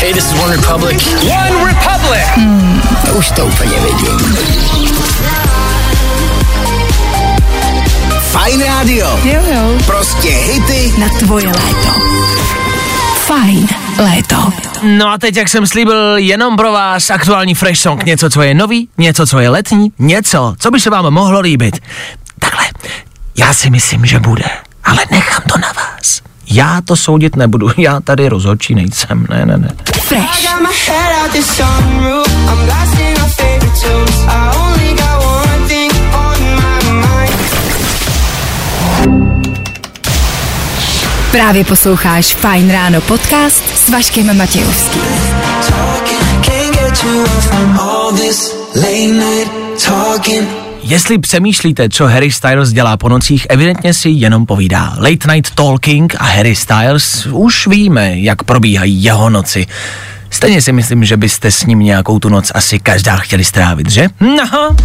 Hey, 0.00 0.14
this 0.14 0.32
is 0.32 0.40
One 0.40 0.56
Republic. 0.56 1.14
One 1.22 1.64
Republic! 1.64 2.24
Už 3.18 3.30
to 3.30 3.46
úplně 3.46 3.76
vidím. 3.80 4.36
Fajn 8.20 8.62
rádio. 8.62 9.20
Jo, 9.24 9.42
jo. 9.54 9.78
Prostě 9.86 10.28
hity 10.28 10.92
na 10.98 11.08
tvoje 11.08 11.46
léto. 11.46 11.88
Fajn 13.14 13.68
léto. 13.98 14.52
No 14.82 15.08
a 15.08 15.18
teď, 15.18 15.36
jak 15.36 15.48
jsem 15.48 15.66
slíbil, 15.66 16.16
jenom 16.16 16.56
pro 16.56 16.72
vás 16.72 17.10
aktuální 17.10 17.54
Fresh 17.54 17.80
Song, 17.80 18.04
něco, 18.04 18.30
co 18.30 18.42
je 18.42 18.54
nový, 18.54 18.88
něco, 18.98 19.26
co 19.26 19.38
je 19.38 19.48
letní, 19.48 19.92
něco, 19.98 20.54
co 20.58 20.70
by 20.70 20.80
se 20.80 20.90
vám 20.90 21.10
mohlo 21.10 21.40
líbit. 21.40 21.78
Takhle, 22.38 22.64
já 23.38 23.52
si 23.54 23.70
myslím, 23.70 24.06
že 24.06 24.18
bude, 24.18 24.44
ale 24.84 24.98
nechám 25.10 25.42
to 25.52 25.58
na 25.58 25.72
vás. 25.72 26.29
Já 26.50 26.80
to 26.84 26.96
soudit 26.96 27.36
nebudu, 27.36 27.70
já 27.76 28.00
tady 28.00 28.28
rozhodčí 28.28 28.74
nejsem, 28.74 29.26
ne, 29.30 29.46
ne, 29.46 29.56
ne. 29.56 29.68
Fresh. 30.00 30.50
Právě 41.32 41.64
posloucháš 41.64 42.34
Fajn 42.34 42.70
ráno 42.70 43.00
podcast 43.00 43.62
s 43.76 43.88
Vaškem 43.88 44.36
Matějovským. 44.36 45.02
Can't 46.42 46.76
get 46.80 47.04
you 47.04 47.22
off 47.22 47.46
from 47.46 47.78
all 47.78 48.12
this 48.12 48.54
late 48.74 49.12
night 49.12 49.50
talking. 49.84 50.69
Jestli 50.82 51.18
přemýšlíte, 51.18 51.88
co 51.88 52.06
Harry 52.06 52.32
Styles 52.32 52.72
dělá 52.72 52.96
po 52.96 53.08
nocích, 53.08 53.46
evidentně 53.50 53.94
si 53.94 54.08
jenom 54.08 54.46
povídá. 54.46 54.96
Late 54.98 55.34
Night 55.34 55.54
Talking 55.54 56.14
a 56.18 56.24
Harry 56.24 56.56
Styles 56.56 57.26
už 57.26 57.66
víme, 57.66 58.18
jak 58.18 58.42
probíhají 58.42 59.04
jeho 59.04 59.30
noci. 59.30 59.66
Stejně 60.30 60.62
si 60.62 60.72
myslím, 60.72 61.04
že 61.04 61.16
byste 61.16 61.50
s 61.50 61.66
ním 61.66 61.78
nějakou 61.78 62.18
tu 62.18 62.28
noc 62.28 62.52
asi 62.54 62.78
každá 62.78 63.16
chtěli 63.16 63.44
strávit, 63.44 63.90
že? 63.90 64.08
Aha. 64.42 64.76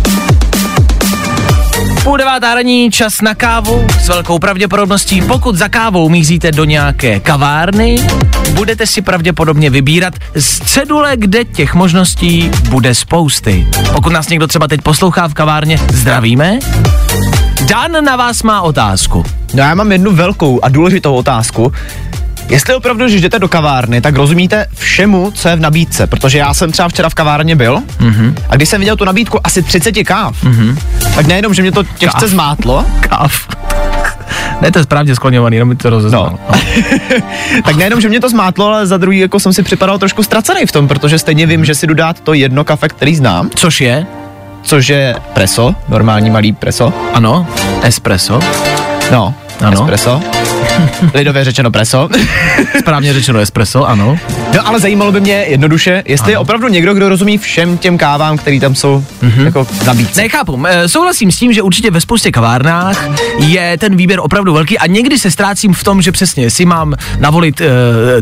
Půl 2.06 2.18
devátá 2.18 2.56
ranní, 2.56 2.92
čas 2.92 3.22
na 3.22 3.36
kávu 3.36 3.88
s 4.00 4.08
velkou 4.08 4.40
pravděpodobností. 4.40 5.22
Pokud 5.22 5.56
za 5.56 5.70
kávou 5.70 6.10
míříte 6.10 6.52
do 6.52 6.64
nějaké 6.66 7.20
kavárny, 7.20 8.08
budete 8.54 8.88
si 8.88 9.02
pravděpodobně 9.02 9.70
vybírat 9.70 10.14
z 10.36 10.60
cedule, 10.60 11.18
kde 11.18 11.46
těch 11.46 11.74
možností 11.74 12.52
bude 12.70 12.96
spousty. 12.96 13.68
Pokud 13.94 14.14
nás 14.14 14.30
někdo 14.30 14.48
třeba 14.48 14.68
teď 14.68 14.82
poslouchá 14.82 15.28
v 15.28 15.34
kavárně, 15.34 15.80
zdravíme. 15.94 16.60
Dan 17.70 18.06
na 18.06 18.16
vás 18.16 18.44
má 18.44 18.62
otázku. 18.62 19.24
No 19.54 19.64
já 19.64 19.76
mám 19.76 19.92
jednu 19.92 20.12
velkou 20.16 20.64
a 20.64 20.70
důležitou 20.70 21.16
otázku. 21.16 21.74
Jestli 22.50 22.76
opravdu, 22.76 23.06
když 23.06 23.22
jdete 23.22 23.40
do 23.40 23.48
kavárny, 23.48 24.02
tak 24.02 24.16
rozumíte 24.16 24.66
všemu, 24.78 25.32
co 25.32 25.50
je 25.50 25.56
v 25.56 25.60
nabídce, 25.60 26.08
protože 26.08 26.38
já 26.38 26.54
jsem 26.54 26.72
třeba 26.72 26.90
včera 26.90 27.10
v 27.10 27.14
kavárně 27.14 27.56
byl 27.56 27.80
mm-hmm. 28.00 28.34
a 28.50 28.56
když 28.56 28.70
jsem 28.70 28.80
viděl 28.82 28.96
tu 28.96 29.06
nabídku 29.06 29.40
asi 29.44 29.62
30 29.64 29.92
káv, 30.04 30.44
mm-hmm. 30.44 30.78
tak 31.16 31.26
nejenom, 31.28 31.54
že 31.54 31.62
mě 31.62 31.72
to 31.72 31.84
těžce 31.84 32.20
Káv. 32.20 32.30
zmátlo, 32.30 32.86
Káv. 33.00 33.48
ne, 34.62 34.72
to 34.72 34.80
je 34.80 34.84
správně 34.84 35.16
skloněvaný, 35.16 35.56
jenom 35.56 35.70
mi 35.70 35.76
to 35.76 35.90
rozeznal. 35.90 36.40
No. 36.50 36.60
tak 37.66 37.76
nejenom, 37.76 38.02
že 38.02 38.10
mě 38.10 38.20
to 38.20 38.30
zmátlo, 38.30 38.66
ale 38.68 38.88
za 38.88 38.98
druhý 38.98 39.20
jako 39.20 39.40
jsem 39.40 39.54
si 39.54 39.64
připadal 39.64 40.00
trošku 40.00 40.24
ztracený 40.24 40.66
v 40.66 40.72
tom, 40.72 40.88
protože 40.88 41.20
stejně 41.20 41.46
vím, 41.46 41.66
že 41.66 41.76
si 41.76 41.88
jdu 41.88 41.94
dát 41.94 42.20
to 42.20 42.34
jedno 42.34 42.64
kafe, 42.64 42.90
který 42.90 43.16
znám, 43.16 43.50
Což 43.56 43.82
je, 43.82 44.06
což 44.64 44.88
je 44.88 45.16
preso, 45.34 45.76
normální 45.90 46.30
malý 46.30 46.54
preso. 46.54 46.94
ano, 47.14 47.48
espresso, 47.84 48.40
No, 49.12 49.34
Ano. 49.62 49.72
espresso. 49.82 50.22
Lidově 51.14 51.44
řečeno 51.44 51.72
preso. 51.72 52.10
správně 52.80 53.14
řečeno 53.14 53.40
espresso, 53.40 53.88
ano. 53.88 54.18
No 54.56 54.68
ale 54.68 54.80
zajímalo 54.80 55.12
by 55.12 55.22
mě 55.22 55.34
jednoduše, 55.48 56.04
jestli 56.08 56.32
je 56.32 56.38
opravdu 56.38 56.68
někdo, 56.68 56.94
kdo 56.94 57.10
rozumí 57.10 57.38
všem 57.38 57.78
těm 57.78 57.98
kávám, 57.98 58.38
který 58.38 58.60
tam 58.60 58.76
jsou 58.76 59.04
mm-hmm. 59.24 59.46
jako 59.46 59.68
nabídce. 59.86 60.22
Nechápu, 60.22 60.64
e, 60.68 60.88
souhlasím 60.90 61.32
s 61.32 61.38
tím, 61.38 61.54
že 61.54 61.62
určitě 61.62 61.92
ve 61.92 62.02
spoustě 62.02 62.32
kavárnách 62.32 63.10
je 63.40 63.78
ten 63.78 63.96
výběr 63.96 64.20
opravdu 64.20 64.54
velký 64.54 64.78
a 64.78 64.88
někdy 64.88 65.20
se 65.20 65.32
ztrácím 65.32 65.74
v 65.74 65.84
tom, 65.84 66.02
že 66.02 66.12
přesně 66.12 66.50
si 66.50 66.66
mám 66.66 66.94
navolit 67.20 67.62
e, 67.62 67.68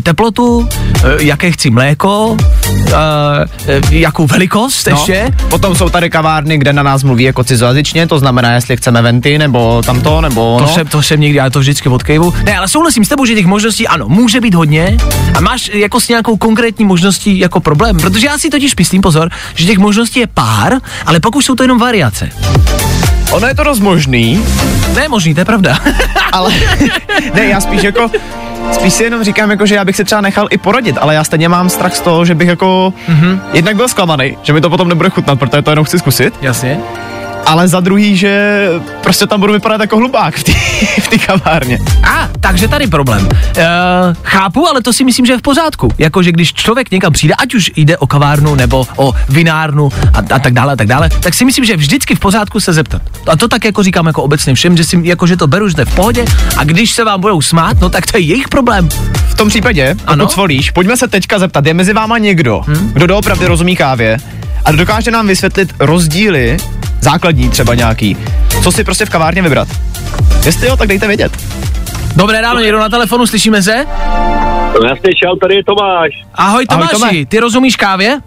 teplotu, 0.03 0.69
e, 1.19 1.23
jaké 1.23 1.51
chci 1.51 1.69
mléko, 1.69 2.37
e, 3.67 3.73
e, 3.73 3.81
jakou 3.89 4.27
velikost 4.27 4.87
No, 4.87 4.97
ještě. 4.97 5.27
Potom 5.49 5.75
jsou 5.75 5.89
tady 5.89 6.09
kavárny, 6.09 6.57
kde 6.57 6.73
na 6.73 6.83
nás 6.83 7.03
mluví 7.03 7.23
jako 7.23 7.43
cizojazyčně, 7.43 8.07
to 8.07 8.19
znamená, 8.19 8.53
jestli 8.53 8.77
chceme 8.77 9.01
venty, 9.01 9.37
nebo 9.37 9.81
tamto, 9.85 10.21
nebo 10.21 10.59
To, 10.59 10.67
jsem, 10.67 10.87
to 10.87 11.01
jsem 11.01 11.19
někdy, 11.19 11.37
já 11.37 11.49
to 11.49 11.59
vždycky 11.59 11.89
odkejvu. 11.89 12.32
Ne, 12.43 12.57
ale 12.57 12.67
souhlasím 12.67 13.05
s 13.05 13.09
tebou, 13.09 13.25
že 13.25 13.35
těch 13.35 13.45
možností 13.45 13.87
ano, 13.87 14.05
může 14.09 14.41
být 14.41 14.53
hodně 14.53 14.97
a 15.35 15.41
máš 15.41 15.71
jako 15.73 15.99
s 15.99 16.07
nějakou 16.07 16.37
konkrétní 16.37 16.85
možností 16.85 17.39
jako 17.39 17.59
problém, 17.59 17.97
protože 17.97 18.27
já 18.27 18.37
si 18.37 18.49
totiž 18.49 18.75
myslím, 18.75 19.01
pozor, 19.01 19.29
že 19.55 19.65
těch 19.65 19.77
možností 19.77 20.19
je 20.19 20.27
pár, 20.27 20.73
ale 21.05 21.19
pokud 21.19 21.41
jsou 21.41 21.55
to 21.55 21.63
jenom 21.63 21.79
variace. 21.79 22.29
Ono 23.31 23.47
je 23.47 23.55
to 23.55 23.63
dost 23.63 23.79
možný, 23.79 24.45
Ne, 24.95 25.07
možný, 25.07 25.33
to 25.33 25.41
je 25.41 25.45
pravda. 25.45 25.79
ale 26.31 26.53
ne, 27.33 27.45
já 27.45 27.61
spíš 27.61 27.83
jako 27.83 28.11
Spíš 28.71 28.93
si 28.93 29.03
jenom 29.03 29.23
říkám, 29.23 29.51
jako, 29.51 29.65
že 29.65 29.75
já 29.75 29.85
bych 29.85 29.95
se 29.95 30.03
třeba 30.03 30.21
nechal 30.21 30.47
i 30.51 30.57
poradit, 30.57 30.97
ale 31.01 31.15
já 31.15 31.23
stejně 31.23 31.49
mám 31.49 31.69
strach 31.69 31.95
z 31.95 32.01
toho, 32.01 32.25
že 32.25 32.35
bych 32.35 32.47
jako 32.47 32.93
mm-hmm. 33.09 33.39
jednak 33.53 33.75
byl 33.75 33.87
zklamaný, 33.87 34.37
že 34.43 34.53
mi 34.53 34.61
to 34.61 34.69
potom 34.69 34.89
nebude 34.89 35.09
chutnat, 35.09 35.39
protože 35.39 35.61
to 35.61 35.69
jenom 35.71 35.85
chci 35.85 35.99
zkusit. 35.99 36.33
Jasně. 36.41 36.79
Ale 37.45 37.67
za 37.67 37.79
druhý, 37.79 38.17
že 38.17 38.67
prostě 39.01 39.27
tam 39.27 39.39
budu 39.39 39.53
vypadat 39.53 39.81
jako 39.81 39.97
hlubák 39.97 40.35
v 40.35 40.43
té 40.43 40.51
v 41.01 41.25
kavárně. 41.25 41.79
A, 42.03 42.29
takže 42.39 42.67
tady 42.67 42.87
problém. 42.87 43.23
Uh, 43.25 43.31
chápu, 44.23 44.67
ale 44.67 44.81
to 44.81 44.93
si 44.93 45.03
myslím, 45.03 45.25
že 45.25 45.33
je 45.33 45.37
v 45.37 45.41
pořádku. 45.41 45.89
Jakože 45.97 46.31
když 46.31 46.53
člověk 46.53 46.91
někam 46.91 47.13
přijde, 47.13 47.33
ať 47.33 47.53
už 47.53 47.71
jde 47.75 47.97
o 47.97 48.07
kavárnu 48.07 48.55
nebo 48.55 48.87
o 48.95 49.13
vinárnu 49.29 49.89
a, 50.13 50.35
a 50.35 50.39
tak 50.39 50.53
dále, 50.53 50.73
a 50.73 50.75
tak 50.75 50.87
dále, 50.87 51.09
tak 51.09 51.33
si 51.33 51.45
myslím, 51.45 51.65
že 51.65 51.73
je 51.73 51.77
vždycky 51.77 52.15
v 52.15 52.19
pořádku 52.19 52.59
se 52.59 52.73
zeptat. 52.73 53.01
A 53.27 53.37
to 53.37 53.47
tak 53.47 53.65
jako 53.65 53.83
říkám 53.83 54.07
jako 54.07 54.23
obecně 54.23 54.53
všem, 54.53 54.77
že 54.77 54.83
si 54.83 54.99
jako, 55.03 55.27
že 55.27 55.37
to 55.37 55.47
beru, 55.47 55.69
že 55.69 55.75
to 55.75 55.81
je 55.81 55.85
v 55.85 55.95
pohodě 55.95 56.25
a 56.57 56.63
když 56.63 56.91
se 56.91 57.03
vám 57.03 57.21
budou 57.21 57.41
smát, 57.41 57.79
no 57.81 57.89
tak 57.89 58.11
to 58.11 58.17
je 58.17 58.23
jejich 58.23 58.47
problém. 58.47 58.89
V 59.27 59.35
tom 59.35 59.49
případě, 59.49 59.95
Ano? 60.05 60.23
pokud 60.25 60.33
svolíš, 60.33 60.71
pojďme 60.71 60.97
se 60.97 61.07
teďka 61.07 61.39
zeptat, 61.39 61.65
je 61.65 61.73
mezi 61.73 61.93
váma 61.93 62.17
někdo, 62.17 62.61
hmm? 62.67 62.91
kdo 62.93 63.07
doopravdy 63.07 63.45
rozumí 63.45 63.75
kávě 63.75 64.17
a 64.65 64.71
dokáže 64.71 65.11
nám 65.11 65.27
vysvětlit 65.27 65.73
rozdíly, 65.79 66.57
základní 67.03 67.49
třeba 67.49 67.73
nějaký, 67.75 68.17
co 68.63 68.71
si 68.71 68.83
prostě 68.83 69.05
v 69.05 69.09
kavárně 69.09 69.41
vybrat. 69.41 69.67
Jestli 70.45 70.67
jo, 70.67 70.77
tak 70.77 70.87
dejte 70.87 71.07
vědět. 71.07 71.31
Dobré 72.15 72.41
ráno, 72.41 72.59
někdo 72.59 72.79
na 72.79 72.89
telefonu, 72.89 73.25
slyšíme 73.27 73.63
se? 73.63 73.85
No 74.81 74.89
jasně, 74.89 75.09
čau, 75.23 75.35
tady 75.35 75.55
je 75.55 75.63
Tomáš. 75.63 76.11
Ahoj 76.35 76.65
Ahoj, 76.69 76.87
Tomáši, 76.87 77.15
Tome. 77.15 77.25
ty 77.25 77.39
rozumíš 77.39 77.75
kávě? 77.75 78.19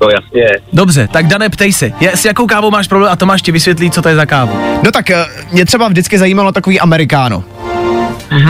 No 0.00 0.08
jasně. 0.08 0.60
Dobře, 0.72 1.08
tak 1.12 1.26
Dané, 1.26 1.48
ptej 1.48 1.72
se, 1.72 1.92
je, 2.00 2.16
s 2.16 2.24
jakou 2.24 2.46
kávou 2.46 2.70
máš 2.70 2.88
problém 2.88 3.12
a 3.12 3.16
Tomáš 3.16 3.42
ti 3.42 3.52
vysvětlí, 3.52 3.90
co 3.90 4.02
to 4.02 4.08
je 4.08 4.16
za 4.16 4.26
kávu. 4.26 4.58
No 4.84 4.92
tak 4.92 5.10
eh, 5.10 5.26
mě 5.52 5.64
třeba 5.64 5.88
vždycky 5.88 6.18
zajímalo 6.18 6.52
takový 6.52 6.80
amerikáno. 6.80 7.44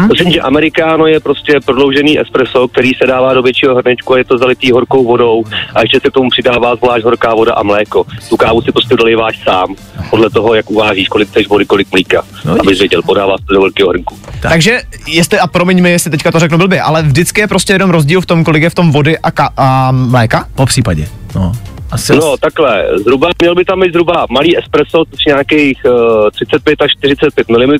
Myslím, 0.08 0.32
že 0.32 0.40
amerikáno 0.40 1.06
je 1.06 1.20
prostě 1.20 1.60
prodloužený 1.64 2.20
espresso, 2.20 2.68
který 2.68 2.94
se 2.94 3.06
dává 3.06 3.34
do 3.34 3.42
většího 3.42 3.74
hrnečku 3.74 4.14
a 4.14 4.18
je 4.18 4.24
to 4.24 4.38
zalitý 4.38 4.70
horkou 4.70 5.04
vodou 5.04 5.44
a 5.74 5.80
ještě 5.80 6.00
se 6.00 6.10
k 6.10 6.12
tomu 6.12 6.30
přidává 6.30 6.76
zvlášť 6.76 7.04
horká 7.04 7.34
voda 7.34 7.54
a 7.54 7.62
mléko. 7.62 8.04
Tu 8.28 8.36
kávu 8.36 8.62
si 8.62 8.72
prostě 8.72 8.96
doléváš 8.96 9.42
sám, 9.44 9.74
podle 10.10 10.30
toho, 10.30 10.54
jak 10.54 10.70
uvážíš, 10.70 11.08
kolik 11.08 11.28
chceš 11.28 11.48
vody, 11.48 11.64
kolik 11.64 11.92
mlíka. 11.92 12.22
No, 12.44 12.54
No, 12.54 12.60
abys 12.60 12.78
věděl, 12.78 13.02
podává 13.02 13.38
se 13.38 13.54
do 13.54 13.60
velkého 13.60 13.88
hrnku. 13.90 14.16
Tak. 14.40 14.52
Takže, 14.52 14.80
jestli, 15.06 15.38
a 15.38 15.46
promiň 15.46 15.82
mi, 15.82 15.90
jestli 15.90 16.10
teďka 16.10 16.32
to 16.32 16.38
řeknu 16.38 16.58
blbě, 16.58 16.80
ale 16.82 17.02
vždycky 17.02 17.40
je 17.40 17.46
prostě 17.46 17.72
jenom 17.72 17.90
rozdíl 17.90 18.20
v 18.20 18.26
tom, 18.26 18.44
kolik 18.44 18.62
je 18.62 18.70
v 18.70 18.74
tom 18.74 18.92
vody 18.92 19.18
a, 19.18 19.30
ka- 19.30 19.48
a 19.56 19.92
mléka? 19.92 20.46
Po 20.54 20.66
případě, 20.66 21.08
no. 21.34 21.52
Asi 21.92 22.16
No, 22.16 22.36
takhle, 22.36 22.86
zhruba, 23.04 23.28
měl 23.42 23.54
by 23.54 23.64
tam 23.64 23.80
být 23.80 23.92
zhruba 23.92 24.26
malý 24.30 24.58
espresso, 24.58 25.04
což 25.10 25.20
je 25.26 25.30
nějakých 25.30 25.78
uh, 25.84 26.30
35 26.30 26.82
až 26.82 26.90
45 26.98 27.48
mm, 27.48 27.76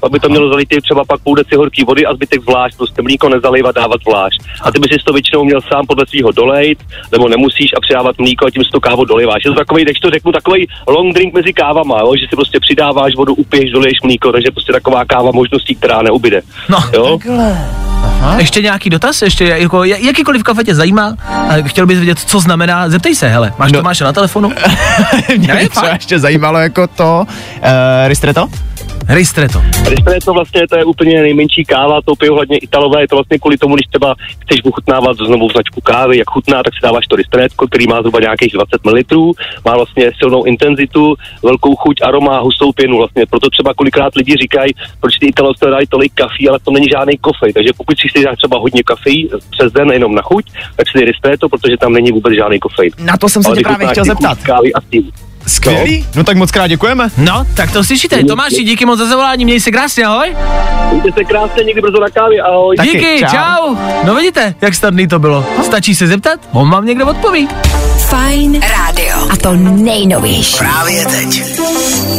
pak 0.00 0.12
by 0.12 0.18
to 0.20 0.28
mělo 0.28 0.48
zalitý 0.48 0.80
třeba 0.80 1.04
pak 1.04 1.20
půl 1.20 1.34
deci 1.36 1.56
horký 1.56 1.84
vody 1.84 2.06
a 2.06 2.14
zbytek 2.14 2.42
zvlášť, 2.42 2.76
prostě 2.76 3.02
mlíko 3.02 3.28
nezalejvat, 3.28 3.74
dávat 3.74 4.00
zvlášť. 4.08 4.40
A 4.62 4.70
ty 4.72 4.78
bys 4.78 4.90
si 4.90 5.04
to 5.04 5.12
většinou 5.12 5.44
měl 5.44 5.60
sám 5.60 5.86
podle 5.86 6.06
svého 6.06 6.32
dolejt, 6.32 6.78
nebo 7.12 7.28
nemusíš 7.28 7.70
a 7.76 7.80
přidávat 7.80 8.18
mlíko 8.18 8.46
a 8.46 8.50
tím 8.50 8.64
si 8.64 8.70
to 8.70 8.80
kávu 8.80 9.04
dolejváš. 9.04 9.44
Je 9.44 9.50
to 9.50 9.56
takový, 9.56 9.84
když 9.84 9.98
to 9.98 10.10
řeknu, 10.10 10.32
takový 10.32 10.68
long 10.88 11.14
drink 11.14 11.34
mezi 11.34 11.52
kávama, 11.52 12.00
jo? 12.00 12.12
že 12.20 12.26
si 12.30 12.36
prostě 12.36 12.60
přidáváš 12.60 13.16
vodu, 13.16 13.34
upiješ, 13.34 13.70
doleješ 13.72 13.98
mlíko, 14.04 14.32
takže 14.32 14.50
prostě 14.50 14.72
taková 14.72 15.04
káva 15.04 15.30
možností, 15.30 15.74
která 15.74 16.02
neubyde. 16.02 16.40
No, 16.68 16.78
Jo? 16.94 17.18
Aha. 18.04 18.38
Ještě 18.38 18.62
nějaký 18.62 18.90
dotaz? 18.90 19.22
Ještě 19.22 19.44
jako, 19.44 19.78
ja- 19.78 20.06
jakýkoliv 20.06 20.42
kafe 20.42 20.64
tě 20.64 20.74
zajímá? 20.74 21.16
A 21.28 21.54
chtěl 21.66 21.86
bys 21.86 21.98
vědět, 21.98 22.18
co 22.18 22.40
znamená? 22.40 22.88
Zeptej 22.88 23.14
se, 23.14 23.28
hele, 23.34 23.52
máš 23.58 23.72
no. 23.72 23.78
Tomáše 23.78 24.04
na 24.04 24.12
telefonu? 24.12 24.52
Mě 25.38 25.48
Ne, 25.54 25.68
třeba 25.68 25.86
fakt? 25.86 25.94
ještě 25.94 26.18
zajímalo 26.18 26.58
jako 26.58 26.86
to, 26.86 27.26
uh, 27.26 27.68
ristretto? 28.06 28.48
Ristretto. 29.08 29.62
Ristretto 29.88 30.24
to 30.24 30.32
vlastně 30.34 30.68
to 30.68 30.76
je 30.76 30.84
úplně 30.84 31.22
nejmenší 31.22 31.64
káva, 31.64 32.02
to 32.02 32.14
pijou 32.14 32.34
hlavně 32.34 32.58
Italové, 32.58 33.00
je 33.00 33.08
to 33.08 33.16
vlastně 33.16 33.38
kvůli 33.38 33.58
tomu, 33.58 33.74
když 33.74 33.86
třeba 33.86 34.14
chceš 34.42 34.64
ochutnávat 34.64 35.16
znovu 35.16 35.48
značku 35.48 35.80
kávy, 35.80 36.18
jak 36.18 36.30
chutná, 36.30 36.62
tak 36.62 36.74
si 36.74 36.80
dáváš 36.82 37.06
to 37.06 37.16
ristretto, 37.16 37.66
který 37.66 37.86
má 37.86 38.00
zhruba 38.00 38.20
nějakých 38.20 38.52
20 38.52 38.84
ml, 38.84 39.32
má 39.64 39.74
vlastně 39.74 40.10
silnou 40.18 40.44
intenzitu, 40.44 41.14
velkou 41.42 41.76
chuť, 41.76 42.02
aroma, 42.02 42.38
hustou 42.38 42.72
pěnu, 42.72 42.96
vlastně 42.96 43.26
proto 43.26 43.50
třeba 43.50 43.74
kolikrát 43.74 44.14
lidi 44.16 44.36
říkají, 44.36 44.72
proč 45.00 45.18
ty 45.18 45.26
Italové 45.26 45.70
dají 45.70 45.86
tolik 45.86 46.12
kafí, 46.14 46.48
ale 46.48 46.58
to 46.58 46.70
není 46.70 46.86
žádný 46.88 47.18
kofej, 47.18 47.52
takže 47.52 47.70
pokud 47.76 47.98
si 47.98 48.08
chceš 48.08 48.24
dát 48.24 48.36
třeba 48.36 48.58
hodně 48.58 48.82
kafí 48.82 49.30
přes 49.50 49.72
den 49.72 49.92
jenom 49.92 50.14
na 50.14 50.22
chuť, 50.22 50.44
tak 50.76 50.88
si 50.88 50.98
dej 50.98 51.06
ristretto, 51.06 51.48
protože 51.48 51.76
tam 51.76 51.92
není 51.92 52.12
vůbec 52.12 52.34
žádný 52.34 52.58
kofein. 52.60 52.90
Na 52.98 53.16
to 53.16 53.28
jsem 53.28 53.42
se 53.42 53.48
Ale 53.48 53.56
tě 53.56 53.62
právě 53.62 53.86
chtěl 53.86 54.04
zeptat. 54.04 54.38
Kávy 54.42 54.72
a 54.72 54.80
stín. 54.80 55.12
Skvělý. 55.46 56.06
No 56.14 56.24
tak 56.24 56.36
moc 56.36 56.50
krát 56.50 56.66
děkujeme. 56.66 57.08
No, 57.16 57.46
tak 57.54 57.72
to 57.72 57.84
slyšíte. 57.84 58.24
Tomáši, 58.24 58.64
díky 58.64 58.86
moc 58.86 58.98
za 58.98 59.06
zavolání, 59.06 59.44
měj 59.44 59.60
se 59.60 59.70
krásně, 59.70 60.04
ahoj. 60.04 60.36
Mějte 60.92 61.08
se 61.18 61.24
krásně, 61.24 61.64
někdy 61.64 61.80
brzo 61.80 62.00
na 62.00 62.08
kávě, 62.08 62.42
ahoj. 62.42 62.76
Taky, 62.76 62.90
Díky, 62.90 63.18
čau. 63.20 63.26
čau. 63.30 63.76
No 64.04 64.14
vidíte, 64.14 64.54
jak 64.60 64.74
snadný 64.74 65.08
to 65.08 65.18
bylo. 65.18 65.46
Stačí 65.62 65.94
se 65.94 66.06
zeptat, 66.06 66.40
on 66.52 66.70
vám 66.70 66.86
někdo 66.86 67.06
odpoví. 67.06 67.48
Fajn 67.98 68.60
rádio. 68.60 69.16
A 69.30 69.36
to 69.36 69.52
nejnovější. 69.56 70.56
Právě 70.58 71.06
teď. 71.06 71.42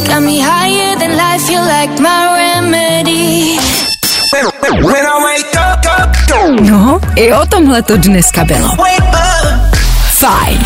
Got 0.07 0.19
me 0.19 0.31
higher 0.31 0.97
than 0.99 1.11
life, 1.11 1.53
you 1.53 1.59
like 1.61 2.01
my 2.01 2.27
remedy. 2.37 3.57
When 4.81 5.05
I 5.05 5.23
wake 5.23 5.55
up, 5.73 5.85
up, 6.03 6.15
up, 6.51 6.59
No, 6.69 6.99
i 7.15 7.33
o 7.33 7.45
tomhle 7.45 7.81
to 7.81 7.97
dneska 7.97 8.43
bylo. 8.45 8.69
Fajn. 10.09 10.59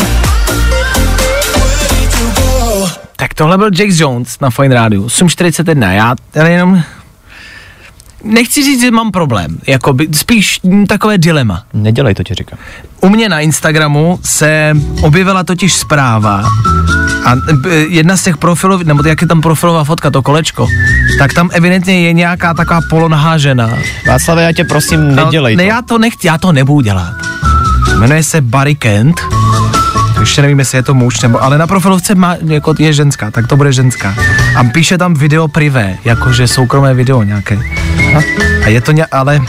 Tak 3.20 3.34
tohle 3.34 3.58
byl 3.58 3.70
Jake 3.78 3.92
Jones 3.94 4.40
na 4.40 4.50
Fine 4.50 4.74
Radio, 4.74 5.02
8.41, 5.02 5.90
já 5.90 6.14
tady 6.30 6.52
jenom... 6.52 6.82
Nechci 8.24 8.62
říct, 8.62 8.80
že 8.80 8.90
mám 8.90 9.10
problém, 9.10 9.58
jako 9.66 9.92
by, 9.92 10.08
spíš 10.12 10.60
takové 10.88 11.18
dilema. 11.18 11.62
Nedělej 11.72 12.14
to, 12.14 12.22
ti 12.22 12.34
říkám. 12.34 12.58
U 13.00 13.08
mě 13.08 13.28
na 13.28 13.40
Instagramu 13.40 14.18
se 14.22 14.76
objevila 15.02 15.44
totiž 15.44 15.72
zpráva 15.72 16.48
a 17.24 17.36
b, 17.36 17.70
jedna 17.88 18.16
z 18.16 18.24
těch 18.24 18.36
profilů, 18.36 18.78
nebo 18.82 19.08
jak 19.08 19.22
je 19.22 19.28
tam 19.28 19.40
profilová 19.40 19.84
fotka, 19.84 20.10
to 20.10 20.22
kolečko, 20.22 20.68
tak 21.18 21.34
tam 21.34 21.50
evidentně 21.52 22.00
je 22.00 22.12
nějaká 22.12 22.54
taková 22.54 22.80
polonahá 22.90 23.38
žena. 23.38 23.78
Václave, 24.06 24.42
já 24.42 24.52
tě 24.52 24.64
prosím, 24.64 25.14
nedělej 25.14 25.56
ne, 25.56 25.62
to. 25.62 25.68
já 25.68 25.82
to 25.82 25.98
nechci, 25.98 26.26
já 26.26 26.38
to 26.38 26.52
nebudu 26.52 26.80
dělat. 26.80 27.14
Jmenuje 27.98 28.22
se 28.22 28.40
Barry 28.40 28.74
Kent, 28.74 29.20
ještě 30.20 30.42
nevím, 30.42 30.58
jestli 30.58 30.78
je 30.78 30.82
to 30.82 30.94
muž, 30.94 31.20
nebo, 31.20 31.42
ale 31.42 31.58
na 31.58 31.66
profilovce 31.66 32.14
má, 32.14 32.36
jako 32.46 32.74
je 32.78 32.92
ženská, 32.92 33.30
tak 33.30 33.46
to 33.46 33.56
bude 33.56 33.72
ženská. 33.72 34.14
A 34.56 34.64
píše 34.64 34.98
tam 34.98 35.14
video 35.14 35.48
privé, 35.48 35.96
jakože 36.04 36.48
soukromé 36.48 36.94
video 36.94 37.22
nějaké. 37.22 37.58
A 38.64 38.68
je 38.68 38.80
to 38.80 38.92
ně, 38.92 39.06
ale 39.06 39.40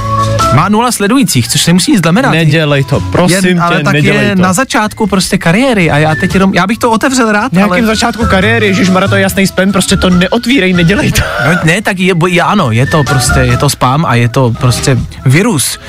má 0.56 0.70
nula 0.70 0.92
sledujících, 0.92 1.48
což 1.48 1.68
nemusí 1.68 1.92
nic 1.92 2.02
znamenat. 2.02 2.32
Nedělej 2.32 2.84
to, 2.84 3.00
prosím 3.12 3.58
je, 3.58 3.62
ale 3.62 3.78
tě, 3.78 3.84
tak 3.84 3.96
je 3.96 4.36
to. 4.36 4.42
na 4.42 4.54
začátku 4.54 5.08
prostě 5.08 5.38
kariéry 5.38 5.92
a 5.92 5.98
já 5.98 6.16
teď 6.16 6.34
jenom, 6.34 6.54
já 6.54 6.68
bych 6.68 6.78
to 6.78 6.92
otevřel 6.92 7.32
rád, 7.32 7.54
Na 7.54 7.58
nějakém 7.58 7.86
ale... 7.86 7.96
začátku 7.96 8.26
kariéry, 8.26 8.66
Ježišmarja, 8.68 9.08
to 9.10 9.16
je 9.16 9.22
jasný 9.22 9.48
spam, 9.48 9.72
prostě 9.72 9.98
to 9.98 10.10
neotvírej, 10.10 10.74
nedělej 10.74 11.12
to. 11.12 11.22
No, 11.48 11.60
ne, 11.64 11.82
tak 11.82 12.00
je, 12.00 12.14
bo- 12.16 12.28
je, 12.28 12.42
ano, 12.42 12.72
je 12.72 12.86
to 12.86 13.04
prostě, 13.04 13.40
je 13.40 13.58
to 13.58 13.70
spam 13.70 14.06
a 14.06 14.16
je 14.16 14.30
to 14.30 14.54
prostě 14.60 14.98
virus. 15.26 15.80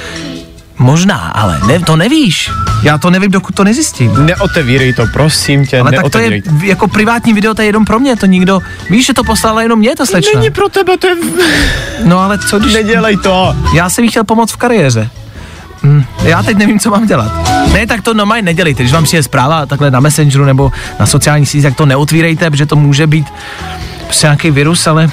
Možná, 0.83 1.17
ale 1.17 1.61
ne, 1.67 1.81
to 1.81 1.97
nevíš. 1.97 2.51
Já 2.83 2.99
to 2.99 3.11
nevím, 3.11 3.31
dokud 3.31 3.55
to 3.55 3.65
nezjistím. 3.65 4.27
Neotevírej 4.27 4.93
to, 4.93 5.07
prosím 5.13 5.67
tě, 5.67 5.81
Ale 5.81 5.93
tak 5.93 6.11
to 6.11 6.19
je 6.19 6.43
jako 6.63 6.89
privátní 6.89 7.33
video, 7.33 7.55
to 7.55 7.63
je 7.63 7.69
jenom 7.69 7.85
pro 7.85 7.99
mě, 7.99 8.17
to 8.17 8.27
nikdo, 8.27 8.61
víš, 8.91 9.07
že 9.07 9.15
to 9.15 9.25
poslala 9.25 9.63
jenom 9.63 9.79
mě, 9.79 9.97
to 9.97 10.07
slečna. 10.07 10.41
Není 10.41 10.51
pro 10.51 10.69
tebe, 10.69 10.97
to 10.97 11.07
je... 11.07 11.17
No 12.05 12.19
ale 12.21 12.39
co 12.39 12.59
když... 12.59 12.75
Nedělej 12.75 13.17
to. 13.17 13.57
Já 13.75 13.91
jsem 13.91 14.05
jí 14.05 14.11
chtěl 14.11 14.25
pomoct 14.25 14.53
v 14.53 14.57
kariéře. 14.57 15.11
Hm, 15.83 16.05
já 16.23 16.43
teď 16.43 16.57
nevím, 16.57 16.79
co 16.81 16.91
mám 16.91 17.07
dělat. 17.07 17.33
Ne, 17.73 17.87
tak 17.87 18.03
to 18.03 18.15
normálně 18.15 18.43
nedělejte. 18.43 18.83
Když 18.83 18.93
vám 18.93 19.05
přijde 19.05 19.23
zpráva 19.23 19.67
takhle 19.67 19.91
na 19.91 20.01
Messengeru 20.01 20.45
nebo 20.45 20.73
na 21.01 21.07
sociální 21.07 21.47
síti, 21.47 21.63
tak 21.63 21.77
to 21.77 21.87
neotvírejte, 21.87 22.51
protože 22.51 22.67
to 22.67 22.77
může 22.77 23.07
být 23.07 23.27
prostě 24.05 24.27
nějaký 24.27 24.51
virus, 24.51 24.87
ale 24.87 25.11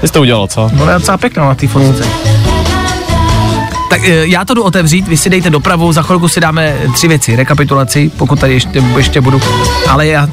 Ty 0.00 0.06
jsi 0.06 0.12
to 0.12 0.20
udělal, 0.20 0.46
co? 0.46 0.70
no 0.72 0.88
je 0.88 0.94
docela 0.94 1.18
pěkná 1.18 1.44
na 1.44 1.54
té 1.54 1.68
fotce. 1.68 2.04
Tak 3.90 4.04
e, 4.08 4.26
já 4.26 4.44
to 4.44 4.54
jdu 4.54 4.62
otevřít, 4.62 5.08
vy 5.08 5.16
si 5.16 5.30
dejte 5.30 5.50
dopravu, 5.50 5.92
za 5.92 6.02
chvilku 6.02 6.28
si 6.28 6.40
dáme 6.40 6.76
tři 6.94 7.08
věci, 7.08 7.36
rekapitulaci, 7.36 8.10
pokud 8.16 8.40
tady 8.40 8.52
ještě, 8.52 8.82
ještě 8.96 9.20
budu, 9.20 9.40
ale 9.88 10.06
já, 10.06 10.28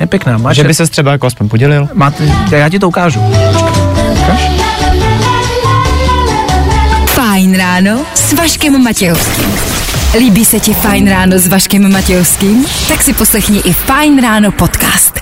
je 0.00 0.06
pěkná, 0.06 0.38
máš, 0.38 0.56
Že 0.56 0.64
by 0.64 0.74
se 0.74 0.86
třeba 0.86 1.12
jako 1.12 1.26
aspoň 1.26 1.48
podělil? 1.48 1.88
máte, 1.94 2.24
já 2.50 2.68
ti 2.68 2.78
to 2.78 2.88
ukážu. 2.88 3.20
Fajn 7.06 7.56
ráno 7.56 8.00
s 8.14 8.32
Vaškem 8.32 8.82
Matějovským. 8.84 9.54
Líbí 10.18 10.44
se 10.44 10.60
ti 10.60 10.74
Fajn 10.74 11.10
ráno 11.10 11.38
s 11.38 11.46
Vaškem 11.46 11.92
Matějovským? 11.92 12.66
Tak 12.88 13.02
si 13.02 13.12
poslechni 13.12 13.58
i 13.58 13.72
Fajn 13.72 14.22
ráno 14.22 14.52
podcast. 14.52 15.20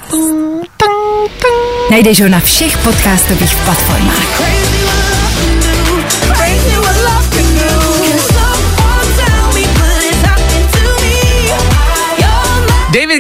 Najdeš 1.91 2.21
ho 2.23 2.29
na 2.29 2.41
všech 2.41 2.79
podcastových 2.79 3.57
platformách. 3.57 4.72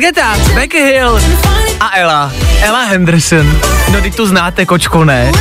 Guetta, 0.02 0.36
Becky 0.54 0.78
Hill 0.78 1.20
a 1.80 1.96
Ella, 1.96 2.32
Ella 2.60 2.84
Henderson. 2.84 3.60
No, 3.92 4.00
teď 4.00 4.16
tu 4.16 4.26
znáte, 4.26 4.66
kočko, 4.66 5.04
ne? 5.04 5.32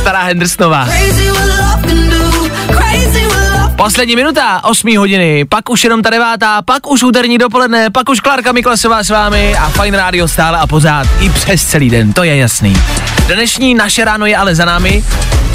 Stará 0.00 0.22
Hendersonová. 0.22 0.88
Poslední 3.76 4.16
minuta, 4.16 4.64
8 4.64 4.98
hodiny, 4.98 5.44
pak 5.44 5.70
už 5.70 5.84
jenom 5.84 6.02
ta 6.02 6.10
devátá, 6.10 6.62
pak 6.62 6.90
už 6.90 7.02
úterní 7.02 7.38
dopoledne, 7.38 7.90
pak 7.90 8.08
už 8.08 8.20
Klárka 8.20 8.52
Miklasová 8.52 9.02
s 9.02 9.10
vámi 9.10 9.56
a 9.56 9.68
Fine 9.68 9.98
Radio 9.98 10.28
stále 10.28 10.58
a 10.58 10.66
pořád 10.66 11.06
i 11.20 11.30
přes 11.30 11.64
celý 11.64 11.90
den, 11.90 12.12
to 12.12 12.24
je 12.24 12.36
jasný. 12.36 12.76
Dnešní 13.26 13.74
naše 13.74 14.04
ráno 14.04 14.26
je 14.26 14.36
ale 14.36 14.54
za 14.54 14.64
námi. 14.64 15.04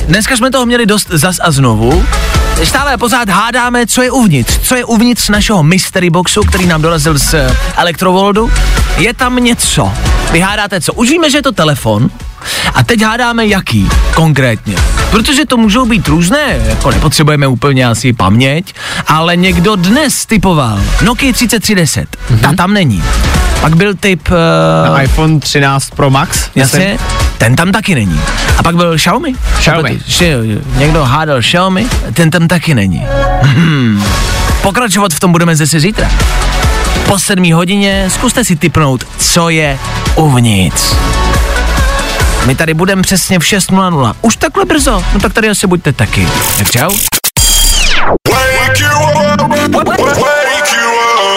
Dneska 0.07 0.37
jsme 0.37 0.51
toho 0.51 0.65
měli 0.65 0.85
dost 0.85 1.07
zas 1.09 1.37
a 1.41 1.51
znovu. 1.51 2.05
Stále 2.63 2.97
pořád 2.97 3.29
hádáme, 3.29 3.87
co 3.87 4.01
je 4.01 4.11
uvnitř. 4.11 4.59
Co 4.59 4.75
je 4.75 4.85
uvnitř 4.85 5.29
našeho 5.29 5.63
mystery 5.63 6.09
boxu, 6.09 6.41
který 6.41 6.65
nám 6.65 6.81
dorazil 6.81 7.17
z 7.19 7.35
Elektrovoldu. 7.75 8.51
Je 8.97 9.13
tam 9.13 9.35
něco. 9.35 9.91
Vy 10.31 10.39
hádáte 10.39 10.81
co? 10.81 10.93
Už 10.93 11.09
víme, 11.09 11.29
že 11.29 11.37
je 11.37 11.41
to 11.41 11.51
telefon, 11.51 12.09
a 12.73 12.83
teď 12.83 13.01
hádáme 13.01 13.47
jaký 13.47 13.89
konkrétně. 14.15 14.75
Protože 15.11 15.45
to 15.45 15.57
můžou 15.57 15.85
být 15.85 16.07
různé, 16.07 16.61
jako 16.65 16.91
nepotřebujeme 16.91 17.47
úplně 17.47 17.87
asi 17.87 18.13
paměť, 18.13 18.73
ale 19.07 19.35
někdo 19.35 19.75
dnes 19.75 20.25
typoval 20.25 20.81
Nokia 21.01 21.33
3310, 21.33 22.17
mm-hmm. 22.31 22.39
ta 22.39 22.53
tam 22.53 22.73
není. 22.73 23.03
Pak 23.61 23.75
byl 23.75 23.93
typ... 23.95 24.29
Uh, 24.29 24.93
Na 24.93 25.01
iPhone 25.01 25.39
13 25.39 25.89
Pro 25.89 26.09
Max? 26.09 26.49
Jasně, 26.55 26.97
ten 27.37 27.55
tam 27.55 27.71
taky 27.71 27.95
není. 27.95 28.19
A 28.57 28.63
pak 28.63 28.75
byl 28.75 28.95
Xiaomi. 28.97 29.33
Xiaomi. 29.57 29.99
Někdo 30.77 31.03
hádal 31.03 31.41
Xiaomi, 31.41 31.87
ten 32.13 32.29
tam 32.29 32.47
taky 32.47 32.75
není. 32.75 33.05
Hmm. 33.41 34.03
Pokračovat 34.61 35.13
v 35.13 35.19
tom 35.19 35.31
budeme 35.31 35.55
zase 35.55 35.79
zítra. 35.79 36.11
Po 37.05 37.19
sedmí 37.19 37.53
hodině 37.53 38.05
zkuste 38.09 38.45
si 38.45 38.55
typnout, 38.55 39.03
co 39.17 39.49
je 39.49 39.79
uvnitř. 40.15 40.95
My 42.45 42.55
tady 42.55 42.73
budeme 42.73 43.01
přesně 43.01 43.39
v 43.39 43.43
6.00. 43.43 44.15
Už 44.21 44.35
takhle 44.35 44.65
brzo? 44.65 45.03
No 45.13 45.19
tak 45.19 45.33
tady 45.33 45.49
asi 45.49 45.67
buďte 45.67 45.93
taky. 45.93 46.27
Tak 46.57 46.71
čau. 46.71 46.91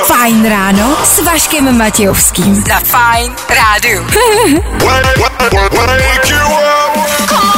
Fajn 0.07 0.48
ráno 0.48 0.96
s 1.04 1.24
Vaškem 1.24 1.78
Matějovským. 1.78 2.64
Za 2.68 2.80
Fajn 2.80 3.32
rádu. 3.48 4.04
Wake 5.86 6.30
you 6.30 6.46
up. 6.46 7.55